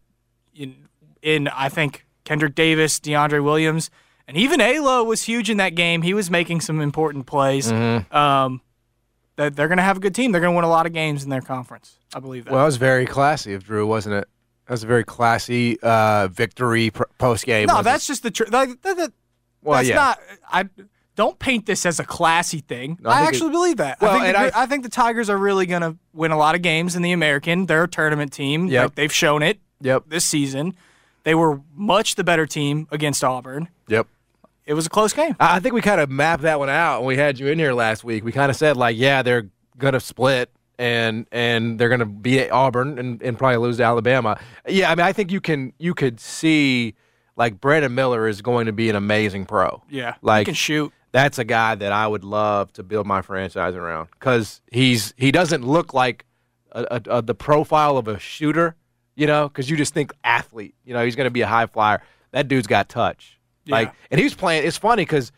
in, 0.55 0.89
in 1.21 1.49
I 1.49 1.69
think 1.69 2.07
Kendric 2.25 2.55
Davis, 2.55 3.01
DeAndre 3.01 3.43
Williams, 3.43 3.91
and 4.29 4.37
even 4.37 4.61
Alo 4.61 5.03
was 5.03 5.25
huge 5.25 5.51
in 5.51 5.57
that 5.57 5.75
game. 5.75 6.03
He 6.03 6.15
was 6.15 6.31
making 6.31 6.61
some 6.61 6.81
important 6.81 7.27
plays. 7.27 7.71
Mm-hmm. 7.71 8.17
Um, 8.17 8.61
that 9.35 9.55
they're 9.55 9.69
going 9.69 9.79
to 9.79 9.85
have 9.85 9.99
a 9.99 10.01
good 10.01 10.15
team. 10.15 10.33
They're 10.33 10.41
going 10.41 10.53
to 10.53 10.57
win 10.57 10.65
a 10.65 10.69
lot 10.69 10.87
of 10.87 10.93
games 10.93 11.25
in 11.25 11.31
their 11.31 11.43
conference. 11.43 11.99
I 12.15 12.21
believe 12.21 12.45
that. 12.45 12.53
Well, 12.53 12.61
that 12.61 12.67
was 12.67 12.77
very 12.77 13.05
classy 13.05 13.53
of 13.53 13.65
Drew, 13.65 13.87
wasn't 13.87 14.15
it? 14.15 14.29
That 14.67 14.73
was 14.73 14.83
a 14.83 14.87
very 14.87 15.05
classy 15.05 15.79
uh, 15.83 16.29
victory 16.29 16.91
pr- 16.91 17.05
post 17.19 17.45
game. 17.45 17.67
no, 17.67 17.83
that's 17.83 18.07
just 18.07 18.23
the 18.23 18.31
truth. 18.31 18.51
Like, 18.51 18.81
that, 18.83 18.97
that, 18.97 19.13
Well, 19.63 19.77
that's 19.77 19.89
yeah. 19.89 19.95
not. 19.97 20.21
I 20.51 20.69
don't 21.17 21.39
paint 21.39 21.67
this 21.67 21.85
as 21.85 21.99
a 21.99 22.05
classy 22.05 22.61
thing. 22.61 22.99
No, 23.01 23.11
I 23.11 23.21
I, 23.21 23.23
actually 23.23 23.49
it- 23.49 23.53
believe 23.53 23.77
that. 23.79 24.01
Well, 24.01 24.11
I, 24.13 24.15
think 24.15 24.27
and 24.27 24.35
the, 24.53 24.57
I- 24.57 24.63
I, 24.63 24.67
think 24.67 24.83
the 24.85 24.89
Tigers 24.91 25.29
are 25.29 25.37
really 25.39 25.67
going 25.67 25.83
to 25.83 25.97
win 26.13 26.31
a 26.31 26.37
lot 26.39 26.55
of 26.55 26.63
games 26.63 26.95
in 26.95 27.03
the 27.03 27.13
American. 27.13 27.67
They're 27.67 27.85
a 27.85 27.89
tournament 27.89 28.33
team. 28.33 28.69
Yep. 28.69 28.83
Like, 28.85 28.95
they've 28.95 29.13
shown 29.13 29.43
it 29.43 29.59
Yep. 29.81 30.05
this 30.09 30.25
season. 30.25 30.75
They 31.25 31.35
were 31.35 31.61
much 31.75 32.15
the 32.15 32.23
better 32.23 32.47
team 32.47 32.87
against 32.93 33.25
Auburn. 33.25 33.69
Yep. 33.89 34.07
It 34.65 34.75
was 34.75 34.87
a 34.87 34.89
close 34.91 35.13
game. 35.13 35.35
I 35.41 35.59
think 35.61 35.75
we 35.75 35.81
kind 35.81 36.01
of 36.01 36.11
mapped 36.11 36.43
that 36.43 36.59
one 36.59 36.69
out 36.69 37.01
when 37.01 37.09
we 37.09 37.17
had 37.17 37.39
you 37.39 37.47
in 37.49 37.59
here 37.59 37.73
last 37.73 38.05
week. 38.05 38.25
We 38.25 38.31
kind 38.33 38.51
of 38.51 38.57
said 38.57 38.77
like, 38.77 38.97
yeah, 38.97 39.23
they're 39.23 39.49
gonna 39.79 40.01
split 40.01 40.51
and 40.79 41.27
and 41.33 41.79
they're 41.79 41.89
gonna 41.89 42.05
beat 42.07 42.51
Auburn 42.51 42.99
and, 42.99 43.23
and 43.23 43.39
probably 43.39 43.59
lose 43.59 43.77
to 43.79 43.85
Alabama. 43.85 44.39
Yeah, 44.69 44.91
I 44.91 44.95
mean, 44.97 45.07
I 45.07 45.13
think 45.13 45.31
you 45.31 45.41
can 45.41 45.73
you 45.79 45.95
could 45.95 46.19
see 46.21 46.95
like 47.37 47.61
Brandon 47.61 47.95
Miller 47.95 48.27
is 48.27 48.43
going 48.43 48.67
to 48.67 48.73
be 48.73 48.91
an 48.91 48.97
amazing 48.97 49.47
pro. 49.47 49.83
Yeah, 49.89 50.13
he 50.15 50.19
like 50.23 50.47
can 50.47 50.55
shoot. 50.55 50.93
That's 51.17 51.39
a 51.39 51.45
guy 51.45 51.75
that 51.77 51.93
I 51.93 52.07
would 52.07 52.25
love 52.25 52.75
to 52.75 52.83
build 52.83 53.07
my 53.07 53.23
franchise 53.23 53.75
around 53.75 54.11
because 54.21 54.61
he's 54.71 55.15
he 55.17 55.33
doesn't 55.33 55.67
look 55.67 55.95
like 55.95 56.27
a, 56.73 56.87
a, 56.91 57.17
a, 57.17 57.23
the 57.23 57.35
profile 57.35 57.97
of 57.97 58.07
a 58.07 58.19
shooter, 58.19 58.77
you 59.15 59.27
know, 59.27 59.49
because 59.49 59.71
you 59.71 59.79
just 59.79 59.95
think 59.95 60.13
athlete. 60.25 60.75
You 60.85 60.93
know, 60.93 61.03
he's 61.03 61.17
going 61.17 61.25
to 61.25 61.31
be 61.31 61.41
a 61.41 61.47
high 61.47 61.65
flyer. 61.69 62.03
That 62.33 62.49
dude's 62.49 62.67
got 62.67 62.91
touch. 62.91 63.41
Like, 63.67 63.95
and 64.11 64.19
he 64.19 64.25
was 64.25 64.35
playing. 64.35 64.67
It's 64.67 64.77
funny 64.77 65.07
because 65.07 65.33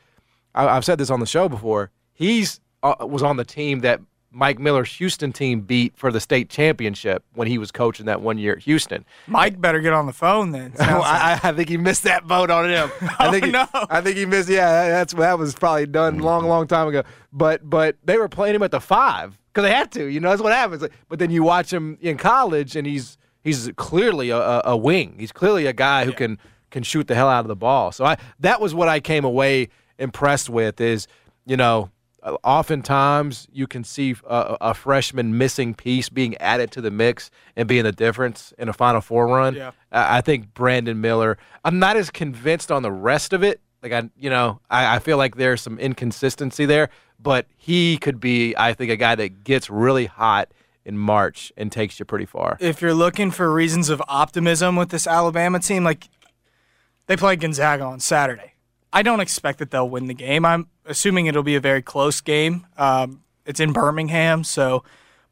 I've 0.52 0.84
said 0.84 0.98
this 0.98 1.10
on 1.10 1.20
the 1.20 1.26
show 1.26 1.48
before. 1.48 1.92
He's 2.12 2.58
uh, 2.82 2.96
was 3.02 3.22
on 3.22 3.36
the 3.36 3.44
team 3.44 3.78
that 3.82 4.00
Mike 4.30 4.58
Miller's 4.58 4.92
Houston 4.96 5.32
team 5.32 5.62
beat 5.62 5.96
for 5.96 6.12
the 6.12 6.20
state 6.20 6.50
championship 6.50 7.24
when 7.34 7.48
he 7.48 7.56
was 7.56 7.72
coaching 7.72 8.06
that 8.06 8.20
one 8.20 8.36
year 8.36 8.52
at 8.52 8.58
Houston. 8.60 9.04
Mike 9.26 9.60
better 9.60 9.80
get 9.80 9.92
on 9.92 10.06
the 10.06 10.12
phone 10.12 10.52
then. 10.52 10.74
Well. 10.88 11.02
I, 11.02 11.38
I 11.42 11.52
think 11.52 11.68
he 11.68 11.76
missed 11.76 12.04
that 12.04 12.24
vote 12.24 12.50
on 12.50 12.68
him. 12.68 12.90
I 13.18 13.30
think 13.30 13.44
oh, 13.44 13.46
he, 13.46 13.52
no. 13.52 13.66
I 13.72 14.00
think 14.00 14.16
he 14.16 14.26
missed. 14.26 14.48
Yeah, 14.48 14.88
that's 14.88 15.12
that 15.14 15.38
was 15.38 15.54
probably 15.54 15.86
done 15.86 16.18
long, 16.18 16.46
long 16.46 16.66
time 16.66 16.88
ago. 16.88 17.04
But 17.32 17.68
but 17.68 17.96
they 18.02 18.16
were 18.16 18.28
playing 18.28 18.54
him 18.54 18.62
at 18.62 18.70
the 18.70 18.80
five 18.80 19.38
because 19.52 19.68
they 19.68 19.74
had 19.74 19.92
to. 19.92 20.06
You 20.06 20.18
know, 20.18 20.30
that's 20.30 20.42
what 20.42 20.52
happens. 20.52 20.84
But 21.08 21.18
then 21.18 21.30
you 21.30 21.42
watch 21.42 21.72
him 21.72 21.98
in 22.00 22.16
college, 22.16 22.74
and 22.74 22.86
he's 22.86 23.18
he's 23.44 23.70
clearly 23.76 24.30
a, 24.30 24.38
a, 24.38 24.62
a 24.64 24.76
wing. 24.76 25.16
He's 25.18 25.30
clearly 25.30 25.66
a 25.66 25.72
guy 25.72 26.04
who 26.04 26.12
can 26.12 26.38
can 26.70 26.82
shoot 26.82 27.06
the 27.06 27.14
hell 27.14 27.28
out 27.28 27.40
of 27.40 27.48
the 27.48 27.56
ball. 27.56 27.92
So 27.92 28.04
I 28.04 28.16
that 28.40 28.60
was 28.60 28.74
what 28.74 28.88
I 28.88 28.98
came 28.98 29.24
away 29.24 29.68
impressed 29.98 30.48
with. 30.48 30.80
Is 30.80 31.06
you 31.46 31.56
know. 31.56 31.90
Uh, 32.22 32.36
oftentimes, 32.44 33.46
you 33.52 33.66
can 33.66 33.84
see 33.84 34.14
uh, 34.28 34.56
a, 34.60 34.70
a 34.70 34.74
freshman 34.74 35.38
missing 35.38 35.74
piece 35.74 36.08
being 36.08 36.36
added 36.38 36.70
to 36.72 36.80
the 36.80 36.90
mix 36.90 37.30
and 37.56 37.68
being 37.68 37.84
the 37.84 37.92
difference 37.92 38.52
in 38.58 38.68
a 38.68 38.72
Final 38.72 39.00
Four 39.00 39.28
run. 39.28 39.54
Yeah. 39.54 39.70
I 39.92 40.18
I 40.18 40.20
think 40.20 40.52
Brandon 40.54 41.00
Miller. 41.00 41.38
I'm 41.64 41.78
not 41.78 41.96
as 41.96 42.10
convinced 42.10 42.72
on 42.72 42.82
the 42.82 42.92
rest 42.92 43.32
of 43.32 43.42
it. 43.42 43.60
Like 43.82 43.92
I, 43.92 44.10
you 44.18 44.30
know, 44.30 44.60
I, 44.68 44.96
I 44.96 44.98
feel 44.98 45.16
like 45.16 45.36
there's 45.36 45.62
some 45.62 45.78
inconsistency 45.78 46.66
there, 46.66 46.90
but 47.20 47.46
he 47.56 47.96
could 47.98 48.18
be, 48.18 48.54
I 48.56 48.74
think, 48.74 48.90
a 48.90 48.96
guy 48.96 49.14
that 49.14 49.44
gets 49.44 49.70
really 49.70 50.06
hot 50.06 50.50
in 50.84 50.98
March 50.98 51.52
and 51.56 51.70
takes 51.70 51.98
you 52.00 52.04
pretty 52.04 52.24
far. 52.24 52.56
if 52.60 52.80
you're 52.82 52.94
looking 52.94 53.30
for 53.30 53.52
reasons 53.52 53.90
of 53.90 54.02
optimism 54.08 54.74
with 54.74 54.88
this 54.88 55.06
Alabama 55.06 55.60
team, 55.60 55.84
like 55.84 56.08
they 57.06 57.16
play 57.16 57.36
Gonzaga 57.36 57.84
on 57.84 58.00
Saturday. 58.00 58.54
I 58.92 59.02
don't 59.02 59.20
expect 59.20 59.58
that 59.58 59.70
they'll 59.70 59.88
win 59.88 60.06
the 60.06 60.14
game. 60.14 60.46
I'm 60.46 60.66
assuming 60.88 61.26
it'll 61.26 61.42
be 61.42 61.54
a 61.54 61.60
very 61.60 61.82
close 61.82 62.20
game. 62.20 62.66
Um, 62.76 63.22
it's 63.46 63.60
in 63.60 63.72
Birmingham, 63.72 64.42
so 64.42 64.82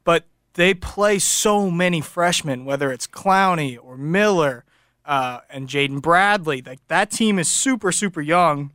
but 0.03 0.25
they 0.53 0.73
play 0.73 1.19
so 1.19 1.69
many 1.69 1.99
freshmen, 1.99 2.63
whether 2.63 2.91
it's 2.91 3.05
Clowney 3.05 3.77
or 3.81 3.97
Miller 3.97 4.63
uh, 5.05 5.39
and 5.49 5.67
Jaden 5.67 6.01
Bradley. 6.01 6.61
Like 6.61 6.79
that 6.87 7.11
team 7.11 7.39
is 7.39 7.49
super, 7.49 7.91
super 7.91 8.21
young. 8.21 8.71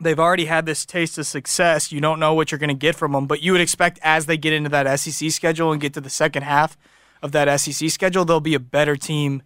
They've 0.00 0.18
already 0.18 0.46
had 0.46 0.66
this 0.66 0.86
taste 0.86 1.18
of 1.18 1.26
success. 1.26 1.92
You 1.92 2.00
don't 2.00 2.20
know 2.20 2.32
what 2.32 2.50
you're 2.50 2.58
going 2.58 2.68
to 2.68 2.74
get 2.74 2.94
from 2.94 3.12
them, 3.12 3.26
but 3.26 3.42
you 3.42 3.52
would 3.52 3.60
expect 3.60 3.98
as 4.02 4.26
they 4.26 4.36
get 4.36 4.52
into 4.52 4.70
that 4.70 4.98
SEC 4.98 5.30
schedule 5.30 5.72
and 5.72 5.80
get 5.80 5.92
to 5.94 6.00
the 6.00 6.10
second 6.10 6.42
half 6.42 6.76
of 7.22 7.32
that 7.32 7.60
SEC 7.60 7.90
schedule, 7.90 8.24
they'll 8.24 8.40
be 8.40 8.54
a 8.54 8.60
better 8.60 8.96
team 8.96 9.42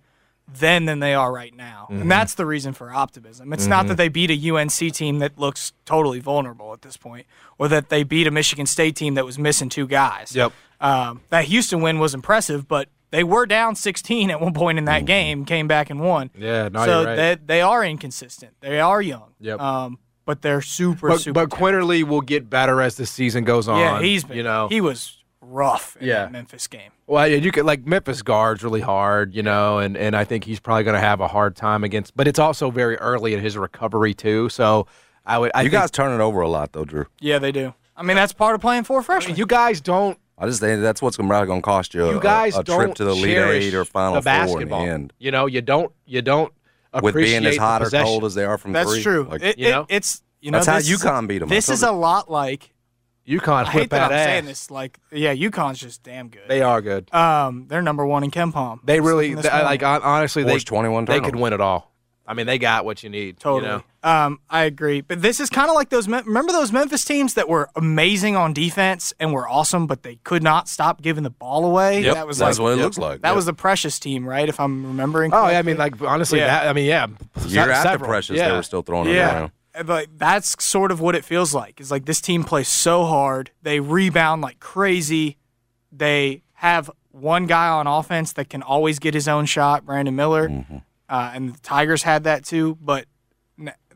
then 0.46 0.84
than 0.84 1.00
they 1.00 1.14
are 1.14 1.32
right 1.32 1.54
now. 1.54 1.86
Mm-hmm. 1.90 2.02
And 2.02 2.10
that's 2.10 2.34
the 2.34 2.46
reason 2.46 2.72
for 2.72 2.92
optimism. 2.92 3.52
It's 3.52 3.66
not 3.66 3.86
that 3.88 3.96
they 3.96 4.08
beat 4.08 4.30
a 4.30 4.50
UNC 4.54 4.92
team 4.92 5.18
that 5.20 5.38
looks 5.38 5.72
totally 5.84 6.20
vulnerable 6.20 6.72
at 6.72 6.82
this 6.82 6.96
point, 6.96 7.26
or 7.58 7.68
that 7.68 7.88
they 7.88 8.02
beat 8.02 8.26
a 8.26 8.30
Michigan 8.30 8.66
State 8.66 8.96
team 8.96 9.14
that 9.14 9.24
was 9.24 9.38
missing 9.38 9.68
two 9.68 9.86
guys. 9.86 10.34
Yep. 10.34 10.52
Um, 10.80 11.22
that 11.30 11.46
Houston 11.46 11.80
win 11.80 11.98
was 11.98 12.14
impressive, 12.14 12.68
but 12.68 12.88
they 13.10 13.24
were 13.24 13.46
down 13.46 13.74
16 13.74 14.30
at 14.30 14.40
one 14.40 14.52
point 14.52 14.76
in 14.76 14.84
that 14.84 15.06
game, 15.06 15.44
came 15.44 15.66
back 15.66 15.88
and 15.88 16.00
won. 16.00 16.28
Mm-hmm. 16.30 16.42
Yeah, 16.42 16.68
no, 16.68 16.84
so 16.84 17.04
right. 17.04 17.14
they, 17.16 17.36
they 17.46 17.60
are 17.60 17.84
inconsistent. 17.84 18.54
They 18.60 18.80
are 18.80 19.00
young. 19.00 19.34
Yep. 19.40 19.60
Um, 19.60 19.98
but 20.26 20.42
they're 20.42 20.62
super, 20.62 21.08
But, 21.08 21.20
super. 21.20 21.46
but 21.46 21.56
Quinerly 21.56 22.02
will 22.04 22.20
get 22.22 22.48
better 22.50 22.80
as 22.80 22.96
the 22.96 23.06
season 23.06 23.44
goes 23.44 23.68
on. 23.68 23.78
yeah, 23.78 24.00
he's 24.00 24.24
been. 24.24 24.36
you 24.36 24.42
know, 24.42 24.68
he 24.68 24.80
was 24.80 25.22
rough 25.48 25.96
in 26.00 26.06
Yeah. 26.08 26.14
that 26.24 26.32
Memphis 26.32 26.66
game. 26.66 26.90
Well, 27.06 27.26
yeah, 27.28 27.36
you 27.36 27.50
could 27.52 27.64
like 27.64 27.86
Memphis 27.86 28.22
guards 28.22 28.62
really 28.64 28.80
hard, 28.80 29.34
you 29.34 29.42
know, 29.42 29.78
and 29.78 29.96
and 29.96 30.16
I 30.16 30.24
think 30.24 30.44
he's 30.44 30.60
probably 30.60 30.84
going 30.84 30.94
to 30.94 31.00
have 31.00 31.20
a 31.20 31.28
hard 31.28 31.56
time 31.56 31.84
against. 31.84 32.16
But 32.16 32.26
it's 32.28 32.38
also 32.38 32.70
very 32.70 32.96
early 32.96 33.34
in 33.34 33.40
his 33.40 33.56
recovery 33.58 34.14
too, 34.14 34.48
so 34.48 34.86
I 35.26 35.38
would. 35.38 35.50
I 35.54 35.62
you 35.62 35.70
think- 35.70 35.80
guys 35.82 35.90
turn 35.90 36.18
it 36.18 36.22
over 36.22 36.40
a 36.40 36.48
lot, 36.48 36.72
though, 36.72 36.84
Drew. 36.84 37.06
Yeah, 37.20 37.38
they 37.38 37.52
do. 37.52 37.74
I 37.96 38.02
mean, 38.02 38.16
that's 38.16 38.32
part 38.32 38.54
of 38.54 38.60
playing 38.60 38.84
four 38.84 39.00
I 39.00 39.02
freshmen. 39.04 39.32
mean, 39.32 39.38
you 39.38 39.46
guys 39.46 39.80
don't. 39.80 40.18
I 40.36 40.46
just 40.46 40.58
think 40.60 40.82
that's 40.82 41.00
what's 41.00 41.16
probably 41.16 41.46
going 41.46 41.60
to 41.60 41.64
cost 41.64 41.94
you. 41.94 42.10
You 42.10 42.18
guys 42.20 42.56
a, 42.56 42.64
don't 42.64 42.80
trip 42.80 42.94
to 42.96 43.04
the 43.04 43.10
Elite 43.12 43.24
cherish 43.36 43.64
Eight 43.66 43.74
or 43.74 43.84
Final 43.84 44.20
the 44.20 44.46
Four 44.48 44.62
in 44.62 44.68
the 44.68 44.76
end. 44.76 45.12
You 45.20 45.30
know, 45.30 45.46
you 45.46 45.60
don't. 45.60 45.92
You 46.06 46.22
don't 46.22 46.52
With 47.02 47.14
being 47.14 47.46
as 47.46 47.56
hot 47.56 47.82
or 47.82 47.90
cold 47.90 48.24
as 48.24 48.34
they 48.34 48.44
are 48.44 48.58
from 48.58 48.72
that's 48.72 48.90
three. 48.92 49.02
true. 49.02 49.28
Like, 49.30 49.42
It- 49.42 49.58
you 49.58 49.68
it- 49.68 49.70
know? 49.70 49.86
it's 49.88 50.22
you 50.40 50.50
know 50.50 50.58
That's 50.58 50.66
how 50.66 50.76
this 50.78 50.90
is- 50.90 51.00
UConn 51.02 51.28
beat 51.28 51.40
'em. 51.40 51.48
I 51.48 51.54
This 51.54 51.68
is 51.68 51.82
you. 51.82 51.88
a 51.88 51.92
lot 51.92 52.28
like. 52.30 52.73
UConn 53.26 53.64
I 53.66 53.70
hate 53.70 53.90
that 53.90 53.90
that 53.90 54.06
I'm 54.06 54.12
ass. 54.12 54.24
saying 54.26 54.44
this. 54.44 54.70
Like, 54.70 54.98
yeah, 55.10 55.34
UConn's 55.34 55.78
just 55.78 56.02
damn 56.02 56.28
good. 56.28 56.42
They 56.48 56.60
are 56.62 56.80
good. 56.82 57.12
um, 57.14 57.66
they're 57.68 57.82
number 57.82 58.04
one 58.06 58.22
in 58.24 58.30
KenPom. 58.30 58.80
They 58.84 59.00
really, 59.00 59.34
they, 59.34 59.48
like 59.48 59.82
hon- 59.82 60.02
honestly, 60.02 60.42
they 60.44 60.50
Forced 60.50 60.66
21 60.66 61.04
they 61.06 61.14
could 61.14 61.24
turnovers. 61.24 61.40
win 61.40 61.52
it 61.54 61.60
all. 61.60 61.90
I 62.26 62.32
mean, 62.32 62.46
they 62.46 62.56
got 62.58 62.86
what 62.86 63.02
you 63.02 63.10
need. 63.10 63.38
Totally. 63.38 63.70
You 63.70 63.78
know? 64.02 64.08
Um, 64.10 64.40
I 64.48 64.64
agree. 64.64 65.02
But 65.02 65.20
this 65.20 65.40
is 65.40 65.50
kind 65.50 65.68
of 65.68 65.74
like 65.74 65.90
those. 65.90 66.08
Mem- 66.08 66.24
Remember 66.26 66.52
those 66.52 66.72
Memphis 66.72 67.04
teams 67.04 67.34
that 67.34 67.50
were 67.50 67.68
amazing 67.76 68.34
on 68.34 68.54
defense 68.54 69.12
and 69.20 69.30
were 69.34 69.46
awesome, 69.46 69.86
but 69.86 70.04
they 70.04 70.16
could 70.24 70.42
not 70.42 70.66
stop 70.66 71.02
giving 71.02 71.22
the 71.22 71.28
ball 71.30 71.66
away. 71.66 72.02
Yep, 72.02 72.14
That 72.14 72.26
was 72.26 72.38
that's 72.38 72.58
like 72.58 72.62
what 72.64 72.78
it 72.78 72.82
looks 72.82 72.96
like. 72.96 73.20
that 73.20 73.28
Yep. 73.28 73.36
was 73.36 73.44
the 73.44 73.52
Precious 73.52 73.98
team, 73.98 74.26
right? 74.26 74.48
If 74.48 74.58
I'm 74.58 74.86
remembering. 74.86 75.32
Correctly. 75.32 75.48
Oh, 75.48 75.52
yeah. 75.52 75.58
I 75.58 75.62
mean, 75.62 75.76
correctly. 75.76 76.06
like 76.06 76.12
honestly, 76.14 76.38
Yeah. 76.38 76.46
that, 76.46 76.68
I 76.68 76.72
mean, 76.72 76.86
yeah. 76.86 77.06
Year 77.46 77.64
se- 77.66 77.70
after 77.72 77.88
several. 77.90 78.08
Precious, 78.08 78.36
yeah. 78.38 78.48
they 78.48 78.54
were 78.56 78.62
still 78.62 78.82
throwing 78.82 79.08
it 79.10 79.14
yeah. 79.16 79.34
around. 79.40 79.52
But 79.84 80.18
that's 80.18 80.62
sort 80.62 80.92
of 80.92 81.00
what 81.00 81.14
it 81.14 81.24
feels 81.24 81.52
like. 81.54 81.80
It's 81.80 81.90
like 81.90 82.04
this 82.04 82.20
team 82.20 82.44
plays 82.44 82.68
so 82.68 83.04
hard. 83.04 83.50
They 83.62 83.80
rebound 83.80 84.42
like 84.42 84.60
crazy. 84.60 85.36
They 85.90 86.42
have 86.54 86.90
one 87.10 87.46
guy 87.46 87.68
on 87.68 87.86
offense 87.86 88.32
that 88.34 88.48
can 88.50 88.62
always 88.62 88.98
get 88.98 89.14
his 89.14 89.26
own 89.28 89.46
shot, 89.46 89.84
Brandon 89.84 90.14
Miller. 90.14 90.48
Mm-hmm. 90.48 90.76
Uh, 91.08 91.30
and 91.34 91.54
the 91.54 91.60
Tigers 91.60 92.02
had 92.04 92.24
that 92.24 92.44
too, 92.44 92.76
but 92.80 93.06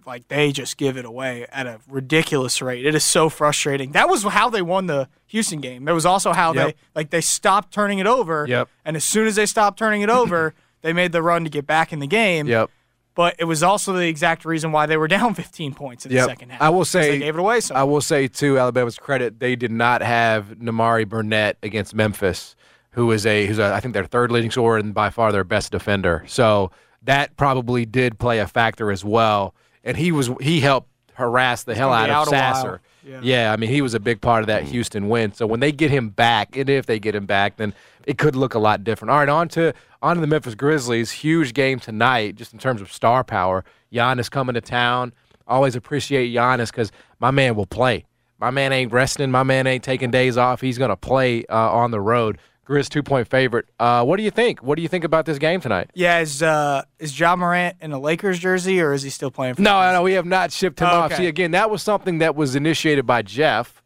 like 0.09 0.27
they 0.29 0.51
just 0.53 0.79
give 0.79 0.97
it 0.97 1.05
away 1.05 1.47
at 1.53 1.67
a 1.67 1.81
ridiculous 1.87 2.61
rate. 2.63 2.85
It 2.87 2.95
is 2.95 3.05
so 3.05 3.29
frustrating. 3.29 3.93
That 3.93 4.09
was 4.09 4.25
how 4.25 4.49
they 4.49 4.63
won 4.63 4.87
the 4.87 5.09
Houston 5.27 5.61
game. 5.61 5.85
There 5.85 5.95
was 5.95 6.07
also 6.07 6.33
how 6.33 6.55
Yep. 6.55 6.67
they 6.67 6.75
like 6.95 7.11
they 7.11 7.21
stopped 7.21 7.73
turning 7.73 7.99
it 7.99 8.07
over. 8.07 8.47
Yep. 8.49 8.69
And 8.85 8.97
as 8.97 9.05
soon 9.05 9.27
as 9.27 9.37
they 9.37 9.47
stopped 9.47 9.79
turning 9.79 10.01
it 10.01 10.11
over, 10.11 10.55
they 10.81 10.93
made 10.93 11.13
the 11.13 11.23
run 11.23 11.45
to 11.45 11.51
get 11.51 11.67
back 11.67 11.93
in 11.93 11.99
the 11.99 12.07
game. 12.07 12.47
Yep. 12.47 12.71
But 13.19 13.35
it 13.41 13.47
was 13.47 13.65
also 13.65 13.95
the 13.95 14.07
exact 14.07 14.45
reason 14.45 14.71
why 14.71 14.87
they 14.87 14.97
were 14.97 15.09
down 15.17 15.35
15 15.35 15.75
points 15.75 16.07
in 16.07 16.15
the 16.15 16.23
second 16.23 16.51
half. 16.51 16.63
I 16.63 16.69
will 16.69 16.85
say 16.85 17.11
they 17.11 17.19
gave 17.19 17.35
it 17.35 17.41
away. 17.41 17.59
So 17.59 17.75
I 17.75 17.83
will 17.83 18.01
say 18.01 18.29
to 18.29 18.59
Alabama's 18.61 18.97
credit, 18.97 19.41
they 19.41 19.57
did 19.57 19.73
not 19.73 20.03
have 20.03 20.51
Nimari 20.51 21.05
Burnett 21.05 21.59
against 21.65 21.97
Memphis, 21.97 22.55
who 22.93 23.11
is 23.11 23.27
a 23.27 23.45
who's 23.45 23.59
a, 23.59 23.75
I 23.75 23.81
think 23.81 23.95
their 23.95 24.05
third 24.05 24.31
leading 24.31 24.53
scorer 24.53 24.79
and 24.79 24.95
by 24.95 25.11
far 25.11 25.33
their 25.33 25.43
best 25.43 25.73
defender. 25.73 26.23
So 26.29 26.71
that 27.03 27.37
probably 27.37 27.85
did 27.85 28.21
play 28.21 28.39
a 28.39 28.47
factor 28.47 28.93
as 28.93 29.05
well. 29.05 29.53
And 29.83 29.97
he 29.97 30.13
was 30.13 30.31
he 30.41 30.61
helped 30.61 30.89
harass 31.15 31.65
the 31.65 31.75
hell 31.75 31.93
out 31.93 32.09
of. 32.09 32.29
Sasser. 32.29 32.81
Yeah. 33.05 33.21
Yeah, 33.23 33.53
I 33.53 33.57
mean 33.57 33.71
he 33.71 33.83
was 33.83 33.95
a 33.95 34.01
big 34.01 34.21
part 34.21 34.43
of 34.43 34.47
that 34.49 34.65
Houston 34.65 35.09
win. 35.09 35.33
So 35.33 35.47
when 35.47 35.61
they 35.61 35.73
get 35.73 35.91
him 35.91 36.09
back, 36.09 36.57
and 36.57 36.69
if 36.69 36.87
they 36.87 36.99
get 36.99 37.15
him 37.15 37.27
back, 37.27 37.57
then 37.57 37.75
it 38.07 38.19
could 38.19 38.37
look 38.37 38.55
a 38.55 38.59
lot 38.59 38.85
different. 38.85 39.11
All 39.11 39.19
right, 39.19 39.29
on 39.29 39.49
to 39.51 39.73
on 40.03 40.17
to 40.17 40.21
the 40.21 40.27
Memphis 40.27 40.55
Grizzlies. 40.55 41.11
Huge 41.11 41.55
game 41.55 41.81
tonight, 41.81 42.37
just 42.37 42.53
in 42.53 42.59
terms 42.59 42.81
of 42.81 42.93
star 42.93 43.25
power. 43.25 43.65
Giannis 43.93 44.31
coming 44.31 44.55
to 44.55 44.61
town. 44.61 45.13
Always 45.47 45.77
appreciate 45.77 46.35
Giannis 46.35 46.71
because 46.71 46.93
my 47.21 47.31
man 47.31 47.55
will 47.55 47.67
play. 47.67 48.05
My 48.39 48.51
man 48.51 48.73
ain't 48.73 48.93
resting. 48.93 49.31
My 49.31 49.43
man 49.43 49.67
ain't 49.67 49.83
taking 49.83 50.11
days 50.11 50.37
off. 50.37 50.61
He's 50.61 50.79
gonna 50.79 50.97
play 50.97 51.45
uh, 51.47 51.73
on 51.73 51.91
the 51.91 52.01
road. 52.01 52.39
Grizz 52.69 52.89
two 52.91 53.03
point 53.03 53.27
favorite. 53.29 53.67
Uh, 53.79 54.05
what 54.05 54.19
do 54.19 54.23
you 54.23 54.31
think? 54.31 54.63
What 54.63 54.77
do 54.77 54.83
you 54.83 54.89
think 54.89 55.05
about 55.05 55.25
this 55.25 55.39
game 55.39 55.61
tonight? 55.61 55.91
yeah, 55.95 56.19
is 56.21 56.43
uh, 56.43 56.83
is 56.99 57.19
Ja 57.19 57.35
Morant 57.35 57.77
in 57.81 57.93
a 57.93 57.99
Lakers 57.99 58.39
jersey 58.39 58.81
or 58.81 58.93
is 58.93 59.03
he 59.03 59.11
still 59.11 59.31
playing? 59.31 59.55
for 59.55 59.63
No, 59.63 59.81
no, 59.81 59.93
no, 59.95 60.03
we 60.03 60.13
have 60.13 60.27
not 60.27 60.53
shipped 60.53 60.81
him 60.81 60.89
Oh, 60.91 60.97
off. 61.01 61.13
okay. 61.13 61.23
See, 61.23 61.27
again, 61.27 61.53
that 61.53 61.71
was 61.71 61.83
something 61.83 62.19
that 62.19 62.37
was 62.37 62.55
initiated 62.55 63.07
by 63.07 63.23
Geoff. 63.23 63.83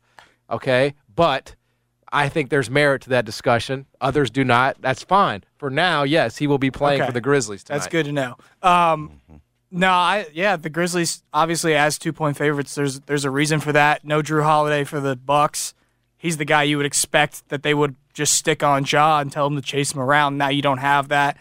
Okay, 0.51 0.95
but 1.15 1.55
I 2.13 2.29
think 2.29 2.51
there's 2.51 2.69
merit 2.69 3.03
to 3.03 3.11
that 3.11 3.25
discussion. 3.25 3.87
Others 4.01 4.31
do 4.31 4.45
not. 4.45 4.77
That's 4.81 5.03
fine. 5.03 5.45
For 5.57 5.71
now, 5.71 6.03
yes, 6.03 6.37
he 6.39 6.47
will 6.47 6.59
be 6.59 6.71
playing 6.71 7.01
Okay. 7.03 7.07
for 7.07 7.13
the 7.13 7.21
Grizzlies 7.21 7.63
tonight. 7.65 7.79
That's 7.79 7.89
good 7.91 8.07
to 8.07 8.13
know. 8.13 8.37
Um, 8.63 9.21
no, 9.71 9.89
I 9.91 10.27
yeah, 10.35 10.57
the 10.57 10.69
Grizzlies 10.71 11.23
obviously 11.33 11.75
as 11.77 11.99
two 11.99 12.13
point 12.13 12.37
favorites. 12.37 12.75
There's 12.75 12.99
there's 13.01 13.25
a 13.25 13.31
reason 13.31 13.61
for 13.61 13.73
that. 13.73 14.05
No 14.05 14.21
Jrue 14.23 14.43
Holiday 14.43 14.83
for 14.85 14.99
the 15.01 15.15
Bucks. 15.17 15.73
He's 16.19 16.37
the 16.37 16.45
guy 16.45 16.65
you 16.65 16.77
would 16.77 16.87
expect 16.87 17.49
that 17.49 17.63
they 17.63 17.75
would 17.75 17.97
just 18.13 18.35
stick 18.35 18.63
on 18.63 18.85
Ja 18.85 19.21
and 19.21 19.33
tell 19.33 19.47
him 19.47 19.57
to 19.57 19.63
chase 19.63 19.93
him 19.93 20.01
around. 20.01 20.39
Now 20.39 20.49
you 20.49 20.63
don't 20.63 20.79
have 20.79 21.09
that. 21.09 21.37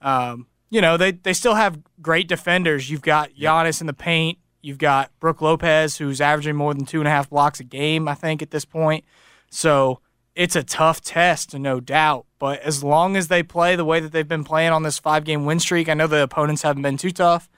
Um, 0.00 0.46
you 0.70 0.80
know 0.80 0.96
they 0.96 1.12
they 1.12 1.32
still 1.32 1.54
have 1.54 1.78
great 2.00 2.28
defenders. 2.28 2.90
You've 2.90 3.02
got 3.02 3.30
Giannis 3.34 3.80
in 3.80 3.86
the 3.86 3.92
paint. 3.92 4.38
You've 4.62 4.78
got 4.78 5.10
Brook 5.20 5.42
Lopez, 5.42 5.98
who's 5.98 6.20
averaging 6.20 6.56
more 6.56 6.72
than 6.72 6.86
two 6.86 7.00
and 7.00 7.08
a 7.08 7.10
half 7.10 7.28
blocks 7.28 7.60
a 7.60 7.64
game, 7.64 8.06
I 8.06 8.14
think, 8.14 8.42
at 8.42 8.52
this 8.52 8.64
point. 8.64 9.04
So 9.50 9.98
it's 10.34 10.56
a 10.56 10.62
tough 10.62 11.00
test, 11.00 11.52
no 11.54 11.80
doubt. 11.80 12.26
But 12.38 12.60
as 12.60 12.82
long 12.82 13.16
as 13.16 13.28
they 13.28 13.42
play 13.42 13.76
the 13.76 13.84
way 13.84 14.00
that 14.00 14.12
they've 14.12 14.26
been 14.26 14.44
playing 14.44 14.72
on 14.72 14.82
this 14.82 14.98
five 14.98 15.24
game 15.24 15.44
win 15.44 15.60
streak, 15.60 15.88
I 15.88 15.94
know 15.94 16.06
the 16.06 16.22
opponents 16.22 16.62
haven't 16.62 16.82
been 16.82 16.96
too 16.96 17.10
tough. 17.10 17.50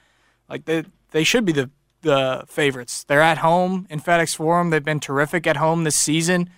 Like 0.49 0.65
they 0.65 0.83
they 1.11 1.23
should 1.23 1.45
be 1.45 1.53
the 1.53 1.69
the 2.01 2.43
favorites. 2.47 3.03
They're 3.03 3.21
at 3.21 3.39
home 3.39 3.87
in 3.89 3.99
FedEx 3.99 4.35
Forum. 4.35 4.69
They've 4.69 4.83
been 4.83 4.99
terrific 4.99 5.47
at 5.47 5.57
home 5.57 5.83
this 5.83 5.95
season. 5.95 6.49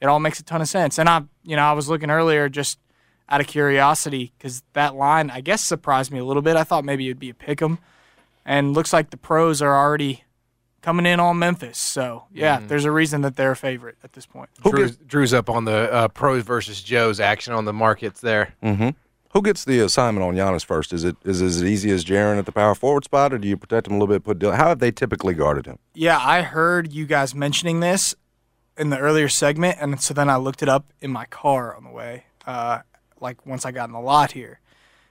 It 0.00 0.06
all 0.06 0.20
makes 0.20 0.38
a 0.40 0.44
ton 0.44 0.60
of 0.60 0.68
sense. 0.68 0.98
And 0.98 1.08
I, 1.08 1.22
you 1.42 1.56
know, 1.56 1.62
I 1.64 1.72
was 1.72 1.88
looking 1.88 2.10
earlier 2.10 2.48
just 2.48 2.78
out 3.28 3.40
of 3.40 3.46
curiosity 3.46 4.32
because 4.38 4.62
that 4.74 4.94
line, 4.94 5.30
I 5.30 5.40
guess, 5.40 5.62
surprised 5.62 6.12
me 6.12 6.18
a 6.18 6.24
little 6.24 6.42
bit. 6.42 6.56
I 6.56 6.64
thought 6.64 6.84
maybe 6.84 7.06
it'd 7.06 7.18
be 7.18 7.30
a 7.30 7.34
pick 7.34 7.60
'em, 7.62 7.78
and 8.44 8.74
looks 8.74 8.92
like 8.92 9.10
the 9.10 9.16
pros 9.16 9.60
are 9.62 9.74
already 9.74 10.22
coming 10.82 11.06
in 11.06 11.18
on 11.18 11.38
Memphis. 11.38 11.78
So 11.78 12.24
yeah, 12.32 12.60
there's 12.68 12.84
a 12.84 12.92
reason 12.92 13.22
that 13.22 13.34
they're 13.36 13.50
a 13.52 13.56
favorite 13.56 13.96
at 14.04 14.12
this 14.12 14.26
point. 14.26 14.50
Drew's, 14.62 14.96
Drew's 14.98 15.34
up 15.34 15.50
on 15.50 15.64
the 15.64 15.92
uh, 15.92 16.08
pros 16.08 16.44
versus 16.44 16.80
Joes 16.82 17.18
action 17.18 17.52
on 17.52 17.64
the 17.64 17.72
markets 17.72 18.20
there. 18.20 18.54
Who 19.32 19.42
gets 19.42 19.64
the 19.66 19.80
assignment 19.80 20.24
on 20.24 20.34
Giannis 20.34 20.64
first? 20.64 20.92
Is 20.94 21.02
it 21.04 21.16
is 21.24 21.42
it 21.42 21.46
as 21.46 21.62
easy 21.64 21.90
as 21.90 22.04
Jaren 22.04 22.38
at 22.38 22.46
the 22.46 22.52
power 22.52 22.74
forward 22.74 23.04
spot, 23.04 23.32
or 23.34 23.38
do 23.38 23.46
you 23.48 23.56
protect 23.56 23.86
him 23.88 23.94
a 23.94 23.98
little 23.98 24.14
bit? 24.14 24.24
Put 24.24 24.38
Dillon- 24.38 24.56
how 24.56 24.68
have 24.68 24.78
they 24.78 24.90
typically 24.92 25.34
guarded 25.34 25.66
him? 25.66 25.78
Yeah, 25.94 26.18
I 26.18 26.42
heard 26.42 26.92
you 26.92 27.04
guys 27.06 27.34
mentioning 27.34 27.80
this 27.80 28.14
in 28.78 28.90
the 28.90 28.98
earlier 28.98 29.28
segment, 29.28 29.78
and 29.80 30.00
so 30.00 30.12
then 30.14 30.28
I 30.28 30.36
looked 30.36 30.62
it 30.62 30.68
up 30.68 30.92
in 31.00 31.10
my 31.10 31.24
car 31.26 31.74
on 31.76 31.84
the 31.84 31.90
way. 31.90 32.24
Uh, 32.46 32.80
like 33.20 33.44
once 33.46 33.64
I 33.64 33.70
got 33.72 33.88
in 33.88 33.92
the 33.92 34.00
lot 34.00 34.32
here, 34.32 34.60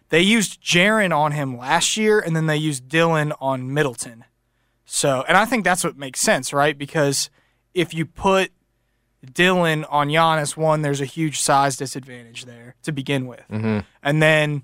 they 0.10 0.22
used 0.22 0.62
Jaren 0.62 1.16
on 1.16 1.32
him 1.32 1.58
last 1.58 1.98
year, 1.98 2.20
and 2.20 2.36
then 2.36 2.46
they 2.46 2.58
used 2.58 2.88
Dillon 2.88 3.34
on 3.42 3.74
Middleton. 3.74 4.24
So, 4.86 5.24
and 5.28 5.36
I 5.36 5.46
think 5.46 5.64
that's 5.64 5.84
what 5.84 5.98
makes 5.98 6.20
sense, 6.20 6.54
right? 6.54 6.78
Because 6.78 7.30
if 7.74 7.94
you 7.94 8.06
put 8.06 8.52
Dillon 9.34 9.84
on 9.86 10.10
Giannis, 10.10 10.56
one, 10.56 10.82
there's 10.84 11.02
a 11.02 11.06
huge 11.06 11.40
size 11.40 11.76
disadvantage 11.78 12.46
there 12.46 12.76
to 12.84 12.92
begin 12.92 13.26
with, 13.26 13.44
Mm-hmm. 13.52 13.80
and 14.04 14.22
then 14.22 14.64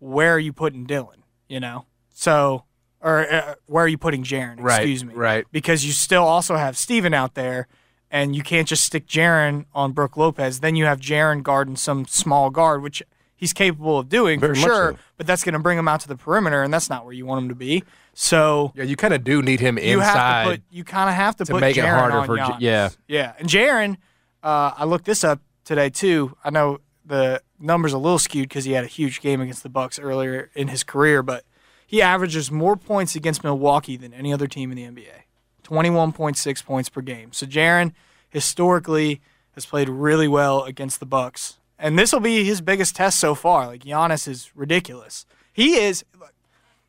where 0.00 0.34
are 0.34 0.38
you 0.40 0.52
putting 0.52 0.84
Dillon? 0.84 1.22
You 1.48 1.60
know, 1.60 1.86
so 2.12 2.64
or 3.00 3.32
uh, 3.32 3.54
where 3.66 3.84
are 3.84 3.88
you 3.88 3.98
putting 3.98 4.24
Jaren? 4.24 4.56
Right, 4.58 4.80
Excuse 4.80 5.04
me. 5.04 5.14
right. 5.14 5.44
Because 5.52 5.84
you 5.84 5.92
still 5.92 6.24
also 6.24 6.56
have 6.56 6.76
Steven 6.76 7.14
out 7.14 7.34
there, 7.34 7.68
and 8.12 8.36
you 8.36 8.42
can't 8.44 8.68
just 8.68 8.84
stick 8.84 9.06
Jaren 9.08 9.64
on 9.74 9.90
Brook 9.92 10.16
Lopez. 10.16 10.60
Then 10.60 10.76
you 10.76 10.84
have 10.84 11.00
Jaren 11.00 11.42
guarding 11.42 11.74
some 11.74 12.06
small 12.06 12.50
guard, 12.50 12.82
which 12.82 13.02
he's 13.34 13.52
capable 13.52 13.98
of 13.98 14.08
doing 14.08 14.38
Very 14.38 14.54
for 14.54 14.60
sure. 14.60 14.92
so. 14.92 14.98
But 15.16 15.26
that's 15.26 15.42
going 15.42 15.54
to 15.54 15.58
bring 15.58 15.78
him 15.78 15.88
out 15.88 16.00
to 16.00 16.08
the 16.08 16.16
perimeter, 16.16 16.62
and 16.62 16.72
that's 16.72 16.88
not 16.90 17.04
where 17.04 17.14
you 17.14 17.26
want 17.26 17.42
him 17.42 17.48
to 17.48 17.54
be. 17.54 17.82
So 18.14 18.72
Yeah, 18.76 18.84
you 18.84 18.94
kind 18.96 19.14
of 19.14 19.24
do 19.24 19.40
need 19.42 19.60
him 19.60 19.78
you 19.78 19.98
inside. 19.98 20.04
have 20.04 20.44
to 20.44 20.50
put 20.50 20.62
you 20.70 20.84
kind 20.84 21.08
of 21.08 21.16
have 21.16 21.36
to, 21.36 21.44
to 21.46 21.52
put 21.52 21.60
make 21.62 21.76
it 21.78 21.84
harder 21.84 22.22
for 22.24 22.36
Giannis. 22.36 22.56
yeah. 22.60 22.90
yeah 23.08 23.32
and 23.38 23.48
Jaren 23.48 23.96
uh, 24.42 24.72
I 24.76 24.84
looked 24.84 25.06
this 25.06 25.24
up 25.24 25.40
today 25.64 25.88
too 25.88 26.36
I 26.44 26.50
know 26.50 26.80
the 27.06 27.40
numbers 27.58 27.94
a 27.94 27.98
little 27.98 28.18
skewed 28.18 28.50
because 28.50 28.66
he 28.66 28.72
had 28.72 28.84
a 28.84 28.88
huge 28.88 29.22
game 29.22 29.40
against 29.40 29.62
the 29.62 29.70
Bucks 29.70 29.98
earlier 29.98 30.50
in 30.54 30.68
his 30.68 30.84
career 30.84 31.22
but 31.22 31.44
he 31.86 32.02
averages 32.02 32.50
more 32.50 32.76
points 32.76 33.14
against 33.16 33.42
Milwaukee 33.42 33.96
than 33.96 34.12
any 34.12 34.30
other 34.30 34.46
team 34.46 34.70
in 34.70 34.76
the 34.76 34.84
NBA 35.02 35.22
21.6 35.64 36.64
points 36.64 36.88
per 36.88 37.00
game. 37.00 37.32
So 37.32 37.46
Jaren 37.46 37.92
historically 38.30 39.20
has 39.54 39.66
played 39.66 39.88
really 39.88 40.28
well 40.28 40.62
against 40.62 41.00
the 41.00 41.06
Bucks. 41.06 41.58
And 41.78 41.98
this 41.98 42.12
will 42.12 42.20
be 42.20 42.44
his 42.44 42.60
biggest 42.60 42.96
test 42.96 43.18
so 43.18 43.34
far. 43.34 43.66
Like 43.66 43.84
Giannis 43.84 44.28
is 44.28 44.50
ridiculous. 44.54 45.26
He 45.52 45.74
is 45.74 46.04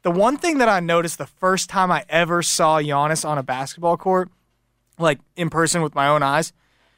the 0.04 0.12
one 0.12 0.38
thing 0.38 0.60
that 0.60 0.70
I 0.70 0.80
noticed 0.80 1.18
the 1.18 1.26
first 1.26 1.70
time 1.70 1.92
I 1.92 2.06
ever 2.10 2.44
saw 2.44 2.80
Giannis 2.80 3.28
on 3.28 3.38
a 3.38 3.44
basketball 3.44 3.98
court, 3.98 4.30
like 5.00 5.20
in 5.36 5.50
person 5.50 5.82
with 5.82 5.96
my 5.96 6.08
own 6.08 6.22
eyes, 6.22 6.54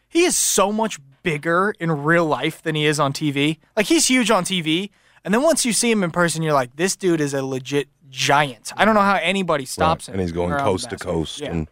he 0.10 0.24
is 0.24 0.36
so 0.36 0.72
much 0.72 1.00
bigger 1.24 1.74
in 1.80 2.04
real 2.04 2.26
life 2.26 2.62
than 2.62 2.76
he 2.76 2.86
is 2.86 3.00
on 3.00 3.14
TV. 3.14 3.58
Like 3.76 3.88
he's 3.88 4.08
huge 4.08 4.30
on 4.32 4.44
TV, 4.44 4.90
and 5.24 5.34
then 5.34 5.42
once 5.42 5.66
you 5.66 5.74
see 5.74 5.90
him 5.90 6.04
in 6.04 6.12
person, 6.12 6.44
you're 6.44 6.54
like, 6.54 6.76
this 6.76 6.96
dude 6.96 7.22
is 7.22 7.34
a 7.34 7.44
legit 7.44 7.88
giant. 8.10 8.72
I 8.78 8.86
don't 8.86 8.96
know 8.96 9.02
how 9.02 9.20
anybody 9.22 9.66
stops 9.66 10.08
Right. 10.08 10.14
him. 10.14 10.20
And 10.20 10.22
he's 10.22 10.32
going 10.32 10.52
coast 10.58 10.90
to 10.90 10.98
coast 10.98 11.42
Yeah. 11.42 11.52
and 11.52 11.68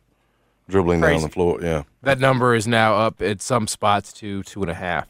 dribbling 0.70 1.02
down 1.02 1.22
the 1.22 1.30
floor. 1.30 1.60
Yeah. 1.62 1.84
That 2.02 2.20
number 2.20 2.56
is 2.56 2.68
now 2.68 2.96
up 2.96 3.22
at 3.22 3.42
some 3.42 3.68
spots 3.68 4.14
to 4.14 4.44
two 4.44 4.62
and 4.62 4.72
a 4.72 4.76
half. 4.76 5.08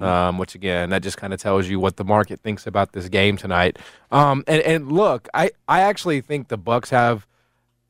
Um, 0.00 0.38
which 0.38 0.54
again, 0.54 0.90
that 0.90 1.02
just 1.02 1.18
kind 1.18 1.34
of 1.34 1.42
tells 1.42 1.68
you 1.68 1.78
what 1.80 1.96
the 1.96 2.04
market 2.04 2.40
thinks 2.40 2.66
about 2.66 2.92
this 2.92 3.08
game 3.08 3.36
tonight. 3.36 3.76
Um, 4.10 4.44
and, 4.46 4.62
and 4.62 4.90
look, 4.92 5.28
I, 5.34 5.50
I 5.68 5.80
actually 5.80 6.20
think 6.22 6.48
the 6.48 6.56
Bucks 6.56 6.88
have. 6.90 7.26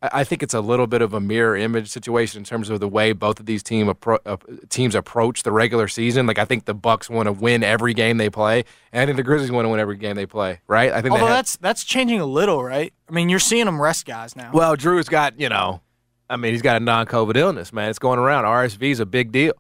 I 0.03 0.11
I 0.21 0.25
think 0.25 0.43
it's 0.43 0.55
a 0.55 0.61
little 0.61 0.87
bit 0.87 1.03
of 1.03 1.13
a 1.13 1.21
mirror 1.21 1.57
image 1.57 1.89
situation 1.89 2.39
in 2.41 2.45
terms 2.45 2.71
of 2.71 2.81
the 2.81 2.89
way 2.89 3.13
both 3.13 3.39
of 3.41 3.47
these 3.47 3.63
team 3.63 3.87
appro- 3.89 4.19
uh, 4.27 4.37
teams 4.69 4.95
approach 4.95 5.43
the 5.43 5.53
regular 5.53 5.89
season. 5.89 6.27
Like 6.27 6.39
I 6.39 6.45
think 6.45 6.65
the 6.65 6.75
Bucks 6.75 7.11
want 7.11 7.27
to 7.27 7.33
win 7.33 7.63
every 7.63 7.93
game 7.95 8.17
they 8.17 8.31
play, 8.31 8.65
and 8.93 9.03
I 9.03 9.07
think 9.07 9.17
the 9.17 9.23
Grizzlies 9.23 9.51
want 9.51 9.65
to 9.67 9.69
win 9.69 9.81
every 9.81 9.97
game 9.97 10.17
they 10.17 10.27
play. 10.27 10.61
Right? 10.67 10.93
I 10.93 11.03
think. 11.03 11.13
Although 11.13 11.27
have- 11.27 11.37
that's 11.37 11.57
that's 11.59 11.85
changing 11.85 12.21
a 12.21 12.27
little, 12.27 12.63
right? 12.65 12.93
I 13.09 13.13
mean, 13.13 13.29
you're 13.29 13.39
seeing 13.41 13.67
them 13.67 13.81
rest 13.81 14.07
guys 14.07 14.37
now. 14.37 14.51
well, 14.53 14.77
Drew's 14.77 15.09
got 15.09 15.39
you 15.39 15.49
know, 15.49 15.81
I 16.29 16.37
mean, 16.37 16.53
he's 16.53 16.63
got 16.63 16.77
a 16.77 16.81
non-COVID 16.81 17.37
illness, 17.37 17.73
man. 17.73 17.91
It's 17.91 17.99
going 17.99 18.19
around. 18.19 18.45
RSV 18.45 18.91
is 18.93 19.01
a 19.01 19.07
big 19.07 19.33
deal. 19.33 19.53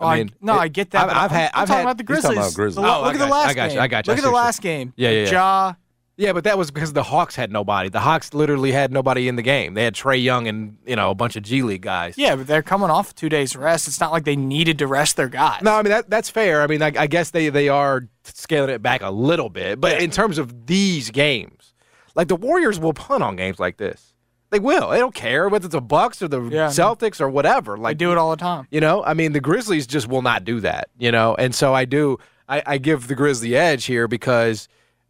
Oh, 0.00 0.06
I- 0.06 0.26
no, 0.42 0.54
it- 0.54 0.58
I 0.58 0.68
get 0.68 0.90
that. 0.90 1.02
I've, 1.02 1.08
but 1.08 1.16
I've 1.16 1.30
had. 1.30 1.50
I'm 1.54 1.62
I've 1.62 1.68
talking 1.68 1.76
had. 1.78 1.82
about 1.84 1.98
the 1.98 2.04
Grizzlies. 2.04 2.36
about 2.36 2.54
Grizzlies. 2.54 2.84
Oh, 2.84 2.88
I 2.88 3.06
look 3.06 3.14
at 3.14 3.18
the 3.18 3.18
got 3.18 3.28
you, 3.28 3.32
I 3.34 3.38
last 3.46 3.54
got 3.54 3.62
you, 3.64 3.70
game. 3.70 3.80
I 3.82 3.88
got 3.88 4.06
you. 4.06 4.10
I 4.10 4.14
Look 4.14 4.18
at 4.18 4.26
the 4.26 4.32
what 4.32 4.38
you're 4.38 4.44
last 4.44 4.60
game. 4.62 4.92
Yeah, 4.96 5.10
yeah, 5.10 5.24
yeah. 5.24 5.30
Ja, 5.30 5.72
Yeah, 6.18 6.32
but 6.32 6.44
that 6.44 6.56
was 6.56 6.70
because 6.70 6.94
the 6.94 7.02
Hawks 7.02 7.36
had 7.36 7.52
nobody. 7.52 7.90
The 7.90 8.00
Hawks 8.00 8.32
literally 8.32 8.72
had 8.72 8.90
nobody 8.90 9.28
in 9.28 9.36
the 9.36 9.42
game. 9.42 9.74
They 9.74 9.84
had 9.84 9.94
Trae 9.94 10.22
Young 10.22 10.48
and 10.48 10.78
you 10.86 10.96
know 10.96 11.10
a 11.10 11.14
bunch 11.14 11.36
of 11.36 11.42
G 11.42 11.62
League 11.62 11.82
guys. 11.82 12.16
Yeah, 12.16 12.36
but 12.36 12.46
they're 12.46 12.62
coming 12.62 12.88
off 12.88 13.14
two 13.14 13.28
days 13.28 13.54
rest. 13.54 13.86
It's 13.86 14.00
not 14.00 14.12
like 14.12 14.24
they 14.24 14.36
needed 14.36 14.78
to 14.78 14.86
rest 14.86 15.16
their 15.16 15.28
guys. 15.28 15.60
No, 15.62 15.74
I 15.74 15.82
mean 15.82 15.90
that 15.90 16.08
that's 16.08 16.30
fair. 16.30 16.62
I 16.62 16.66
mean, 16.68 16.80
I, 16.82 16.92
I 16.96 17.06
guess 17.06 17.30
they 17.30 17.50
they 17.50 17.68
are 17.68 18.08
scaling 18.24 18.70
it 18.70 18.82
back 18.82 19.02
a 19.02 19.10
little 19.10 19.50
bit, 19.50 19.78
but 19.80 20.00
in 20.00 20.10
terms 20.10 20.38
of 20.38 20.66
these 20.66 21.10
games, 21.10 21.74
like 22.14 22.28
the 22.28 22.36
Warriors 22.36 22.80
will 22.80 22.94
punt 22.94 23.22
on 23.22 23.36
games 23.36 23.58
like 23.58 23.76
this. 23.76 24.14
They 24.48 24.60
will. 24.60 24.90
They 24.90 24.98
don't 24.98 25.14
care 25.14 25.48
whether 25.48 25.66
it's 25.66 25.72
the 25.74 25.80
Bucks 25.82 26.22
or 26.22 26.28
the 26.28 26.40
Yeah. 26.40 26.68
Celtics 26.68 27.20
or 27.20 27.28
whatever. 27.28 27.76
They 27.76 27.82
Like 27.82 27.98
do 27.98 28.12
it 28.12 28.16
all 28.16 28.30
the 28.30 28.36
time. 28.36 28.66
You 28.70 28.80
know, 28.80 29.02
I 29.04 29.12
mean, 29.12 29.32
the 29.32 29.40
Grizzlies 29.40 29.86
just 29.88 30.06
will 30.08 30.22
not 30.22 30.44
do 30.44 30.60
that. 30.60 30.88
You 30.98 31.10
know, 31.10 31.34
and 31.34 31.52
so 31.54 31.74
I 31.74 31.84
do. 31.84 32.18
I, 32.48 32.62
I 32.64 32.78
give 32.78 33.08
the 33.08 33.16
Grizzly 33.16 33.56
edge 33.56 33.84
here 33.86 34.06
because, 34.06 34.68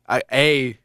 I, 0.09 0.23
a 0.33 0.79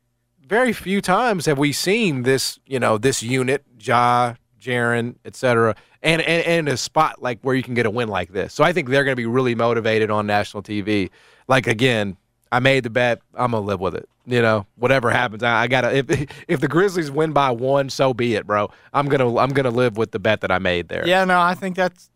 very 0.52 0.74
few 0.74 1.00
times 1.00 1.46
have 1.46 1.58
we 1.58 1.72
seen 1.72 2.24
this. 2.24 2.60
You 2.66 2.78
know, 2.78 2.98
this 2.98 3.24
unit, 3.24 3.64
Ja, 3.80 4.36
Jaren, 4.60 5.16
et 5.24 5.36
cetera, 5.36 5.76
and, 6.04 6.22
and 6.22 6.46
and 6.46 6.68
a 6.68 6.76
spot 6.76 7.22
like 7.22 7.40
where 7.42 7.56
you 7.56 7.64
can 7.64 7.74
get 7.74 7.86
a 7.86 7.90
win 7.90 8.10
like 8.10 8.34
this. 8.34 8.54
So 8.54 8.64
I 8.64 8.74
think 8.74 8.90
they're 8.90 9.06
going 9.06 9.14
to 9.14 9.22
be 9.22 9.26
really 9.26 9.56
motivated 9.56 10.12
on 10.12 10.28
national 10.28 10.62
TV. 10.62 11.10
Like 11.48 11.68
again, 11.68 12.18
I 12.52 12.60
made 12.60 12.84
the 12.84 12.90
bet. 12.90 13.22
I'm 13.34 13.52
gonna 13.52 13.66
live 13.66 13.80
with 13.80 13.96
it. 13.96 14.10
You 14.26 14.42
know, 14.42 14.68
whatever 14.76 15.10
happens, 15.10 15.42
I, 15.42 15.64
I 15.64 15.68
gotta. 15.68 15.96
If 15.96 16.10
if 16.50 16.60
the 16.60 16.68
Grizzlies 16.68 17.10
win 17.10 17.32
by 17.32 17.52
one, 17.52 17.90
so 17.90 18.14
be 18.14 18.36
it, 18.36 18.46
bro. 18.46 18.70
I'm 18.94 19.08
gonna 19.08 19.38
I'm 19.38 19.52
gonna 19.52 19.72
live 19.72 19.96
with 19.96 20.12
the 20.12 20.20
bet 20.20 20.42
that 20.42 20.52
I 20.52 20.60
made 20.60 20.90
there. 20.90 21.08
Yeah, 21.08 21.24
no, 21.24 21.40
I 21.40 21.56
think 21.56 21.78
that's. 21.78 22.10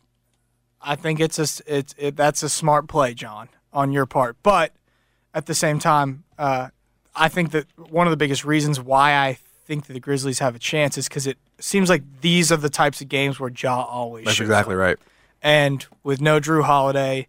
I 0.81 0.95
think 0.97 1.21
it's 1.21 1.39
a 1.39 1.47
it's 1.65 1.95
it, 1.97 2.17
that's 2.17 2.43
a 2.43 2.49
smart 2.49 2.89
play, 2.89 3.13
John, 3.13 3.47
on 3.71 3.93
your 3.93 4.05
part. 4.05 4.35
But 4.43 4.73
at 5.33 5.45
the 5.45 5.55
same 5.55 5.79
time, 5.79 6.25
uh, 6.37 6.69
I 7.15 7.29
think 7.29 7.51
that 7.51 7.67
one 7.77 8.07
of 8.07 8.11
the 8.11 8.17
biggest 8.17 8.45
reasons 8.45 8.79
why 8.79 9.15
I 9.15 9.37
think 9.65 9.87
that 9.87 9.93
the 9.93 9.99
Grizzlies 9.99 10.39
have 10.39 10.55
a 10.55 10.59
chance 10.59 10.97
is 10.97 11.07
because 11.07 11.27
it 11.27 11.37
seems 11.59 11.89
like 11.89 12.03
these 12.21 12.51
are 12.51 12.57
the 12.57 12.69
types 12.69 13.01
of 13.01 13.09
games 13.09 13.39
where 13.39 13.49
Ja 13.49 13.83
always. 13.83 14.25
That's 14.25 14.39
exactly 14.39 14.75
up. 14.75 14.79
right. 14.79 14.97
And 15.41 15.85
with 16.03 16.21
no 16.21 16.39
Jrue 16.39 16.63
Holiday, 16.63 17.27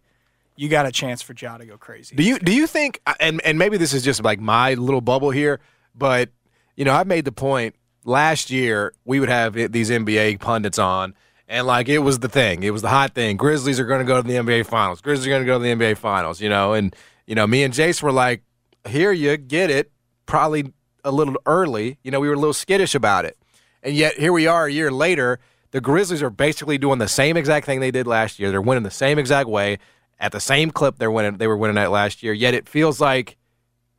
you 0.55 0.69
got 0.69 0.85
a 0.85 0.91
chance 0.91 1.21
for 1.21 1.33
Ja 1.37 1.57
to 1.57 1.65
go 1.65 1.77
crazy. 1.77 2.15
Do 2.15 2.23
you 2.23 2.39
do 2.39 2.53
you 2.53 2.67
think 2.67 3.01
and 3.19 3.41
and 3.45 3.59
maybe 3.59 3.77
this 3.77 3.93
is 3.93 4.03
just 4.03 4.23
like 4.23 4.39
my 4.39 4.73
little 4.73 5.01
bubble 5.01 5.29
here, 5.29 5.59
but 5.95 6.29
you 6.75 6.85
know, 6.85 6.93
I've 6.93 7.07
made 7.07 7.25
the 7.25 7.31
point 7.31 7.75
last 8.03 8.49
year 8.49 8.93
we 9.05 9.19
would 9.19 9.29
have 9.29 9.53
these 9.53 9.89
NBA 9.89 10.39
pundits 10.39 10.79
on 10.79 11.13
and 11.47 11.67
like 11.67 11.89
it 11.89 11.99
was 11.99 12.19
the 12.19 12.29
thing. 12.29 12.63
It 12.63 12.71
was 12.71 12.81
the 12.81 12.89
hot 12.89 13.13
thing. 13.13 13.37
Grizzlies 13.37 13.79
are 13.79 13.85
going 13.85 13.99
to 13.99 14.05
go 14.05 14.21
to 14.21 14.27
the 14.27 14.35
NBA 14.35 14.65
finals. 14.65 15.01
Grizzlies 15.01 15.27
are 15.27 15.29
going 15.29 15.43
to 15.43 15.45
go 15.45 15.57
to 15.59 15.63
the 15.63 15.73
NBA 15.73 15.97
finals, 15.97 16.41
you 16.41 16.49
know, 16.49 16.73
and 16.73 16.95
you 17.25 17.35
know, 17.35 17.45
me 17.45 17.63
and 17.63 17.73
Jace 17.73 18.01
were 18.01 18.11
like, 18.11 18.41
"Here 18.89 19.11
you 19.11 19.37
get 19.37 19.69
it." 19.69 19.91
Probably 20.25 20.73
a 21.03 21.11
little 21.11 21.35
early. 21.45 21.97
You 22.03 22.11
know, 22.11 22.19
we 22.19 22.27
were 22.27 22.33
a 22.33 22.39
little 22.39 22.53
skittish 22.53 22.93
about 22.93 23.25
it. 23.25 23.37
And 23.81 23.95
yet 23.95 24.19
here 24.19 24.33
we 24.33 24.47
are 24.47 24.65
a 24.65 24.71
year 24.71 24.91
later. 24.91 25.39
The 25.71 25.81
Grizzlies 25.81 26.21
are 26.21 26.29
basically 26.29 26.77
doing 26.77 26.99
the 26.99 27.07
same 27.07 27.37
exact 27.37 27.65
thing 27.65 27.79
they 27.79 27.91
did 27.91 28.07
last 28.07 28.39
year. 28.39 28.51
They're 28.51 28.61
winning 28.61 28.83
the 28.83 28.91
same 28.91 29.17
exact 29.19 29.47
way 29.47 29.77
at 30.19 30.31
the 30.31 30.39
same 30.39 30.71
clip 30.71 30.97
they're 30.97 31.11
winning 31.11 31.37
they 31.37 31.47
were 31.47 31.57
winning 31.57 31.77
at 31.77 31.91
last 31.91 32.23
year. 32.23 32.33
Yet 32.33 32.53
it 32.53 32.67
feels 32.67 32.99
like 32.99 33.37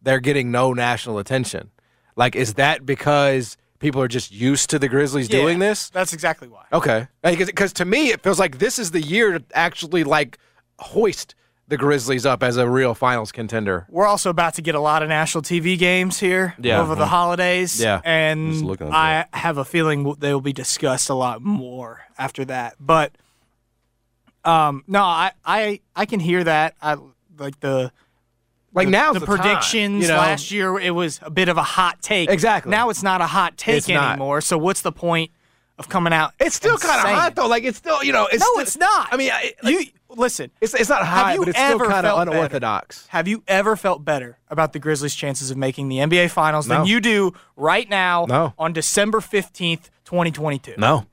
they're 0.02 0.20
getting 0.20 0.50
no 0.50 0.72
national 0.72 1.18
attention. 1.18 1.70
Like 2.16 2.34
is 2.36 2.54
that 2.54 2.84
because 2.84 3.56
people 3.78 4.02
are 4.02 4.08
just 4.08 4.32
used 4.32 4.70
to 4.70 4.78
the 4.78 4.88
Grizzlies 4.88 5.30
Yeah, 5.30 5.40
doing 5.40 5.58
this? 5.60 5.90
That's 5.90 6.12
exactly 6.12 6.48
why. 6.48 6.64
Okay. 6.72 7.06
Because 7.22 7.72
to 7.74 7.84
me 7.84 8.10
it 8.10 8.22
feels 8.22 8.38
like 8.38 8.58
this 8.58 8.78
is 8.78 8.90
the 8.90 9.00
year 9.00 9.38
to 9.38 9.44
actually 9.54 10.04
like 10.04 10.38
hoist 10.80 11.34
the 11.68 11.76
Grizzlies 11.76 12.24
up 12.24 12.42
as 12.42 12.56
a 12.56 12.68
real 12.68 12.94
finals 12.94 13.30
contender. 13.30 13.86
We're 13.90 14.06
also 14.06 14.30
about 14.30 14.54
to 14.54 14.62
get 14.62 14.74
a 14.74 14.80
lot 14.80 15.02
of 15.02 15.08
national 15.10 15.42
TV 15.42 15.78
games 15.78 16.18
here 16.18 16.54
Yeah. 16.58 16.80
over 16.80 16.94
the 16.94 17.06
holidays. 17.06 17.78
Yeah. 17.80 18.00
And 18.04 18.62
looking 18.64 18.88
at 18.88 18.94
I 18.94 19.26
have 19.38 19.58
a 19.58 19.64
feeling 19.64 20.14
they 20.18 20.32
will 20.32 20.40
be 20.40 20.52
discussed 20.54 21.10
a 21.10 21.14
lot 21.14 21.42
more 21.42 22.00
after 22.16 22.44
that. 22.46 22.76
But 22.80 23.12
um, 24.44 24.84
no, 24.86 25.02
I, 25.02 25.32
I 25.44 25.80
I 25.94 26.06
can 26.06 26.20
hear 26.20 26.42
that. 26.44 26.74
I 26.80 26.96
like 27.38 27.60
the 27.60 27.92
Like 28.72 28.86
the, 28.86 28.90
now's 28.92 29.14
the, 29.14 29.20
the 29.20 29.26
time, 29.26 29.36
predictions 29.38 30.02
you 30.02 30.08
know? 30.08 30.16
last 30.16 30.50
year. 30.50 30.78
It 30.78 30.92
was 30.92 31.20
a 31.22 31.30
bit 31.30 31.48
of 31.48 31.56
a 31.58 31.62
hot 31.62 32.00
take. 32.00 32.30
Exactly. 32.30 32.70
Now 32.70 32.88
it's 32.90 33.02
not 33.02 33.20
a 33.20 33.26
hot 33.26 33.56
take 33.56 33.78
It's 33.78 33.88
not. 33.88 34.12
anymore. 34.12 34.40
So 34.40 34.56
what's 34.56 34.82
the 34.82 34.92
point 34.92 35.32
of 35.78 35.88
coming 35.88 36.12
out? 36.12 36.32
It's 36.40 36.56
still 36.56 36.78
kind 36.78 37.00
of 37.06 37.14
hot 37.14 37.34
though. 37.34 37.46
Like 37.48 37.64
it's 37.64 37.78
still, 37.78 38.02
you 38.02 38.12
know, 38.12 38.26
it's 38.26 38.40
No, 38.40 38.46
still- 38.52 38.62
it's 38.62 38.76
not. 38.78 39.08
I 39.12 39.16
mean, 39.16 39.30
I, 39.32 39.52
you 39.64 39.84
listen. 40.10 40.50
it's 40.60 40.74
it's 40.74 40.88
not 40.88 41.02
you 41.34 41.40
but 41.40 41.48
it's 41.48 41.58
still 41.58 41.78
kind 41.78 42.06
of 42.06 42.12
felt 42.14 42.18
better? 42.26 42.30
unorthodox. 42.36 43.06
Have 43.08 43.28
you 43.28 43.42
ever 43.48 43.76
felt 43.76 44.04
better 44.04 44.38
about 44.48 44.72
the 44.72 44.78
Grizzlies' 44.78 45.14
chances 45.14 45.50
of 45.50 45.56
making 45.56 45.88
the 45.88 45.98
NBA 45.98 46.30
Finals 46.30 46.66
No. 46.68 46.78
than 46.78 46.86
you 46.86 47.00
do 47.00 47.32
right 47.56 47.88
now 47.88 48.26
No. 48.28 48.54
on 48.58 48.72
December 48.72 49.20
15th, 49.20 49.90
2022? 50.04 50.74
No. 50.78 51.06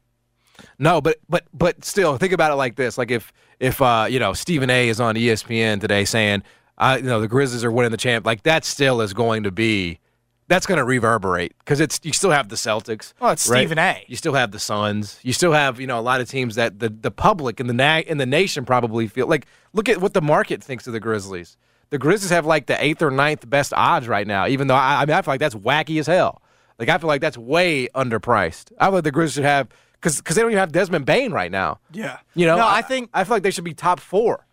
No, 0.80 1.02
but 1.02 1.18
but 1.30 1.44
but 1.54 1.84
still, 1.84 2.18
think 2.18 2.32
about 2.34 2.52
it 2.52 2.56
like 2.56 2.76
this: 2.76 2.98
like 2.98 3.12
if 3.12 3.32
if 3.60 3.82
uh, 3.82 4.08
you 4.10 4.20
know 4.20 4.34
Stephen 4.34 4.70
A. 4.70 4.88
is 4.90 5.00
on 5.02 5.16
ESPN 5.16 5.82
today 5.82 6.06
saying, 6.06 6.44
uh, 6.78 6.98
you 7.00 7.08
know, 7.08 7.20
the 7.20 7.28
Grizzlies 7.28 7.64
are 7.66 7.72
winning 7.72 7.92
the 7.92 7.98
champ, 7.98 8.26
like 8.26 8.44
that 8.44 8.64
still 8.64 9.02
is 9.02 9.14
going 9.14 9.44
to 9.44 9.52
be, 9.52 10.00
that's 10.48 10.66
going 10.66 10.78
to 10.78 10.84
reverberate 10.84 11.54
because 11.60 11.80
it's 11.80 12.00
you 12.04 12.14
still 12.14 12.32
have 12.32 12.50
the 12.50 12.56
Celtics. 12.56 13.14
Well, 13.20 13.32
it's 13.32 13.48
right? 13.48 13.60
Stephen 13.60 13.80
A. 13.80 14.04
You 14.08 14.16
still 14.16 14.34
have 14.34 14.52
the 14.52 14.60
Suns. 14.60 15.20
You 15.24 15.34
still 15.34 15.52
have 15.54 15.80
you 15.80 15.88
know 15.88 16.00
a 16.00 16.02
lot 16.02 16.22
of 16.22 16.30
teams 16.30 16.56
that 16.56 16.80
the 16.80 16.90
the 16.90 17.12
public 17.12 17.60
and 17.60 17.70
the 17.70 17.74
na- 17.74 18.04
and 18.08 18.20
the 18.20 18.26
nation 18.26 18.66
probably 18.66 19.08
feel 19.08 19.28
like. 19.28 19.46
Look 19.74 19.90
at 19.90 20.00
what 20.00 20.14
the 20.14 20.22
market 20.22 20.64
thinks 20.64 20.88
of 20.88 20.94
the 20.94 21.00
Grizzlies. 21.00 21.58
The 21.90 21.98
Grizzlies 21.98 22.30
have 22.32 22.46
like 22.46 22.68
the 22.68 22.82
eighth 22.84 23.02
or 23.02 23.12
ninth 23.12 23.50
best 23.50 23.74
odds 23.76 24.08
right 24.08 24.26
now, 24.26 24.48
even 24.48 24.68
though 24.68 24.76
I, 24.76 25.02
I 25.02 25.06
mean 25.06 25.16
I 25.16 25.22
feel 25.22 25.34
like 25.34 25.40
that's 25.40 25.56
wacky 25.56 26.00
as 26.00 26.08
hell. 26.08 26.42
Like 26.80 26.90
I 26.90 26.98
feel 26.98 27.08
like 27.08 27.22
that's 27.22 27.38
way 27.38 27.88
underpriced. 27.96 28.72
I 28.80 28.86
feel 28.86 28.94
like 28.96 29.04
the 29.04 29.12
Grizzlies 29.12 29.34
should 29.34 29.44
have 29.44 29.70
because 29.94 30.18
because 30.18 30.36
they 30.36 30.42
don't 30.42 30.52
even 30.52 30.60
have 30.60 30.72
Desmond 30.72 31.06
Bane 31.06 31.32
right 31.32 31.52
now. 31.52 31.80
Yeah. 31.92 32.20
You 32.36 32.46
know, 32.46 32.58
no, 32.58 32.68
I 32.68 32.82
think 32.82 33.10
I 33.14 33.24
feel 33.24 33.36
like 33.36 33.44
they 33.44 33.52
should 33.52 33.64
be 33.64 33.74
top 33.74 34.00
four 34.00 34.46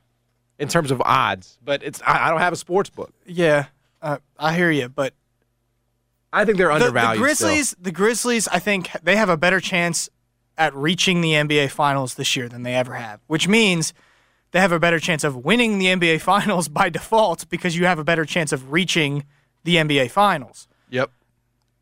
in 0.59 0.69
terms 0.69 0.91
of 0.91 1.01
odds. 1.03 1.59
But 1.63 1.83
it's 1.83 2.01
I, 2.07 2.27
I 2.27 2.31
don't 2.31 2.41
have 2.41 2.53
a 2.53 2.57
sports 2.57 2.91
book. 2.91 3.13
yeah, 3.27 3.67
uh, 4.01 4.19
I 4.39 4.55
hear 4.55 4.71
you, 4.71 4.89
but 4.89 5.15
I 6.33 6.45
think 6.45 6.59
they're 6.59 6.69
the, 6.69 6.75
undervalued. 6.75 7.23
the 7.23 7.35
still. 7.35 7.49
Grizzlies, 7.49 7.77
the 7.81 7.93
Grizzlies, 7.93 8.49
I 8.49 8.59
think 8.59 8.91
they 9.03 9.17
have 9.17 9.29
a 9.29 9.37
better 9.37 9.61
chance 9.61 10.09
at 10.57 10.75
reaching 10.75 11.21
the 11.21 11.33
NBA 11.33 11.71
Finals 11.71 12.15
this 12.15 12.37
year 12.37 12.49
than 12.49 12.63
they 12.63 12.75
ever 12.75 12.95
have, 12.95 13.21
which 13.27 13.49
means 13.49 13.93
they 14.53 14.61
have 14.61 14.73
a 14.73 14.79
better 14.79 14.99
chance 14.99 15.25
of 15.25 15.37
winning 15.37 15.79
the 15.79 15.87
NBA 15.87 16.21
Finals 16.33 16.69
by 16.69 16.89
default 16.89 17.49
because 17.49 17.77
you 17.77 17.87
have 17.87 17.99
a 17.99 18.05
better 18.05 18.25
chance 18.25 18.53
of 18.53 18.73
reaching 18.73 19.25
the 19.65 19.77
NBA 19.77 20.11
Finals. 20.11 20.69
Yep. 20.91 21.11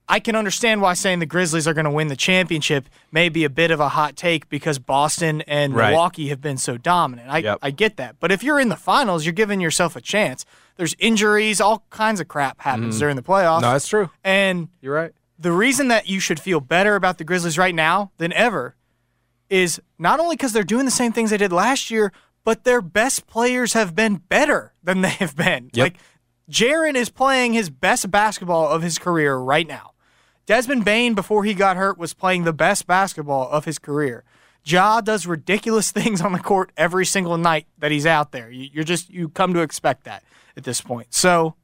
I 0.08 0.18
can 0.18 0.34
understand 0.34 0.82
why 0.82 0.94
saying 0.94 1.20
the 1.20 1.26
Grizzlies 1.26 1.68
are 1.68 1.74
going 1.74 1.84
to 1.84 1.90
win 1.90 2.08
the 2.08 2.16
championship 2.16 2.88
may 3.12 3.28
be 3.28 3.44
a 3.44 3.50
bit 3.50 3.70
of 3.70 3.78
a 3.78 3.90
hot 3.90 4.16
take 4.16 4.48
because 4.48 4.80
Boston 4.80 5.40
and 5.42 5.72
Right. 5.72 5.90
Milwaukee 5.90 6.30
have 6.30 6.40
been 6.40 6.58
so 6.58 6.76
dominant. 6.76 7.28
I, 7.30 7.38
Yep. 7.38 7.58
I 7.62 7.70
get 7.70 7.96
that. 7.98 8.16
But 8.18 8.32
if 8.32 8.42
you're 8.42 8.58
in 8.58 8.70
the 8.70 8.76
finals, 8.76 9.24
you're 9.24 9.32
giving 9.32 9.60
yourself 9.60 9.94
a 9.94 10.00
chance. 10.00 10.44
There's 10.80 10.96
injuries, 10.98 11.60
all 11.60 11.84
kinds 11.90 12.20
of 12.20 12.28
crap 12.28 12.58
happens 12.62 12.94
mm-hmm. 12.94 13.00
during 13.00 13.16
the 13.16 13.22
playoffs. 13.22 13.60
No, 13.60 13.72
that's 13.72 13.86
true. 13.86 14.08
and 14.24 14.68
You're 14.80 14.94
right. 14.94 15.12
the 15.38 15.52
reason 15.52 15.88
that 15.88 16.08
you 16.08 16.20
should 16.20 16.40
feel 16.40 16.58
better 16.58 16.94
about 16.94 17.18
the 17.18 17.24
Grizzlies 17.24 17.58
right 17.58 17.74
now 17.74 18.12
than 18.16 18.32
ever 18.32 18.76
is 19.50 19.78
not 19.98 20.20
only 20.20 20.36
because 20.36 20.54
they're 20.54 20.64
doing 20.64 20.86
the 20.86 20.90
same 20.90 21.12
things 21.12 21.28
they 21.28 21.36
did 21.36 21.52
last 21.52 21.90
year, 21.90 22.12
but 22.44 22.64
their 22.64 22.80
best 22.80 23.26
players 23.26 23.74
have 23.74 23.94
been 23.94 24.16
better 24.16 24.72
than 24.82 25.02
they 25.02 25.10
have 25.10 25.36
been. 25.36 25.68
Yep. 25.74 25.84
Like, 25.84 25.96
Jaren 26.50 26.94
is 26.94 27.10
playing 27.10 27.52
his 27.52 27.68
best 27.68 28.10
basketball 28.10 28.66
of 28.66 28.80
his 28.80 28.98
career 28.98 29.36
right 29.36 29.68
now. 29.68 29.92
Desmond 30.46 30.86
Bane, 30.86 31.12
before 31.12 31.44
he 31.44 31.52
got 31.52 31.76
hurt, 31.76 31.98
was 31.98 32.14
playing 32.14 32.44
the 32.44 32.54
best 32.54 32.86
basketball 32.86 33.50
of 33.50 33.66
his 33.66 33.78
career. 33.78 34.24
Ja 34.64 35.00
does 35.00 35.26
ridiculous 35.26 35.90
things 35.98 36.20
on 36.20 36.32
the 36.32 36.38
court 36.38 36.70
every 36.76 37.06
single 37.06 37.36
night 37.38 37.66
that 37.78 37.90
he's 37.90 38.06
out 38.06 38.32
there. 38.32 38.50
You- 38.50 38.68
You're 38.72 38.84
just 38.84 39.10
you 39.10 39.28
come 39.28 39.54
to 39.54 39.60
expect 39.60 40.04
that 40.04 40.22
at 40.56 40.64
this 40.64 40.80
point. 40.80 41.08
So 41.10 41.54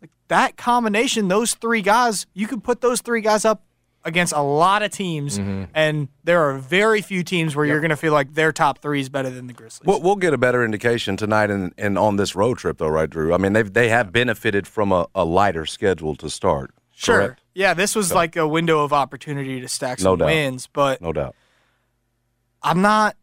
like 0.00 0.10
that 0.28 0.56
combination, 0.56 1.28
those 1.28 1.54
three 1.54 1.82
guys, 1.82 2.26
you 2.34 2.46
could 2.46 2.62
put 2.64 2.80
those 2.80 3.00
three 3.00 3.20
guys 3.20 3.44
up 3.44 3.62
against 4.04 4.32
a 4.32 4.40
lot 4.40 4.82
of 4.84 4.92
teams, 4.92 5.36
mm-hmm. 5.36 5.64
and 5.74 6.06
there 6.22 6.40
are 6.48 6.58
very 6.58 7.02
few 7.02 7.24
teams 7.24 7.56
where 7.56 7.66
you're 7.66 7.80
going 7.80 7.90
to 7.90 7.96
feel 7.96 8.12
like 8.12 8.34
their 8.34 8.52
top 8.52 8.78
three 8.80 9.00
is 9.00 9.08
better 9.08 9.30
than 9.30 9.48
the 9.48 9.52
Grizzlies. 9.52 9.84
We'll, 9.84 10.00
we'll 10.00 10.14
get 10.14 10.32
a 10.32 10.38
better 10.38 10.64
indication 10.64 11.16
tonight 11.16 11.50
and, 11.50 11.74
and 11.76 11.98
on 11.98 12.14
this 12.14 12.36
road 12.36 12.58
trip, 12.58 12.78
though, 12.78 12.86
right, 12.86 13.10
Drew? 13.10 13.34
I 13.34 13.38
mean, 13.38 13.52
they've 13.52 13.72
they 13.72 13.88
have 13.88 14.12
benefited 14.12 14.68
from 14.68 14.92
a, 14.92 15.08
a 15.12 15.24
lighter 15.24 15.66
schedule 15.66 16.14
to 16.16 16.30
start. 16.30 16.70
sure, 16.92 17.16
correct? 17.18 17.40
yeah, 17.52 17.74
this 17.74 17.96
was 17.96 18.12
like 18.14 18.36
a 18.36 18.46
window 18.46 18.84
of 18.84 18.92
opportunity 18.92 19.60
to 19.60 19.66
stack 19.66 19.98
No 19.98 20.12
some 20.12 20.18
doubt. 20.20 20.26
wins, 20.26 20.68
but 20.72 21.00
No 21.02 21.12
doubt. 21.12 21.34
I'm 22.62 22.82
not 22.82 23.16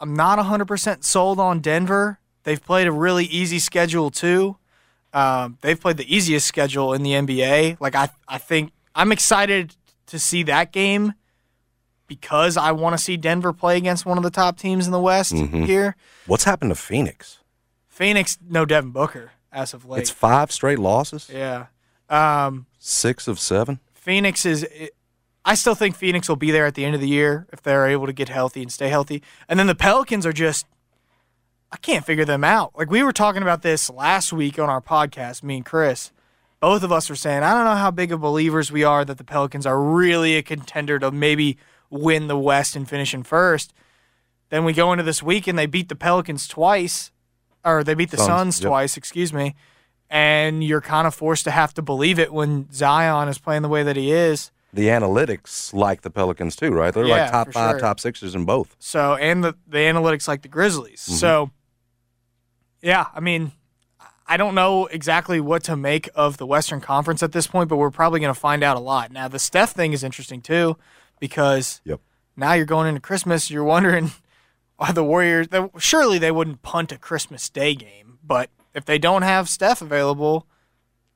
I'm 0.00 0.14
not 0.14 0.38
100% 0.38 1.04
sold 1.04 1.38
on 1.38 1.60
Denver. 1.60 2.18
They've 2.44 2.62
played 2.62 2.86
a 2.88 2.92
really 2.92 3.24
easy 3.26 3.58
schedule 3.60 4.10
too. 4.10 4.56
Um, 5.12 5.58
they've 5.60 5.78
played 5.80 5.96
the 5.98 6.12
easiest 6.14 6.46
schedule 6.46 6.92
in 6.92 7.02
the 7.02 7.10
NBA. 7.12 7.76
Like 7.80 7.94
I 7.94 8.08
I 8.26 8.38
think 8.38 8.72
I'm 8.94 9.12
excited 9.12 9.76
to 10.06 10.18
see 10.18 10.42
that 10.44 10.72
game 10.72 11.14
because 12.06 12.56
I 12.56 12.72
want 12.72 12.96
to 12.96 13.02
see 13.02 13.16
Denver 13.16 13.52
play 13.52 13.76
against 13.76 14.04
one 14.04 14.18
of 14.18 14.24
the 14.24 14.30
top 14.30 14.58
teams 14.58 14.86
in 14.86 14.92
the 14.92 15.00
West 15.00 15.32
Mm-hmm. 15.32 15.64
here. 15.64 15.96
What's 16.26 16.44
happened 16.44 16.70
to 16.70 16.74
Phoenix? 16.74 17.38
Phoenix 17.88 18.38
no 18.48 18.64
Devin 18.64 18.90
Booker 18.90 19.32
as 19.52 19.74
of 19.74 19.84
late. 19.84 20.00
It's 20.00 20.10
five 20.10 20.50
straight 20.50 20.78
losses. 20.78 21.30
yeah. 21.32 21.66
Um, 22.08 22.66
Six 22.78 23.28
of 23.28 23.38
seven. 23.38 23.80
Phoenix 23.94 24.44
is. 24.44 24.66
I 25.44 25.54
still 25.54 25.74
think 25.74 25.96
Phoenix 25.96 26.28
will 26.28 26.36
be 26.36 26.50
there 26.50 26.66
at 26.66 26.74
the 26.74 26.84
end 26.84 26.94
of 26.94 27.00
the 27.00 27.08
year 27.08 27.46
if 27.52 27.62
they're 27.62 27.88
able 27.88 28.06
to 28.06 28.12
get 28.12 28.28
healthy 28.28 28.62
and 28.62 28.72
stay 28.72 28.88
healthy. 28.88 29.22
And 29.48 29.58
then 29.58 29.66
the 29.66 29.74
Pelicans 29.74 30.26
are 30.26 30.32
just. 30.32 30.66
I 31.72 31.78
can't 31.78 32.04
figure 32.04 32.26
them 32.26 32.44
out. 32.44 32.72
Like 32.76 32.90
we 32.90 33.02
were 33.02 33.14
talking 33.14 33.40
about 33.40 33.62
this 33.62 33.88
last 33.88 34.30
week 34.30 34.58
on 34.58 34.68
our 34.68 34.82
podcast, 34.82 35.42
me 35.42 35.56
and 35.56 35.64
Chris. 35.64 36.12
Both 36.60 36.82
of 36.82 36.92
us 36.92 37.08
were 37.08 37.16
saying, 37.16 37.42
I 37.42 37.54
don't 37.54 37.64
know 37.64 37.76
how 37.76 37.90
big 37.90 38.12
of 38.12 38.20
believers 38.20 38.70
we 38.70 38.84
are 38.84 39.06
that 39.06 39.16
the 39.16 39.24
Pelicans 39.24 39.64
are 39.64 39.82
really 39.82 40.36
a 40.36 40.42
contender 40.42 40.98
to 40.98 41.10
maybe 41.10 41.56
win 41.88 42.28
the 42.28 42.38
West 42.38 42.76
and 42.76 42.88
finish 42.88 43.14
in 43.14 43.22
first. 43.22 43.72
Then 44.50 44.64
we 44.66 44.74
go 44.74 44.92
into 44.92 45.02
this 45.02 45.22
week 45.22 45.46
and 45.46 45.58
they 45.58 45.64
beat 45.64 45.88
the 45.88 45.96
Pelicans 45.96 46.46
twice, 46.46 47.10
or 47.64 47.82
they 47.82 47.94
beat 47.94 48.10
the 48.10 48.18
Suns, 48.18 48.28
Suns 48.28 48.60
yep. 48.60 48.68
twice, 48.68 48.96
excuse 48.98 49.32
me. 49.32 49.54
And 50.10 50.62
you're 50.62 50.82
kind 50.82 51.06
of 51.06 51.14
forced 51.14 51.44
to 51.44 51.50
have 51.50 51.72
to 51.74 51.82
believe 51.82 52.18
it 52.18 52.34
when 52.34 52.70
Zion 52.70 53.28
is 53.28 53.38
playing 53.38 53.62
the 53.62 53.68
way 53.70 53.82
that 53.82 53.96
he 53.96 54.12
is. 54.12 54.50
The 54.72 54.86
analytics 54.88 55.74
like 55.74 56.00
the 56.00 56.10
Pelicans 56.10 56.56
too, 56.56 56.70
right? 56.70 56.94
They're 56.94 57.04
Yeah, 57.04 57.22
like 57.24 57.30
top 57.30 57.52
five, 57.52 57.72
sure. 57.72 57.80
top 57.80 58.00
sixes 58.00 58.34
in 58.34 58.44
both. 58.46 58.74
So, 58.78 59.14
and 59.16 59.44
the, 59.44 59.54
the 59.66 59.78
analytics 59.78 60.26
like 60.26 60.42
the 60.42 60.48
Grizzlies. 60.48 61.02
Mm-hmm. 61.02 61.14
So, 61.16 61.50
yeah, 62.80 63.06
I 63.14 63.20
mean, 63.20 63.52
I 64.26 64.36
don't 64.36 64.54
know 64.54 64.86
exactly 64.86 65.40
what 65.40 65.62
to 65.64 65.76
make 65.76 66.08
of 66.14 66.38
the 66.38 66.46
Western 66.46 66.80
Conference 66.80 67.22
at 67.22 67.32
this 67.32 67.46
point, 67.46 67.68
but 67.68 67.76
we're 67.76 67.90
probably 67.90 68.20
going 68.20 68.32
to 68.32 68.38
find 68.40 68.64
out 68.64 68.76
a 68.76 68.80
lot. 68.80 69.10
Now, 69.12 69.28
the 69.28 69.38
Steph 69.38 69.72
thing 69.72 69.92
is 69.92 70.02
interesting 70.02 70.40
too, 70.40 70.78
because 71.20 71.80
Yep. 71.84 72.00
now 72.36 72.54
you're 72.54 72.64
going 72.64 72.88
into 72.88 73.00
Christmas. 73.00 73.50
You're 73.50 73.64
wondering, 73.64 74.12
are 74.78 74.92
the 74.92 75.04
Warriors, 75.04 75.48
they, 75.48 75.68
surely 75.78 76.18
they 76.18 76.30
wouldn't 76.30 76.62
punt 76.62 76.92
a 76.92 76.98
Christmas 76.98 77.50
Day 77.50 77.74
game, 77.74 78.18
but 78.24 78.48
if 78.74 78.86
they 78.86 78.98
don't 78.98 79.22
have 79.22 79.50
Steph 79.50 79.82
available, 79.82 80.46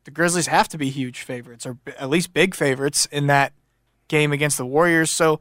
the 0.06 0.12
Grizzlies 0.12 0.46
have 0.46 0.68
to 0.68 0.78
be 0.78 0.88
huge 0.88 1.20
favorites, 1.20 1.66
or 1.66 1.74
b- 1.74 1.92
at 1.98 2.08
least 2.08 2.32
big 2.32 2.54
favorites 2.54 3.06
in 3.10 3.26
that 3.26 3.52
game 4.08 4.32
against 4.32 4.56
the 4.56 4.64
Warriors. 4.64 5.10
So, 5.10 5.40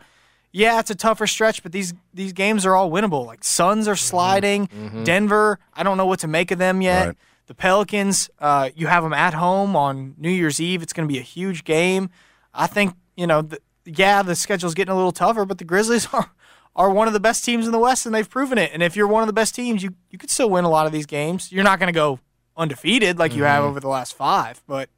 yeah, 0.51 0.79
it's 0.79 0.89
a 0.89 0.95
tougher 0.95 1.27
stretch, 1.27 1.61
but 1.63 1.71
these 1.71 1.93
these 2.13 2.33
games 2.33 2.65
are 2.65 2.75
all 2.75 2.89
winnable. 2.89 3.25
Like 3.25 3.43
Suns 3.43 3.87
are 3.87 3.95
sliding. 3.95 4.67
Denver, 5.03 5.59
I 5.73 5.83
don't 5.83 5.97
know 5.97 6.07
what 6.07 6.19
to 6.21 6.27
make 6.27 6.49
of 6.51 6.57
them 6.57 6.81
yet. 6.81 7.07
Right. 7.07 7.17
The 7.45 7.53
Pelicans, 7.53 8.29
uh, 8.39 8.71
you 8.75 8.87
have 8.87 9.03
them 9.03 9.13
at 9.13 9.35
home 9.35 9.75
on 9.75 10.15
New 10.17 10.31
Year's 10.31 10.59
Eve. 10.59 10.81
It's 10.81 10.93
going 10.93 11.07
to 11.07 11.13
be 11.13 11.19
a 11.19 11.23
huge 11.23 11.63
game. 11.63 12.09
I 12.53 12.65
think 12.65 12.95
you 13.15 13.27
know, 13.27 13.43
the, 13.43 13.59
yeah, 13.85 14.23
the 14.23 14.35
schedule's 14.35 14.73
getting 14.73 14.91
a 14.91 14.95
little 14.95 15.11
tougher, 15.11 15.45
but 15.45 15.59
the 15.59 15.63
Grizzlies 15.63 16.07
are 16.13 16.31
are 16.75 16.89
one 16.89 17.07
of 17.07 17.13
the 17.13 17.19
best 17.19 17.45
teams 17.45 17.67
in 17.67 17.71
the 17.71 17.79
West, 17.79 18.05
and 18.07 18.15
they've 18.15 18.29
proven 18.29 18.57
it. 18.57 18.71
And 18.73 18.81
if 18.81 18.95
you're 18.97 19.07
one 19.07 19.21
of 19.21 19.27
the 19.27 19.33
best 19.33 19.53
teams, 19.53 19.83
you 19.83 19.93
you 20.09 20.17
could 20.17 20.31
still 20.31 20.49
win 20.49 20.65
a 20.65 20.69
lot 20.69 20.87
of 20.87 20.91
these 20.91 21.05
games. 21.05 21.51
You're 21.51 21.63
not 21.63 21.77
going 21.79 21.93
to 21.93 21.97
go 21.97 22.19
undefeated 22.57 23.19
like 23.19 23.35
you 23.35 23.43
have 23.43 23.61
mm-hmm. 23.61 23.69
over 23.69 23.79
the 23.79 23.87
last 23.87 24.13
five, 24.13 24.61
but 24.67 24.89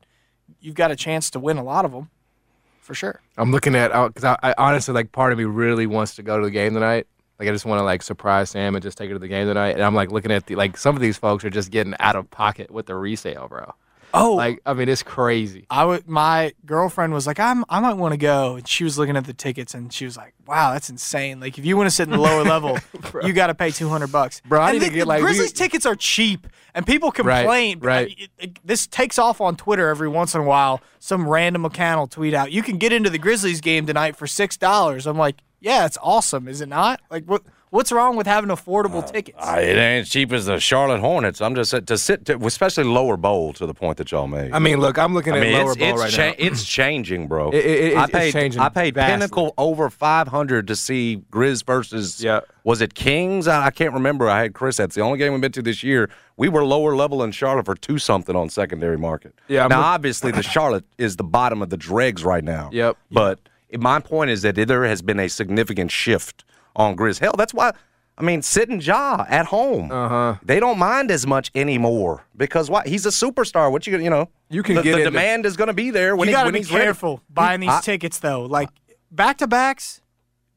you've 0.59 0.75
got 0.75 0.91
a 0.91 0.95
chance 0.95 1.29
to 1.31 1.39
win 1.39 1.57
a 1.57 1.63
lot 1.63 1.85
of 1.85 1.91
them 1.91 2.09
for 2.81 2.93
sure. 2.93 3.21
I'm 3.37 3.51
looking 3.51 3.75
at 3.75 3.91
uh, 3.91 4.07
because 4.07 4.23
I, 4.23 4.37
I 4.41 4.55
honestly 4.57 4.93
like 4.93 5.11
part 5.11 5.31
of 5.31 5.37
me 5.37 5.43
really 5.43 5.85
wants 5.85 6.15
to 6.15 6.23
go 6.23 6.39
to 6.39 6.45
the 6.45 6.51
game 6.51 6.73
tonight. 6.73 7.07
Like 7.39 7.49
I 7.49 7.51
just 7.51 7.65
want 7.65 7.79
to 7.79 7.83
like 7.83 8.01
surprise 8.01 8.49
Sam 8.49 8.75
and 8.75 8.81
just 8.81 8.97
take 8.97 9.09
her 9.09 9.13
to 9.13 9.19
the 9.19 9.27
game 9.27 9.47
tonight. 9.47 9.71
And 9.71 9.83
I'm 9.83 9.93
like 9.93 10.11
looking 10.11 10.31
at 10.31 10.47
the 10.47 10.55
like 10.55 10.77
some 10.77 10.95
of 10.95 11.01
these 11.01 11.17
folks 11.17 11.43
are 11.43 11.49
just 11.49 11.69
getting 11.69 11.93
out 11.99 12.15
of 12.15 12.31
pocket 12.31 12.71
with 12.71 12.87
the 12.87 12.95
resale, 12.95 13.47
bro. 13.47 13.73
Oh, 14.20 14.36
Like 14.36 14.59
I 14.65 14.74
mean, 14.74 14.89
it's 14.89 15.03
crazy. 15.03 15.65
I 15.70 15.86
would. 15.86 16.07
My 16.07 16.53
girlfriend 16.65 17.13
was 17.13 17.28
like, 17.28 17.39
"I'm. 17.39 17.63
I 17.70 17.80
might 17.80 17.93
want 17.95 18.13
to 18.13 18.18
go," 18.18 18.55
and 18.55 18.68
she 18.68 18.84
was 18.84 18.97
looking 18.97 19.15
at 19.18 19.26
the 19.26 19.34
tickets, 19.34 19.74
and 19.74 19.91
she 19.93 20.05
was 20.05 20.18
like, 20.18 20.34
"Wow, 20.47 20.74
that's 20.74 20.89
insane! 20.89 21.39
Like, 21.39 21.57
if 21.57 21.65
you 21.65 21.78
want 21.78 21.88
to 21.88 21.95
sit 21.95 22.03
in 22.03 22.11
the 22.11 22.18
lower 22.20 22.43
level, 22.55 22.78
you 23.24 23.34
got 23.34 23.47
to 23.47 23.55
pay 23.55 23.72
two 23.72 23.89
hundred 23.89 24.11
bucks." 24.11 24.41
Bro, 24.45 24.61
I 24.61 24.70
And 24.72 24.80
need 24.80 24.86
to 24.86 24.91
the, 24.91 24.95
get, 24.97 24.99
the 25.01 25.07
like, 25.07 25.20
we- 25.20 25.26
Grizzlies 25.28 25.51
tickets 25.53 25.86
are 25.86 25.95
cheap, 25.95 26.47
and 26.74 26.86
people 26.86 27.11
complain. 27.11 27.80
right. 27.80 28.09
It- 28.18 28.30
it- 28.39 28.59
this 28.65 28.88
takes 28.88 29.18
off 29.20 29.39
on 29.41 29.55
Twitter 29.55 29.88
every 29.89 30.07
once 30.09 30.34
in 30.36 30.41
a 30.41 30.45
while. 30.45 30.82
Some 30.99 31.28
random 31.28 31.63
account 31.65 31.99
will 31.99 32.07
tweet 32.07 32.34
out, 32.34 32.51
"You 32.51 32.63
can 32.63 32.78
get 32.78 32.91
into 32.91 33.09
the 33.09 33.20
Grizzlies 33.20 33.61
game 33.61 33.86
tonight 33.86 34.15
for 34.15 34.26
six 34.28 34.57
dollars." 34.57 35.05
I'm 35.05 35.18
like, 35.18 35.38
"Yeah, 35.59 35.86
it's 35.86 35.97
awesome, 36.01 36.47
is 36.47 36.61
it 36.61 36.70
not? 36.70 37.01
Like, 37.11 37.26
what? 37.26 37.43
What's 37.70 37.91
wrong 37.91 38.15
with 38.15 38.28
having 38.28 38.49
affordable 38.49 39.05
tickets?" 39.11 39.38
Uh, 39.41 39.57
it 39.59 39.76
ain't 39.78 40.07
cheap 40.07 40.32
as 40.32 40.45
the 40.45 40.59
Charlotte 40.59 40.99
Hornets. 41.01 41.41
I'm 41.41 41.53
just 41.53 41.72
to 41.88 41.97
sit, 41.97 42.26
to, 42.26 42.38
especially 42.45 42.86
lower 42.86 43.18
bowl 43.18 43.51
to 43.53 43.65
the 43.65 43.74
point 43.74 43.97
that 43.97 44.09
y'all 44.11 44.26
made. 44.28 44.53
I 44.53 44.59
mean, 44.59 44.80
look, 44.80 44.97
I'm 44.97 45.13
looking 45.13 45.34
I 45.34 45.38
at 45.38 45.41
mean, 45.43 45.53
lower 45.53 45.72
it's, 45.72 45.78
bowl 45.78 45.89
it's, 45.89 45.99
right 46.01 46.11
cha- 46.11 46.28
now. 46.30 46.36
it's 46.38 46.63
changing, 46.65 47.28
bro. 47.28 47.49
It- 47.51 47.55
it- 47.65 47.84
it- 47.93 47.97
I 47.97 48.03
it's 48.03 48.11
paid, 48.13 48.34
changing 48.34 48.61
I 48.61 48.70
paid 48.70 48.93
vastly. 48.95 49.13
Pinnacle 49.15 49.53
over 49.57 49.89
500 49.89 50.68
to 50.68 50.76
see 50.78 51.22
Grizz 51.30 51.65
versus, 51.65 52.24
Yeah. 52.24 52.39
was 52.63 52.82
it 52.82 52.93
Kings? 52.93 53.47
I, 53.49 53.65
I 53.65 53.72
can't 53.72 53.93
remember. 53.93 54.30
I 54.30 54.41
had 54.43 54.53
Chris. 54.53 54.78
That's 54.78 54.95
the 54.95 55.01
only 55.01 55.18
game 55.18 55.34
we've 55.34 55.41
been 55.41 55.51
to 55.51 55.61
this 55.61 55.84
year. 55.84 56.09
We 56.38 56.47
were 56.49 56.63
lower 56.63 56.95
level 56.95 57.22
in 57.24 57.32
Charlotte 57.32 57.65
for 57.65 57.76
two 57.76 57.97
something 57.97 58.36
on 58.36 58.49
secondary 58.49 58.97
market. 58.97 59.34
Yeah, 59.49 59.63
I'm 59.63 59.70
Now, 59.70 59.78
look- 59.80 59.86
obviously, 59.88 60.32
the 60.32 60.43
Charlotte 60.43 60.86
is 60.97 61.18
the 61.18 61.24
bottom 61.26 61.61
of 61.61 61.70
the 61.70 61.78
dregs 61.78 62.24
right 62.24 62.43
now. 62.45 62.70
Yep. 62.72 62.95
But 63.11 63.39
my 63.78 63.99
point 63.99 64.30
is 64.32 64.41
that 64.43 64.55
there 64.55 64.86
has 64.86 65.01
been 65.01 65.20
a 65.20 65.28
significant 65.28 65.91
shift 65.91 66.45
on 66.78 66.95
Grizz. 66.95 67.19
Hell, 67.19 67.34
that's 67.38 67.53
why. 67.53 67.73
I 68.19 68.23
mean, 68.23 68.41
sit 68.41 68.69
and 68.69 68.84
Ja 68.84 69.25
at 69.30 69.45
home. 69.47 69.91
Uh-huh. 69.91 70.36
They 70.41 70.59
don't 70.59 70.80
mind 70.80 71.11
as 71.11 71.28
much 71.28 71.51
anymore 71.53 72.25
because 72.36 72.67
why? 72.69 72.84
He's 72.86 73.05
a 73.05 73.09
superstar. 73.09 73.71
What 73.71 73.86
you 73.86 73.97
you 73.99 74.09
know? 74.09 74.30
You 74.49 74.63
can 74.63 74.75
the, 74.75 74.82
get 74.82 74.91
the 74.93 74.97
into- 74.99 75.11
demand 75.11 75.45
is 75.45 75.55
going 75.57 75.67
to 75.67 75.73
be 75.73 75.91
there 75.91 76.15
when 76.15 76.28
you 76.28 76.34
he, 76.34 76.36
got 76.36 76.43
to 76.43 76.47
when 76.47 76.53
be 76.53 76.59
he's 76.59 76.71
ready. 76.71 76.86
careful 76.86 77.21
buying 77.30 77.59
these 77.59 77.69
I- 77.69 77.82
tickets, 77.82 78.17
though. 78.19 78.45
Like 78.45 78.69
back 79.11 79.38
to 79.39 79.47
backs, 79.47 80.01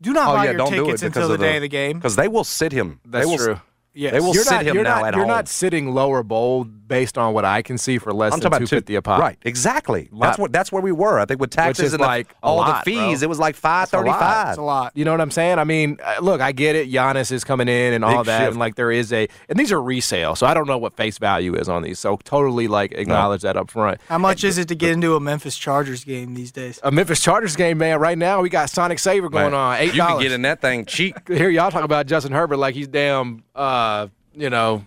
do 0.01 0.13
not 0.15 0.31
Oh 0.31 0.35
buy 0.37 0.45
yeah, 0.45 0.51
your 0.53 0.59
don't 0.59 0.73
do 0.73 0.83
it 0.83 0.85
tickets 0.87 1.03
until 1.03 1.29
the 1.29 1.35
of 1.35 1.41
day 1.41 1.57
of 1.57 1.63
the 1.63 1.69
game. 1.69 1.99
because 1.99 2.17
they 2.17 2.29
will 2.29 2.45
sit 2.45 2.73
him. 2.73 3.01
That's 3.05 3.27
they 3.27 3.31
will, 3.31 3.39
true. 3.45 3.61
Yes. 3.93 4.13
They 4.13 4.21
will 4.21 4.35
You're 4.35 4.45
sit 4.45 4.53
not, 4.53 4.67
him 4.67 4.75
you're 4.77 4.85
now 4.85 5.01
not, 5.01 5.05
at 5.09 5.15
you're 5.15 5.25
home. 5.25 5.29
not 5.29 5.49
sitting 5.49 5.93
lower 5.93 6.23
bowl 6.23 6.63
based 6.65 7.19
on 7.19 7.35
what 7.35 7.45
I 7.45 7.63
can 7.63 7.77
see 7.77 7.99
for 7.99 8.13
less 8.13 8.33
I'm 8.33 8.39
than 8.41 8.51
talking 8.51 8.67
two 8.67 8.77
about 8.77 8.79
fifty 8.83 8.95
a 8.95 9.03
pop. 9.03 9.21
Right, 9.21 9.37
exactly. 9.43 10.09
Lot. 10.13 10.27
That's 10.27 10.39
what 10.39 10.53
that's 10.53 10.71
where 10.73 10.83
we 10.83 10.93
were. 10.93 11.19
I 11.19 11.25
think 11.25 11.41
with 11.41 11.51
taxes 11.51 11.93
and 11.93 12.01
the- 12.03 12.07
like 12.07 12.31
a 12.31 12.35
all 12.43 12.57
lot, 12.59 12.85
the 12.85 12.91
fees, 12.93 13.19
bro. 13.21 13.27
it 13.27 13.29
was 13.29 13.39
like 13.41 13.57
535. 13.57 14.21
That's 14.21 14.23
a 14.23 14.27
lot. 14.37 14.49
It's 14.51 14.59
a 14.59 14.63
lot. 14.63 14.93
You 14.97 15.05
know 15.05 15.11
what 15.11 15.21
I'm 15.21 15.31
saying? 15.33 15.59
I 15.59 15.65
mean, 15.65 15.99
uh, 16.05 16.17
look, 16.21 16.41
I 16.41 16.53
get 16.53 16.77
it. 16.77 16.91
Giannis 16.91 17.33
is 17.33 17.43
coming 17.45 17.69
in 17.69 17.93
and 17.93 18.05
all 18.05 18.23
that, 18.25 18.39
shift. 18.39 18.51
and 18.53 18.59
like 18.61 18.77
there 18.77 18.93
is 18.93 19.13
a, 19.13 19.29
and 19.49 19.59
these 19.59 19.73
are 19.73 19.83
resale, 19.83 20.37
so 20.37 20.47
I 20.47 20.55
don't 20.55 20.67
know 20.69 20.79
what 20.79 20.95
face 20.97 21.19
value 21.19 21.55
is 21.57 21.69
on 21.69 21.83
these. 21.83 21.99
So 21.99 22.17
totally 22.23 22.69
like 22.69 22.93
acknowledge 22.93 23.43
that 23.43 23.57
up 23.57 23.71
front. 23.71 24.01
How 24.09 24.19
much 24.19 24.45
is 24.45 24.57
it 24.59 24.69
to 24.69 24.75
get 24.77 24.93
into 24.93 25.17
a 25.17 25.21
Memphis 25.21 25.57
Chargers 25.59 26.05
game 26.05 26.35
these 26.35 26.53
days? 26.53 26.79
A 26.85 26.91
Memphis 26.93 27.21
Chargers 27.21 27.57
game, 27.57 27.79
man. 27.79 27.99
Right 27.99 28.17
now, 28.19 28.41
we 28.41 28.49
got 28.51 28.71
Sonic 28.71 28.99
Saver 29.01 29.29
going 29.29 29.53
on. 29.55 29.79
Eight 29.79 29.95
You 29.95 30.03
can 30.03 30.21
get 30.21 30.31
in 30.33 30.43
that 30.43 30.61
thing 30.61 30.85
cheap. 30.85 31.17
Here, 31.29 31.51
y'all 31.51 31.71
talk 31.73 31.85
about 31.85 32.07
Justin 32.07 32.33
Herbert 32.33 32.57
like 32.59 32.75
he's 32.75 32.89
damn. 32.89 33.43
Uh, 33.61 34.09
you 34.35 34.49
know, 34.51 34.85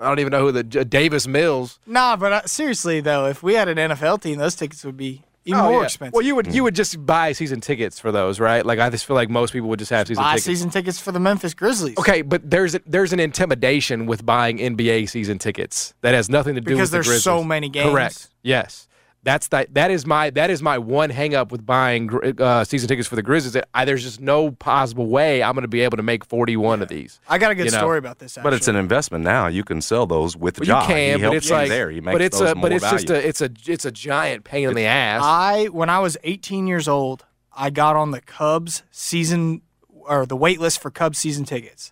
I 0.00 0.08
don't 0.08 0.18
even 0.18 0.30
know 0.32 0.40
who 0.46 0.52
the 0.52 0.64
J- 0.64 0.84
Davis 0.84 1.26
Mills. 1.26 1.78
Nah, 1.86 2.16
but 2.16 2.32
uh, 2.32 2.42
seriously 2.46 3.00
though, 3.00 3.26
if 3.26 3.42
we 3.42 3.54
had 3.54 3.68
an 3.68 3.76
NFL 3.78 4.22
team, 4.22 4.38
those 4.38 4.54
tickets 4.54 4.84
would 4.84 4.96
be 4.96 5.22
even 5.44 5.60
Oh, 5.60 5.70
more 5.70 5.80
yeah. 5.80 5.84
expensive. 5.86 6.12
Well, 6.14 6.22
you 6.22 6.34
would 6.34 6.52
you 6.54 6.62
would 6.64 6.74
just 6.74 7.04
buy 7.06 7.32
season 7.32 7.60
tickets 7.60 7.98
for 7.98 8.10
those, 8.12 8.38
right? 8.40 8.64
Like 8.66 8.78
I 8.80 8.90
just 8.90 9.06
feel 9.06 9.14
like 9.16 9.30
most 9.30 9.52
people 9.52 9.68
would 9.70 9.78
just 9.78 9.90
have 9.90 10.06
season 10.08 10.22
buy 10.22 10.32
tickets. 10.32 10.44
season 10.46 10.70
tickets 10.70 10.98
for 10.98 11.12
the 11.12 11.20
Memphis 11.20 11.54
Grizzlies. 11.54 11.96
Okay, 11.98 12.22
but 12.22 12.48
there's 12.50 12.76
there's 12.86 13.12
an 13.12 13.20
intimidation 13.20 14.06
with 14.06 14.26
buying 14.26 14.58
NBA 14.58 15.08
season 15.08 15.38
tickets 15.38 15.94
that 16.02 16.14
has 16.14 16.28
nothing 16.28 16.54
to 16.56 16.60
do 16.60 16.66
Because 16.74 16.80
with 16.80 16.90
the 16.90 16.96
there's 16.96 17.06
Grizzlies. 17.06 17.24
so 17.24 17.44
many 17.44 17.68
games. 17.68 17.90
Correct. 17.90 18.28
Yes. 18.42 18.88
That's 19.24 19.48
that. 19.48 19.74
That 19.74 19.90
is 19.90 20.06
my 20.06 20.30
that 20.30 20.48
is 20.48 20.62
my 20.62 20.78
one 20.78 21.10
hang 21.10 21.34
up 21.34 21.50
with 21.50 21.66
buying 21.66 22.08
uh, 22.40 22.64
season 22.64 22.88
tickets 22.88 23.08
for 23.08 23.16
the 23.16 23.22
Grizzlies. 23.22 23.52
That 23.54 23.68
I, 23.74 23.84
there's 23.84 24.04
just 24.04 24.20
no 24.20 24.52
possible 24.52 25.06
way 25.08 25.42
I'm 25.42 25.54
going 25.54 25.62
to 25.62 25.68
be 25.68 25.80
able 25.80 25.96
to 25.96 26.02
make 26.04 26.24
41 26.24 26.82
of 26.82 26.88
these. 26.88 27.18
I 27.28 27.36
got 27.38 27.50
a 27.50 27.54
good 27.56 27.66
You 27.66 27.72
know. 27.72 27.78
story 27.78 27.98
about 27.98 28.20
this. 28.20 28.38
Actually. 28.38 28.50
But 28.50 28.56
it's 28.56 28.68
an 28.68 28.76
investment 28.76 29.24
now. 29.24 29.48
You 29.48 29.64
can 29.64 29.80
sell 29.82 30.06
those 30.06 30.36
with 30.36 30.60
Well, 30.60 30.68
Ja. 30.68 30.80
you 30.82 30.86
can, 30.86 31.18
he 31.20 31.26
but 31.26 31.34
it's 31.36 31.50
like, 31.50 31.68
there. 31.68 31.90
He 31.90 32.00
makes 32.00 32.14
but 32.14 32.22
it's 32.22 32.38
those 32.38 32.52
a, 32.52 32.54
more 32.54 32.62
but 32.62 32.72
it's 32.72 32.84
value. 32.84 32.98
just 32.98 33.10
a, 33.10 33.28
it's 33.28 33.40
a, 33.40 33.50
it's 33.66 33.84
a 33.84 33.90
giant 33.90 34.44
pain 34.44 34.68
in 34.68 34.74
the 34.74 34.84
ass. 34.86 35.20
I 35.24 35.66
when 35.66 35.90
I 35.90 35.98
was 35.98 36.16
18 36.22 36.66
years 36.68 36.86
old, 36.86 37.26
I 37.54 37.70
got 37.70 37.96
on 37.96 38.12
the 38.12 38.20
Cubs 38.20 38.84
season 38.92 39.62
or 39.90 40.26
the 40.26 40.36
wait 40.36 40.60
list 40.60 40.80
for 40.80 40.90
Cubs 40.92 41.18
season 41.18 41.44
tickets. 41.44 41.90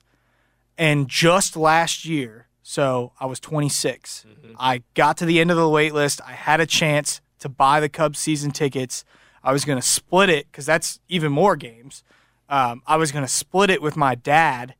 And 0.79 1.09
just 1.09 1.57
last 1.57 2.05
year, 2.05 2.46
so 2.69 3.13
I 3.21 3.27
was 3.27 3.39
26, 3.39 4.27
I 4.59 4.83
got 4.95 5.17
to 5.19 5.25
the 5.25 5.39
end 5.39 5.53
of 5.53 5.57
the 5.57 5.69
wait 5.69 5.95
list. 5.95 6.21
I 6.27 6.33
had 6.33 6.59
a 6.59 6.67
chance 6.67 7.21
to 7.39 7.49
buy 7.49 7.79
the 7.79 7.89
Cubs 7.89 8.19
season 8.19 8.51
tickets. 8.51 9.05
I 9.45 9.53
was 9.53 9.65
going 9.65 9.79
to 9.79 9.87
split 9.87 10.31
it 10.31 10.51
because 10.51 10.67
that's 10.67 10.99
even 11.07 11.31
more 11.31 11.55
games. 11.55 12.03
Um, 12.49 12.83
I 12.85 12.97
was 12.97 13.13
going 13.13 13.25
to 13.25 13.31
split 13.31 13.71
it 13.71 13.81
with 13.81 13.97
my 13.97 14.17
dad, 14.17 14.75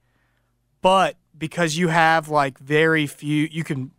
but 0.83 1.15
because 1.39 1.77
you 1.77 1.87
have 1.87 2.29
like 2.29 2.59
very 2.59 3.07
few, 3.07 3.47
you 3.53 3.63
can 3.63 3.93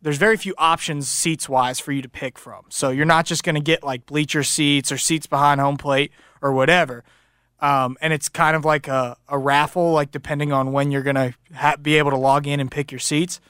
there's 0.00 0.16
very 0.16 0.38
few 0.38 0.54
options 0.56 1.06
seats 1.06 1.50
wise 1.50 1.78
for 1.78 1.92
you 1.92 2.00
to 2.00 2.08
pick 2.08 2.38
from. 2.38 2.64
So 2.70 2.88
you're 2.88 3.04
not 3.04 3.26
just 3.26 3.44
going 3.44 3.56
to 3.56 3.60
get 3.60 3.84
like 3.84 4.06
bleacher 4.06 4.42
seats 4.42 4.90
or 4.90 4.96
seats 4.96 5.26
behind 5.26 5.60
home 5.60 5.76
plate 5.76 6.12
or 6.40 6.50
whatever. 6.50 7.04
Um, 7.60 7.96
and 8.00 8.12
it's 8.12 8.28
kind 8.28 8.54
of 8.54 8.64
like 8.64 8.86
a, 8.86 9.16
a 9.28 9.38
raffle, 9.38 9.92
like 9.92 10.10
depending 10.10 10.52
on 10.52 10.72
when 10.72 10.90
you're 10.90 11.02
going 11.02 11.16
to 11.16 11.34
ha- 11.54 11.76
be 11.80 11.96
able 11.96 12.10
to 12.10 12.16
log 12.18 12.46
in 12.46 12.60
and 12.60 12.70
pick 12.70 12.92
your 12.92 12.98
seats. 12.98 13.40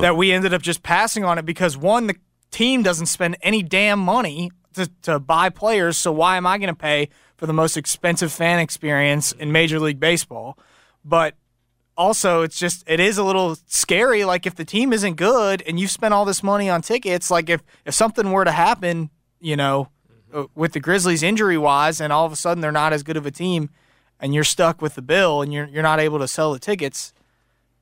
That 0.00 0.16
we 0.16 0.32
ended 0.32 0.54
up 0.54 0.62
just 0.62 0.82
passing 0.82 1.24
on 1.24 1.38
it 1.38 1.44
because 1.44 1.76
one, 1.76 2.06
the 2.06 2.14
team 2.50 2.82
doesn't 2.82 3.06
spend 3.06 3.36
any 3.42 3.62
damn 3.62 3.98
money 3.98 4.52
to, 4.74 4.88
to 5.02 5.18
buy 5.18 5.48
players. 5.48 5.96
So 5.98 6.12
why 6.12 6.36
am 6.36 6.46
I 6.46 6.58
going 6.58 6.68
to 6.68 6.74
pay 6.74 7.08
for 7.36 7.46
the 7.46 7.52
most 7.52 7.76
expensive 7.76 8.32
fan 8.32 8.60
experience 8.60 9.32
in 9.32 9.50
Major 9.50 9.80
League 9.80 9.98
Baseball? 9.98 10.56
But 11.04 11.34
also 11.96 12.42
it's 12.42 12.58
just 12.58 12.84
it 12.86 13.00
is 13.00 13.18
a 13.18 13.24
little 13.24 13.56
scary. 13.66 14.24
Like 14.24 14.46
if 14.46 14.54
the 14.54 14.64
team 14.64 14.92
isn't 14.92 15.14
good 15.14 15.62
and 15.66 15.78
you've 15.78 15.90
spent 15.90 16.14
all 16.14 16.24
this 16.24 16.42
money 16.42 16.70
on 16.70 16.82
tickets, 16.82 17.30
like 17.30 17.50
if 17.50 17.62
if 17.84 17.94
something 17.94 18.30
were 18.30 18.44
to 18.44 18.52
happen, 18.52 19.10
you 19.40 19.56
know, 19.56 19.88
with 20.54 20.72
the 20.72 20.80
Grizzlies 20.80 21.22
injury 21.22 21.58
wise, 21.58 22.00
and 22.00 22.12
all 22.12 22.26
of 22.26 22.32
a 22.32 22.36
sudden 22.36 22.60
they're 22.60 22.72
not 22.72 22.92
as 22.92 23.02
good 23.02 23.16
of 23.16 23.26
a 23.26 23.30
team, 23.30 23.70
and 24.20 24.34
you're 24.34 24.44
stuck 24.44 24.80
with 24.82 24.94
the 24.94 25.02
bill 25.02 25.42
and 25.42 25.52
you're 25.52 25.66
you're 25.66 25.82
not 25.82 26.00
able 26.00 26.18
to 26.18 26.28
sell 26.28 26.52
the 26.52 26.58
tickets. 26.58 27.12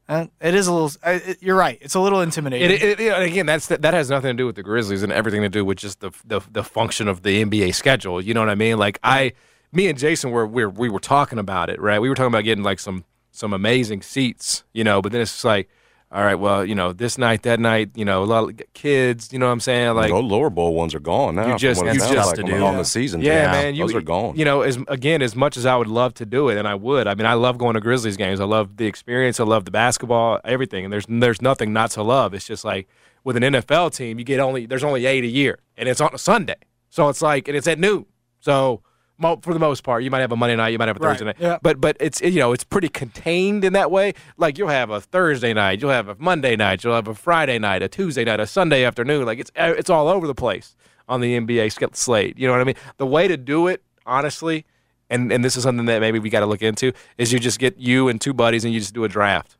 Uh, 0.08 0.26
it 0.40 0.54
is 0.54 0.66
a 0.66 0.72
little. 0.72 0.90
Uh, 1.04 1.20
it, 1.24 1.40
you're 1.40 1.54
right. 1.56 1.78
It's 1.80 1.94
a 1.94 2.00
little 2.00 2.20
intimidating. 2.20 2.68
It, 2.70 2.82
it, 2.82 3.00
it- 3.00 3.22
again, 3.22 3.46
that's 3.46 3.68
that 3.68 3.94
has 3.94 4.10
nothing 4.10 4.30
to 4.30 4.34
do 4.36 4.46
with 4.46 4.56
the 4.56 4.62
Grizzlies 4.64 5.02
and 5.04 5.12
everything 5.12 5.42
to 5.42 5.48
do 5.48 5.64
with 5.64 5.78
just 5.78 6.00
the, 6.00 6.10
the 6.24 6.40
the 6.50 6.64
function 6.64 7.06
of 7.06 7.22
the 7.22 7.44
NBA 7.44 7.74
schedule. 7.74 8.20
You 8.20 8.34
know 8.34 8.40
what 8.40 8.48
I 8.50 8.56
mean? 8.56 8.76
Like 8.76 8.98
I, 9.04 9.32
me 9.70 9.86
and 9.88 9.96
Jason 9.96 10.32
were 10.32 10.46
we 10.48 10.64
were, 10.64 10.70
we 10.70 10.88
were 10.88 10.98
talking 10.98 11.38
about 11.38 11.70
it, 11.70 11.80
right? 11.80 12.00
We 12.00 12.08
were 12.08 12.16
talking 12.16 12.32
about 12.32 12.42
getting 12.44 12.64
like 12.64 12.80
some 12.80 13.04
some 13.30 13.52
amazing 13.52 14.02
seats, 14.02 14.64
you 14.72 14.82
know. 14.82 15.00
But 15.00 15.12
then 15.12 15.20
it's 15.20 15.44
like, 15.44 15.68
all 16.12 16.24
right, 16.24 16.34
well, 16.34 16.64
you 16.64 16.74
know, 16.74 16.92
this 16.92 17.18
night, 17.18 17.42
that 17.44 17.60
night, 17.60 17.90
you 17.94 18.04
know, 18.04 18.24
a 18.24 18.26
lot 18.26 18.48
of 18.48 18.60
kids. 18.74 19.32
You 19.32 19.38
know 19.38 19.46
what 19.46 19.52
I'm 19.52 19.60
saying? 19.60 19.94
Like 19.94 20.10
those 20.10 20.24
lower 20.24 20.50
bowl 20.50 20.74
ones 20.74 20.92
are 20.94 20.98
gone 21.00 21.36
now. 21.36 21.46
You 21.52 21.56
just- 21.56 21.80
you 21.84 21.92
just 21.94 22.12
like 22.12 22.34
to 22.36 22.42
do. 22.42 22.54
on 22.54 22.72
Yeah. 22.72 22.78
the 22.78 22.84
season. 22.84 23.20
Yeah, 23.20 23.42
tickets. 23.46 23.52
man, 23.62 23.74
you, 23.76 23.84
those 23.86 23.94
are 23.94 24.00
gone. 24.00 24.36
You 24.36 24.44
know, 24.44 24.62
as 24.62 24.76
again, 24.88 25.22
as 25.22 25.36
much 25.36 25.56
as 25.56 25.66
I 25.66 25.76
would 25.76 25.86
love 25.86 26.14
to 26.14 26.26
do 26.26 26.48
it, 26.48 26.58
and 26.58 26.66
I 26.66 26.74
would. 26.74 27.06
I 27.06 27.14
mean, 27.14 27.26
I 27.26 27.34
love 27.34 27.58
going 27.58 27.74
to 27.74 27.80
Grizzlies 27.80 28.16
games. 28.16 28.40
I 28.40 28.44
love 28.44 28.76
the 28.76 28.86
experience. 28.86 29.38
I 29.38 29.44
love 29.44 29.64
the 29.66 29.70
basketball, 29.70 30.40
everything. 30.44 30.84
And 30.84 30.92
there's 30.92 31.06
there's 31.08 31.40
nothing 31.40 31.72
not 31.72 31.92
to 31.92 32.02
love. 32.02 32.34
It's 32.34 32.46
just 32.46 32.64
like 32.64 32.88
with 33.22 33.36
an 33.36 33.44
NFL 33.44 33.94
team, 33.94 34.18
you 34.18 34.24
get 34.24 34.40
only 34.40 34.66
there's 34.66 34.82
only 34.84 35.06
eight 35.06 35.22
a 35.22 35.28
year, 35.28 35.60
and 35.76 35.88
it's 35.88 36.00
on 36.00 36.10
a 36.12 36.18
Sunday, 36.18 36.56
so 36.88 37.08
it's 37.08 37.22
like 37.22 37.46
and 37.46 37.56
it's 37.56 37.68
at 37.68 37.78
noon. 37.78 38.06
So 38.40 38.82
for 39.20 39.52
the 39.52 39.60
most 39.60 39.82
part, 39.84 40.02
you 40.02 40.10
might 40.10 40.20
have 40.20 40.32
a 40.32 40.36
Monday 40.36 40.56
night, 40.56 40.68
you 40.68 40.78
might 40.78 40.88
have 40.88 40.96
a 40.96 41.00
Right, 41.00 41.10
Thursday 41.10 41.24
night, 41.26 41.36
yeah. 41.38 41.58
but 41.62 41.80
but 41.80 41.96
it's 42.00 42.20
you 42.20 42.40
know 42.40 42.52
it's 42.52 42.64
pretty 42.64 42.88
contained 42.88 43.64
in 43.64 43.72
that 43.74 43.90
way. 43.90 44.14
Like 44.36 44.58
you'll 44.58 44.68
have 44.68 44.90
a 44.90 45.00
Thursday 45.00 45.52
night, 45.52 45.80
you'll 45.80 45.90
have 45.90 46.08
a 46.08 46.16
Monday 46.18 46.56
night, 46.56 46.82
you'll 46.82 46.94
have 46.94 47.08
a 47.08 47.14
Friday 47.14 47.58
night, 47.58 47.82
a 47.82 47.88
Tuesday 47.88 48.24
night, 48.24 48.40
a 48.40 48.46
Sunday 48.46 48.84
afternoon. 48.84 49.26
Like 49.26 49.38
it's 49.38 49.50
it's 49.56 49.90
all 49.90 50.08
over 50.08 50.26
the 50.26 50.34
place 50.34 50.74
on 51.08 51.20
the 51.20 51.38
NBA 51.38 51.94
slate. 51.96 52.38
You 52.38 52.46
know 52.46 52.54
what 52.54 52.60
I 52.60 52.64
mean? 52.64 52.76
The 52.96 53.06
way 53.06 53.28
to 53.28 53.36
do 53.36 53.66
it, 53.66 53.82
honestly, 54.06 54.64
and 55.10 55.30
and 55.32 55.44
this 55.44 55.56
is 55.56 55.62
something 55.64 55.86
that 55.86 56.00
maybe 56.00 56.18
we 56.18 56.30
got 56.30 56.40
to 56.40 56.46
look 56.46 56.62
into, 56.62 56.92
is 57.18 57.32
you 57.32 57.38
just 57.38 57.58
get 57.58 57.76
you 57.78 58.08
and 58.08 58.20
two 58.20 58.32
buddies 58.32 58.64
and 58.64 58.72
you 58.72 58.80
just 58.80 58.94
do 58.94 59.04
a 59.04 59.08
draft. 59.08 59.56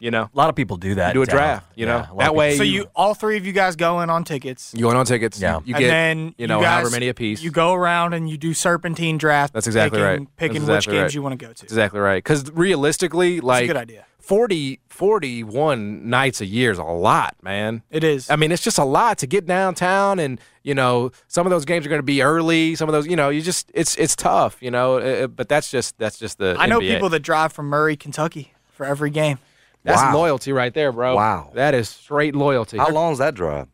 You 0.00 0.10
know, 0.10 0.24
A 0.24 0.36
lot 0.36 0.48
of 0.50 0.54
people 0.56 0.76
do 0.76 0.96
that. 0.96 1.14
do 1.14 1.22
a 1.22 1.26
down. 1.26 1.36
draft. 1.36 1.66
You 1.76 1.86
Yeah, 1.86 1.92
know, 1.92 1.98
a 1.98 2.00
lot 2.00 2.08
that 2.18 2.24
people- 2.24 2.34
way 2.36 2.56
so 2.58 2.62
you 2.62 2.86
all 2.94 3.14
three 3.14 3.36
of 3.38 3.46
you 3.46 3.52
guys 3.52 3.74
go 3.76 4.00
in 4.00 4.10
on 4.10 4.24
tickets. 4.24 4.72
you 4.74 4.82
going 4.82 4.96
on 4.96 5.06
tickets. 5.06 5.40
Yeah. 5.40 5.60
you 5.64 5.74
and 5.74 5.82
get 5.82 5.88
then 5.88 6.34
you 6.36 6.46
know 6.46 6.60
guys, 6.60 6.70
however 6.80 6.90
many 6.90 7.08
a 7.08 7.14
piece. 7.14 7.42
You 7.42 7.50
go 7.50 7.72
around 7.72 8.12
and 8.12 8.28
you 8.28 8.36
do 8.36 8.52
serpentine 8.52 9.16
draft. 9.18 9.54
That's 9.54 9.66
exactly 9.66 10.00
picking, 10.00 10.04
right. 10.24 10.36
Picking 10.36 10.54
That's 10.66 10.68
which 10.68 10.76
exactly 10.76 10.94
games 10.94 11.02
right. 11.04 11.14
you 11.14 11.22
want 11.22 11.32
to 11.38 11.46
go 11.46 11.52
to. 11.52 11.62
That's 11.62 11.62
exactly 11.72 12.00
right. 12.00 12.22
Because 12.22 12.50
realistically, 12.52 13.36
It's 13.36 13.44
a 13.44 13.46
like 13.46 13.66
good 13.66 13.76
idea. 13.76 14.04
40, 14.18 14.80
41 14.88 16.08
nights 16.08 16.40
a 16.40 16.46
year 16.46 16.70
is 16.70 16.78
a 16.78 16.82
lot, 16.84 17.36
man. 17.42 17.82
It 17.90 18.04
is. 18.04 18.30
I 18.30 18.36
mean, 18.36 18.52
it's 18.52 18.62
just 18.62 18.78
a 18.78 18.84
lot 18.84 19.18
to 19.18 19.26
get 19.26 19.46
downtown, 19.46 20.18
and 20.18 20.40
you 20.62 20.74
know, 20.74 21.10
some 21.28 21.46
of 21.46 21.50
those 21.50 21.64
games 21.64 21.84
are 21.86 21.88
going 21.88 21.98
to 21.98 22.02
be 22.02 22.22
early. 22.22 22.74
Some 22.74 22.88
of 22.88 22.92
those, 22.92 23.06
you 23.06 23.16
know, 23.16 23.28
you 23.28 23.42
just 23.42 23.70
it's 23.74 23.96
it's 23.96 24.16
tough, 24.16 24.56
you 24.60 24.70
know. 24.70 24.98
uh, 24.98 25.26
But 25.26 25.48
that's 25.48 25.70
just 25.70 25.98
that's 25.98 26.18
just 26.18 26.38
the. 26.38 26.56
I 26.58 26.66
know 26.66 26.80
NBA. 26.80 26.94
people 26.94 27.08
that 27.10 27.20
drive 27.20 27.52
from 27.52 27.66
Murray, 27.66 27.96
Kentucky 27.96 28.52
for 28.72 28.84
every 28.86 29.10
game. 29.10 29.38
That's 29.84 30.00
Wow. 30.00 30.14
loyalty 30.16 30.52
right 30.52 30.72
there, 30.72 30.92
bro. 30.92 31.14
Wow. 31.16 31.50
that 31.54 31.74
is 31.74 31.88
straight 31.88 32.34
loyalty. 32.34 32.78
How 32.78 32.88
long's 32.90 33.18
that 33.18 33.34
drive? 33.34 33.66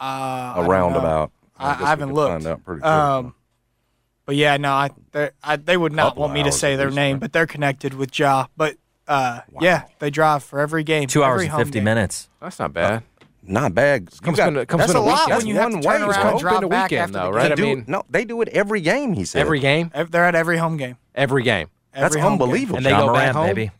Uh, 0.00 0.02
I 0.02 0.52
A 0.56 0.60
don't 0.62 0.66
roundabout. 0.70 1.02
know. 1.02 1.30
I, 1.58 1.70
I 1.70 1.88
haven't 1.88 2.14
looked. 2.14 2.32
Find 2.32 2.46
out 2.46 2.64
pretty 2.64 2.80
quick. 2.80 2.90
Um, 2.90 3.34
but 4.24 4.36
yeah, 4.36 4.56
no, 4.56 4.72
I, 4.72 4.90
they- 5.12 5.30
I 5.44 5.56
they 5.56 5.76
would 5.76 5.92
not 5.92 6.16
want 6.16 6.32
me 6.32 6.42
to 6.44 6.52
say 6.52 6.76
their 6.76 6.90
name, 6.90 7.16
right? 7.16 7.20
but 7.20 7.32
they're 7.34 7.46
connected 7.46 7.92
with 7.94 8.18
Ja. 8.18 8.46
But 8.56 8.76
uh, 9.06 9.40
yeah, 9.60 9.82
they 9.98 10.08
drive 10.10 10.42
for 10.42 10.60
every 10.60 10.84
game. 10.84 11.06
Two 11.08 11.22
hours 11.22 11.42
every 11.42 11.48
and 11.48 11.56
50 11.58 11.72
game. 11.72 11.84
minutes. 11.84 12.28
that's 12.40 12.58
not 12.58 12.72
bad. 12.72 13.02
Not 13.42 13.74
bad. 13.74 14.08
Comes 14.22 14.36
got- 14.38 14.46
from 14.46 14.56
a- 14.58 14.66
comes 14.66 14.80
that's 14.82 14.94
a 14.94 14.98
a 14.98 15.00
lot 15.00 15.26
weekend. 15.26 15.38
when 15.38 15.46
you 15.48 15.54
have 15.56 15.72
have 15.72 15.82
to 15.82 15.86
one 15.86 15.98
turn 15.98 16.08
way. 16.08 16.14
around 16.14 16.26
and 16.28 16.40
drop 16.40 16.54
Been 16.60 16.64
a 16.64 16.68
back 16.68 16.90
weekend, 16.90 17.02
after 17.02 17.12
the 17.12 17.18
though, 17.18 17.24
game. 17.26 17.34
right? 17.34 17.46
They 17.48 17.52
I 17.52 17.54
do- 17.56 17.62
mean- 17.64 17.84
no, 17.88 18.02
they 18.08 18.24
do 18.24 18.40
it 18.40 18.48
every 18.48 18.80
game. 18.80 19.12
He 19.12 19.24
said 19.26 19.40
Every 19.40 19.60
game, 19.60 19.90
They're 20.10 20.24
at 20.24 20.34
every 20.34 20.56
home 20.58 20.76
game. 20.78 20.96
every 21.14 21.42
game, 21.42 21.68
That's 21.92 22.04
Every 22.06 22.20
home 22.22 22.38
game. 22.38 22.42
unbelievable. 22.42 22.76
And 22.78 22.86
they 22.86 22.90
John 22.90 23.06
go 23.08 23.12
back 23.14 23.34
home? 23.34 23.46
baby. 23.48 23.70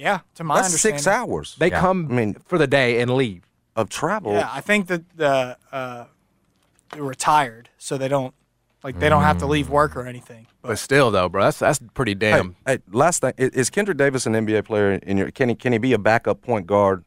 Yeah, 0.00 0.20
to 0.36 0.44
my 0.44 0.62
That's 0.62 0.80
six 0.80 1.06
hours 1.06 1.56
they 1.58 1.70
Yeah. 1.70 1.80
come 1.80 2.08
I 2.10 2.14
mean- 2.14 2.34
for 2.46 2.56
the 2.58 2.66
day 2.66 3.00
and 3.00 3.10
leave. 3.14 3.42
of 3.76 3.88
travel. 3.88 4.32
Yeah, 4.32 4.48
I 4.50 4.60
think 4.60 4.88
that 4.88 5.02
the 5.16 5.56
uh, 5.70 6.04
they're 6.90 7.02
retired, 7.02 7.68
so 7.78 7.96
they 7.98 8.08
don't 8.08 8.34
like 8.82 8.98
they 8.98 9.08
don't 9.08 9.22
have 9.22 9.38
to 9.38 9.46
leave 9.46 9.68
work 9.68 9.94
or 9.96 10.06
anything. 10.06 10.46
But 10.62 10.68
But 10.70 10.78
still, 10.78 11.10
though, 11.10 11.28
bro, 11.28 11.44
that's 11.44 11.58
that's 11.60 11.80
pretty 11.94 12.14
damn. 12.14 12.56
hey, 12.66 12.78
last 12.90 13.20
thing 13.20 13.32
is, 13.38 13.50
is 13.50 13.70
Kendric 13.70 13.96
Davis 13.96 14.26
an 14.26 14.32
NBA 14.34 14.64
player? 14.64 14.92
In 14.92 15.16
your 15.18 15.30
can 15.30 15.48
he 15.50 15.54
can 15.54 15.72
he 15.72 15.78
be 15.78 15.92
a 15.92 15.98
backup 15.98 16.42
point 16.42 16.66
guard 16.66 17.04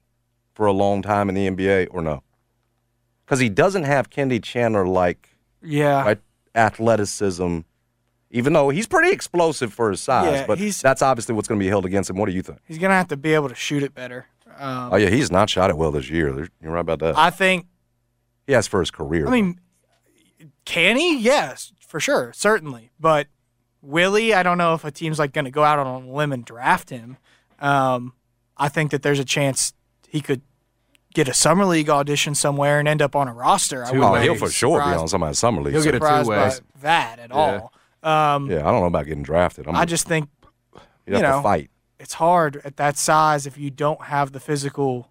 for 0.54 0.66
a 0.68 0.72
long 0.72 1.02
time 1.02 1.28
in 1.30 1.36
the 1.36 1.48
NBA 1.48 1.88
or 1.92 2.02
no? 2.02 2.24
Because 3.26 3.40
he 3.40 3.50
doesn't 3.50 3.84
have 3.84 4.10
Kennedy 4.10 4.40
Chandler 4.40 4.86
like 4.88 5.30
yeah, 5.62 6.04
right, 6.06 6.20
athleticism, 6.56 7.60
even 8.34 8.52
though 8.52 8.70
he's 8.70 8.88
pretty 8.88 9.12
explosive 9.14 9.72
for 9.74 9.92
his 9.92 10.02
size. 10.02 10.32
Yeah, 10.42 10.46
but 10.48 10.58
he's- 10.58 10.82
that's 10.82 11.02
obviously 11.02 11.34
what's 11.36 11.48
going 11.48 11.60
to 11.60 11.64
be 11.64 11.70
held 11.70 11.86
against 11.86 12.10
him. 12.10 12.18
What 12.18 12.26
do 12.26 12.34
you 12.34 12.42
think? 12.42 12.60
he's 12.68 12.78
gonna 12.80 12.96
have 12.96 13.08
to 13.10 13.18
be 13.18 13.34
able 13.34 13.48
to 13.48 13.56
shoot 13.56 13.84
it 13.84 13.94
better. 13.96 14.26
Um, 14.58 14.90
Oh 14.92 14.96
yeah, 14.98 15.10
he's 15.10 15.32
not 15.32 15.50
shot 15.50 15.70
it 15.70 15.78
well 15.78 15.92
this 15.92 16.10
year. 16.10 16.28
You're 16.62 16.72
right 16.72 16.82
about 16.82 17.00
that. 17.00 17.18
I 17.18 17.30
think. 17.30 17.66
he 18.46 18.54
has 18.54 18.68
for 18.68 18.80
his 18.82 18.92
career. 18.92 19.28
I 19.28 19.32
mean, 19.32 19.60
can 20.66 20.98
he? 20.98 21.18
Yes, 21.20 21.72
for 21.88 22.00
sure, 22.00 22.32
certainly. 22.36 22.92
But 23.00 23.28
Willie, 23.82 24.34
I 24.34 24.44
don't 24.44 24.58
know 24.58 24.74
if 24.74 24.84
a 24.86 24.92
team's 24.92 25.20
like 25.20 25.34
going 25.34 25.46
to 25.46 25.52
go 25.52 25.64
out 25.64 25.80
on 25.80 25.88
a 26.04 26.10
limb 26.12 26.32
and 26.32 26.44
draft 26.46 26.90
him. 26.90 27.18
Um, 27.60 28.14
I 28.58 28.70
think 28.70 28.92
that 28.92 29.02
there's 29.02 29.20
a 29.20 29.26
chance 29.26 29.74
he 30.08 30.22
could 30.22 30.42
get 31.14 31.28
a 31.28 31.34
summer 31.34 31.66
league 31.66 31.90
audition 31.90 32.34
somewhere 32.36 32.80
and 32.80 32.88
end 32.88 33.02
up 33.02 33.16
on 33.16 33.28
a 33.28 33.34
roster. 33.34 33.84
I 33.86 33.92
Two 33.92 34.04
oh, 34.04 34.12
wouldn't 34.12 34.24
he'll 34.24 34.36
for 34.36 34.50
sure 34.50 34.80
be 34.80 34.86
on 34.92 35.08
somebody's 35.08 35.40
summer 35.40 35.62
league. 35.62 35.74
He'll 35.74 35.84
get 35.84 35.96
a 35.96 35.98
surprised 35.98 36.30
by 36.30 36.50
two-way. 36.50 36.60
that 36.82 37.20
at 37.20 37.30
Yeah. 37.30 37.36
all. 37.36 37.73
Um, 38.04 38.50
yeah, 38.52 38.60
I 38.60 38.72
don't 38.72 38.82
know 38.82 38.86
about 38.86 39.06
getting 39.06 39.24
drafted. 39.24 39.68
I'm, 39.68 39.76
I 39.76 39.86
just 39.86 40.08
think 40.08 40.30
you 40.74 41.14
have 41.14 41.22
you 41.22 41.22
to 41.22 41.22
know, 41.22 41.42
fight. 41.42 41.70
it's 42.00 42.14
hard 42.14 42.62
at 42.66 42.78
that 42.78 42.98
size 42.98 43.46
if 43.48 43.58
you 43.58 43.70
don't 43.72 44.04
have 44.04 44.32
the 44.32 44.40
physical 44.40 45.10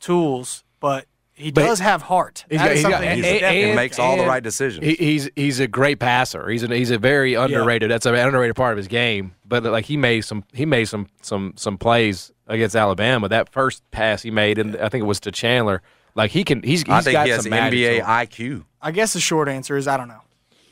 tools, 0.00 0.64
but 0.80 1.06
he 1.32 1.50
But 1.50 1.62
does 1.64 1.80
have 1.80 2.02
heart. 2.02 2.44
he's 2.50 2.58
That 2.58 2.64
got- 2.66 2.72
is 2.72 2.78
he's 2.78 2.82
got- 2.84 2.92
something 2.92 3.08
and- 3.10 3.24
and- 3.24 3.54
He 3.56 3.62
and- 3.64 3.76
makes 3.76 3.98
all 3.98 4.16
the 4.16 4.24
right 4.26 4.42
decisions. 4.42 4.84
He, 4.84 4.94
he's 4.94 5.28
he's 5.36 5.60
a 5.60 5.66
great 5.66 5.98
passer. 5.98 6.48
He's 6.48 6.62
an, 6.62 6.70
he's 6.70 6.90
a 6.90 6.98
very 6.98 7.34
underrated. 7.34 7.90
That's 7.90 8.06
an 8.06 8.14
underrated 8.14 8.56
part 8.56 8.72
of 8.72 8.78
his 8.78 8.88
game. 8.88 9.34
But 9.46 9.64
like 9.64 9.84
he 9.84 9.96
made 9.96 10.22
some 10.22 10.44
he 10.52 10.64
made 10.66 10.86
some 10.86 11.08
some 11.22 11.52
some 11.56 11.76
plays 11.78 12.32
against 12.46 12.74
Alabama. 12.76 13.28
That 13.28 13.50
first 13.50 13.82
pass 13.90 14.22
he 14.22 14.30
made, 14.30 14.58
and 14.58 14.76
I 14.76 14.88
think 14.88 15.02
it 15.02 15.06
was 15.06 15.20
to 15.20 15.30
Chandler. 15.32 15.82
Like 16.14 16.30
he 16.30 16.42
can 16.44 16.62
he's, 16.62 16.80
he's 16.82 16.88
I 16.90 17.00
think 17.02 17.12
got 17.12 17.26
he 17.26 17.32
has 17.32 17.42
some 17.42 17.52
NBA 17.52 17.98
to. 17.98 18.02
IQ. 18.04 18.64
I 18.80 18.90
guess 18.92 19.12
the 19.12 19.20
short 19.20 19.48
answer 19.48 19.76
is 19.76 19.86
I 19.86 19.96
don't 19.98 20.08
know. 20.08 20.20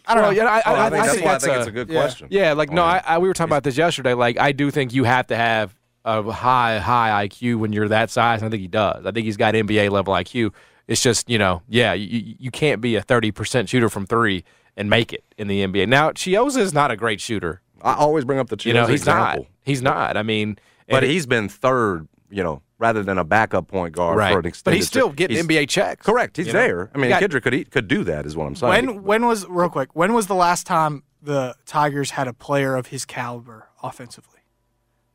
I 0.06 0.14
don't 0.14 0.22
Well, 0.24 0.32
know. 0.32 0.36
yeah, 0.36 0.44
I, 0.50 0.56
I, 0.58 0.62
Oh, 0.66 0.74
I, 0.74 0.86
I 0.86 0.90
think 0.90 1.02
I 1.02 1.06
that's 1.06 1.12
think 1.14 1.24
why 1.24 1.30
I 1.30 1.34
that's 1.34 1.44
think 1.44 1.56
a, 1.56 1.58
it's 1.60 1.68
a 1.68 1.72
good 1.72 1.88
yeah. 1.88 2.00
question. 2.00 2.28
Yeah, 2.30 2.52
like 2.52 2.70
no, 2.70 2.82
Oh, 2.82 2.86
I, 2.86 3.02
I 3.06 3.18
we 3.18 3.28
were 3.28 3.34
talking 3.34 3.50
about 3.50 3.62
this 3.64 3.76
yesterday. 3.76 4.14
Like 4.14 4.38
I 4.38 4.52
do 4.52 4.70
think 4.70 4.92
you 4.92 5.04
have 5.04 5.26
to 5.28 5.36
have 5.36 5.74
a 6.04 6.22
high 6.30 6.78
high 6.78 7.26
IQ 7.28 7.56
when 7.58 7.72
you're 7.72 7.88
that 7.88 8.10
size. 8.10 8.40
And 8.42 8.48
I 8.48 8.50
think 8.50 8.60
he 8.60 8.68
does. 8.68 9.06
I 9.06 9.10
think 9.12 9.24
he's 9.24 9.36
got 9.38 9.54
NBA 9.54 9.90
level 9.90 10.12
IQ. 10.14 10.52
It's 10.86 11.02
just 11.02 11.30
you 11.30 11.38
know, 11.38 11.62
yeah, 11.68 11.94
you, 11.94 12.06
you- 12.18 12.34
you 12.38 12.50
can't 12.50 12.80
be 12.80 12.96
a 12.96 13.02
thirty 13.02 13.30
percent 13.30 13.68
shooter 13.70 13.88
from 13.88 14.04
three 14.06 14.44
and 14.76 14.90
make 14.90 15.12
it 15.12 15.24
in 15.38 15.48
the 15.48 15.64
NBA. 15.66 15.88
Now 15.88 16.10
Chioza 16.10 16.58
is 16.58 16.74
not 16.74 16.90
a 16.90 16.96
great 16.96 17.20
shooter. 17.20 17.62
I 17.80 17.94
always 17.94 18.24
bring 18.24 18.38
up 18.38 18.48
the 18.48 18.58
You 18.64 18.72
know, 18.74 18.86
he's 18.86 19.00
example. 19.02 19.42
not. 19.44 19.50
He's 19.62 19.80
not. 19.82 20.16
I 20.16 20.22
mean, 20.22 20.58
But 20.88 20.96
and 20.96 21.04
it- 21.06 21.10
he's 21.14 21.26
been 21.26 21.48
third, 21.48 22.08
you 22.30 22.42
know, 22.42 22.60
rather 22.78 23.02
than 23.02 23.18
a 23.18 23.24
backup 23.24 23.68
point 23.68 23.94
guard 23.94 24.16
right. 24.18 24.32
for 24.32 24.40
an 24.40 24.46
extended. 24.46 24.74
But 24.74 24.76
he's 24.76 24.86
still 24.86 25.10
getting 25.10 25.36
He's- 25.36 25.46
NBA 25.46 25.68
checks. 25.68 26.04
Correct. 26.04 26.36
He's 26.36 26.48
you 26.48 26.52
know? 26.52 26.58
there. 26.60 26.90
I 26.94 26.98
mean, 26.98 27.10
got- 27.10 27.22
Kendric 27.22 27.42
could 27.42 27.52
he, 27.52 27.64
could 27.64 27.88
do 27.88 28.04
that. 28.04 28.26
Is 28.26 28.36
what 28.36 28.46
I'm 28.46 28.56
saying. 28.56 28.86
when 28.86 29.02
when 29.02 29.26
was 29.26 29.46
real 29.48 29.68
quick? 29.68 29.90
When 29.94 30.12
was 30.12 30.26
the 30.26 30.34
last 30.34 30.66
time 30.66 31.02
the 31.22 31.54
Tigers 31.66 32.10
had 32.10 32.28
a 32.28 32.32
player 32.32 32.76
of 32.76 32.88
his 32.88 33.04
caliber 33.04 33.68
offensively? 33.82 34.40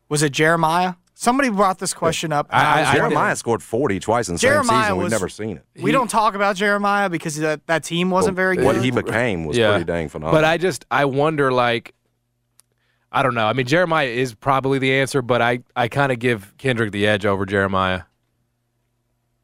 Was 0.07 0.23
it 0.23 0.31
Jeremiah? 0.31 0.93
Somebody 1.13 1.49
brought 1.49 1.79
this 1.79 1.93
question 1.93 2.31
up. 2.31 2.47
and 2.49 2.65
I- 2.65 2.79
was 2.79 2.89
I- 2.89 2.93
Jeremiah 2.95 3.35
scored 3.35 3.61
40 3.61 3.99
twice 3.99 4.29
in 4.29 4.35
the 4.35 4.39
same 4.39 4.63
season. 4.63 4.95
We've 4.95 5.03
was- 5.03 5.11
never 5.11 5.27
seen 5.27 5.57
it. 5.57 5.65
we 5.83 5.91
don't 5.91 6.09
talk 6.09 6.33
about 6.33 6.55
Jeremiah 6.55 7.09
because 7.09 7.35
that, 7.37 7.67
that 7.67 7.83
team 7.83 8.09
wasn't 8.09 8.37
very 8.37 8.55
good. 8.55 8.65
What 8.65 8.81
he 8.81 8.89
became 8.89 9.43
was 9.43 9.57
Yeah. 9.57 9.71
pretty 9.71 9.83
dang 9.85 10.07
phenomenal. 10.07 10.37
But 10.37 10.45
I 10.45 10.57
just 10.57 10.85
I 10.89 11.03
wonder 11.05 11.51
like 11.51 11.93
I 13.11 13.23
don't 13.23 13.33
know. 13.35 13.47
I 13.47 13.53
mean 13.53 13.65
Jeremiah 13.65 14.07
is 14.07 14.33
probably 14.33 14.79
the 14.79 14.93
answer, 14.93 15.21
but 15.21 15.41
I 15.41 15.59
I 15.75 15.87
kind 15.87 16.11
of 16.11 16.19
give 16.19 16.53
Kendric 16.57 16.91
the 16.91 17.07
edge 17.07 17.25
over 17.25 17.45
Jeremiah. 17.45 18.01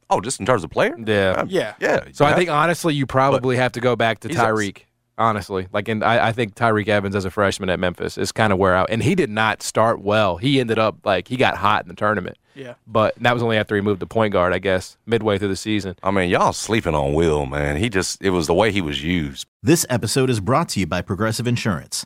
oh, 0.10 0.22
just 0.22 0.40
in 0.40 0.46
terms 0.46 0.64
of 0.64 0.70
player, 0.70 0.96
Yeah. 1.04 1.32
Um, 1.38 1.48
Yeah. 1.50 1.74
yeah. 1.80 2.06
So 2.14 2.26
I 2.26 2.30
yeah. 2.30 2.36
think 2.36 2.50
honestly, 2.50 2.94
you 2.94 3.06
probably 3.08 3.56
have 3.58 3.72
to 3.74 3.80
go 3.80 3.96
back 3.96 4.20
to 4.22 4.30
Tyreke. 4.30 4.84
Honestly, 5.18 5.68
like, 5.72 5.88
and 5.88 6.04
I, 6.04 6.28
I 6.28 6.32
think 6.34 6.56
Tyreke 6.56 6.90
Evans 6.90 7.16
as 7.16 7.24
a 7.24 7.32
freshman 7.32 7.70
at 7.70 7.80
Memphis 7.80 8.18
is 8.18 8.34
kind 8.34 8.52
of 8.52 8.60
where 8.60 8.76
out, 8.76 8.90
and 8.90 9.02
he 9.02 9.16
did 9.16 9.30
not 9.30 9.64
start 9.64 10.02
well. 10.02 10.36
He 10.36 10.60
ended 10.60 10.78
up 10.78 10.98
like 11.06 11.30
he 11.30 11.38
got 11.38 11.56
hot 11.56 11.84
in 11.86 11.88
the 11.88 11.96
tournament, 11.96 12.38
Yeah. 12.54 12.74
but 12.86 13.16
that 13.22 13.34
was 13.34 13.42
only 13.42 13.56
after 13.56 13.76
he 13.76 13.82
moved 13.82 14.02
to 14.02 14.08
point 14.08 14.34
guard, 14.34 14.52
I 14.52 14.60
guess, 14.60 14.98
midway 15.06 15.38
through 15.38 15.48
the 15.48 15.56
season. 15.56 15.96
I 16.04 16.12
mean, 16.12 16.30
y'all 16.30 16.52
sleeping 16.52 16.94
on 16.96 17.14
Will, 17.14 17.46
man. 17.46 17.78
He 17.78 17.88
just 17.88 18.22
it 18.22 18.32
was 18.32 18.48
the 18.48 18.54
way 18.54 18.74
he 18.74 18.82
was 18.82 19.02
used. 19.06 19.48
This 19.64 19.86
episode 19.90 20.30
is 20.30 20.42
brought 20.42 20.68
to 20.70 20.82
you 20.82 20.86
by 20.86 21.02
Progressive 21.02 21.48
Insurance. 21.48 22.06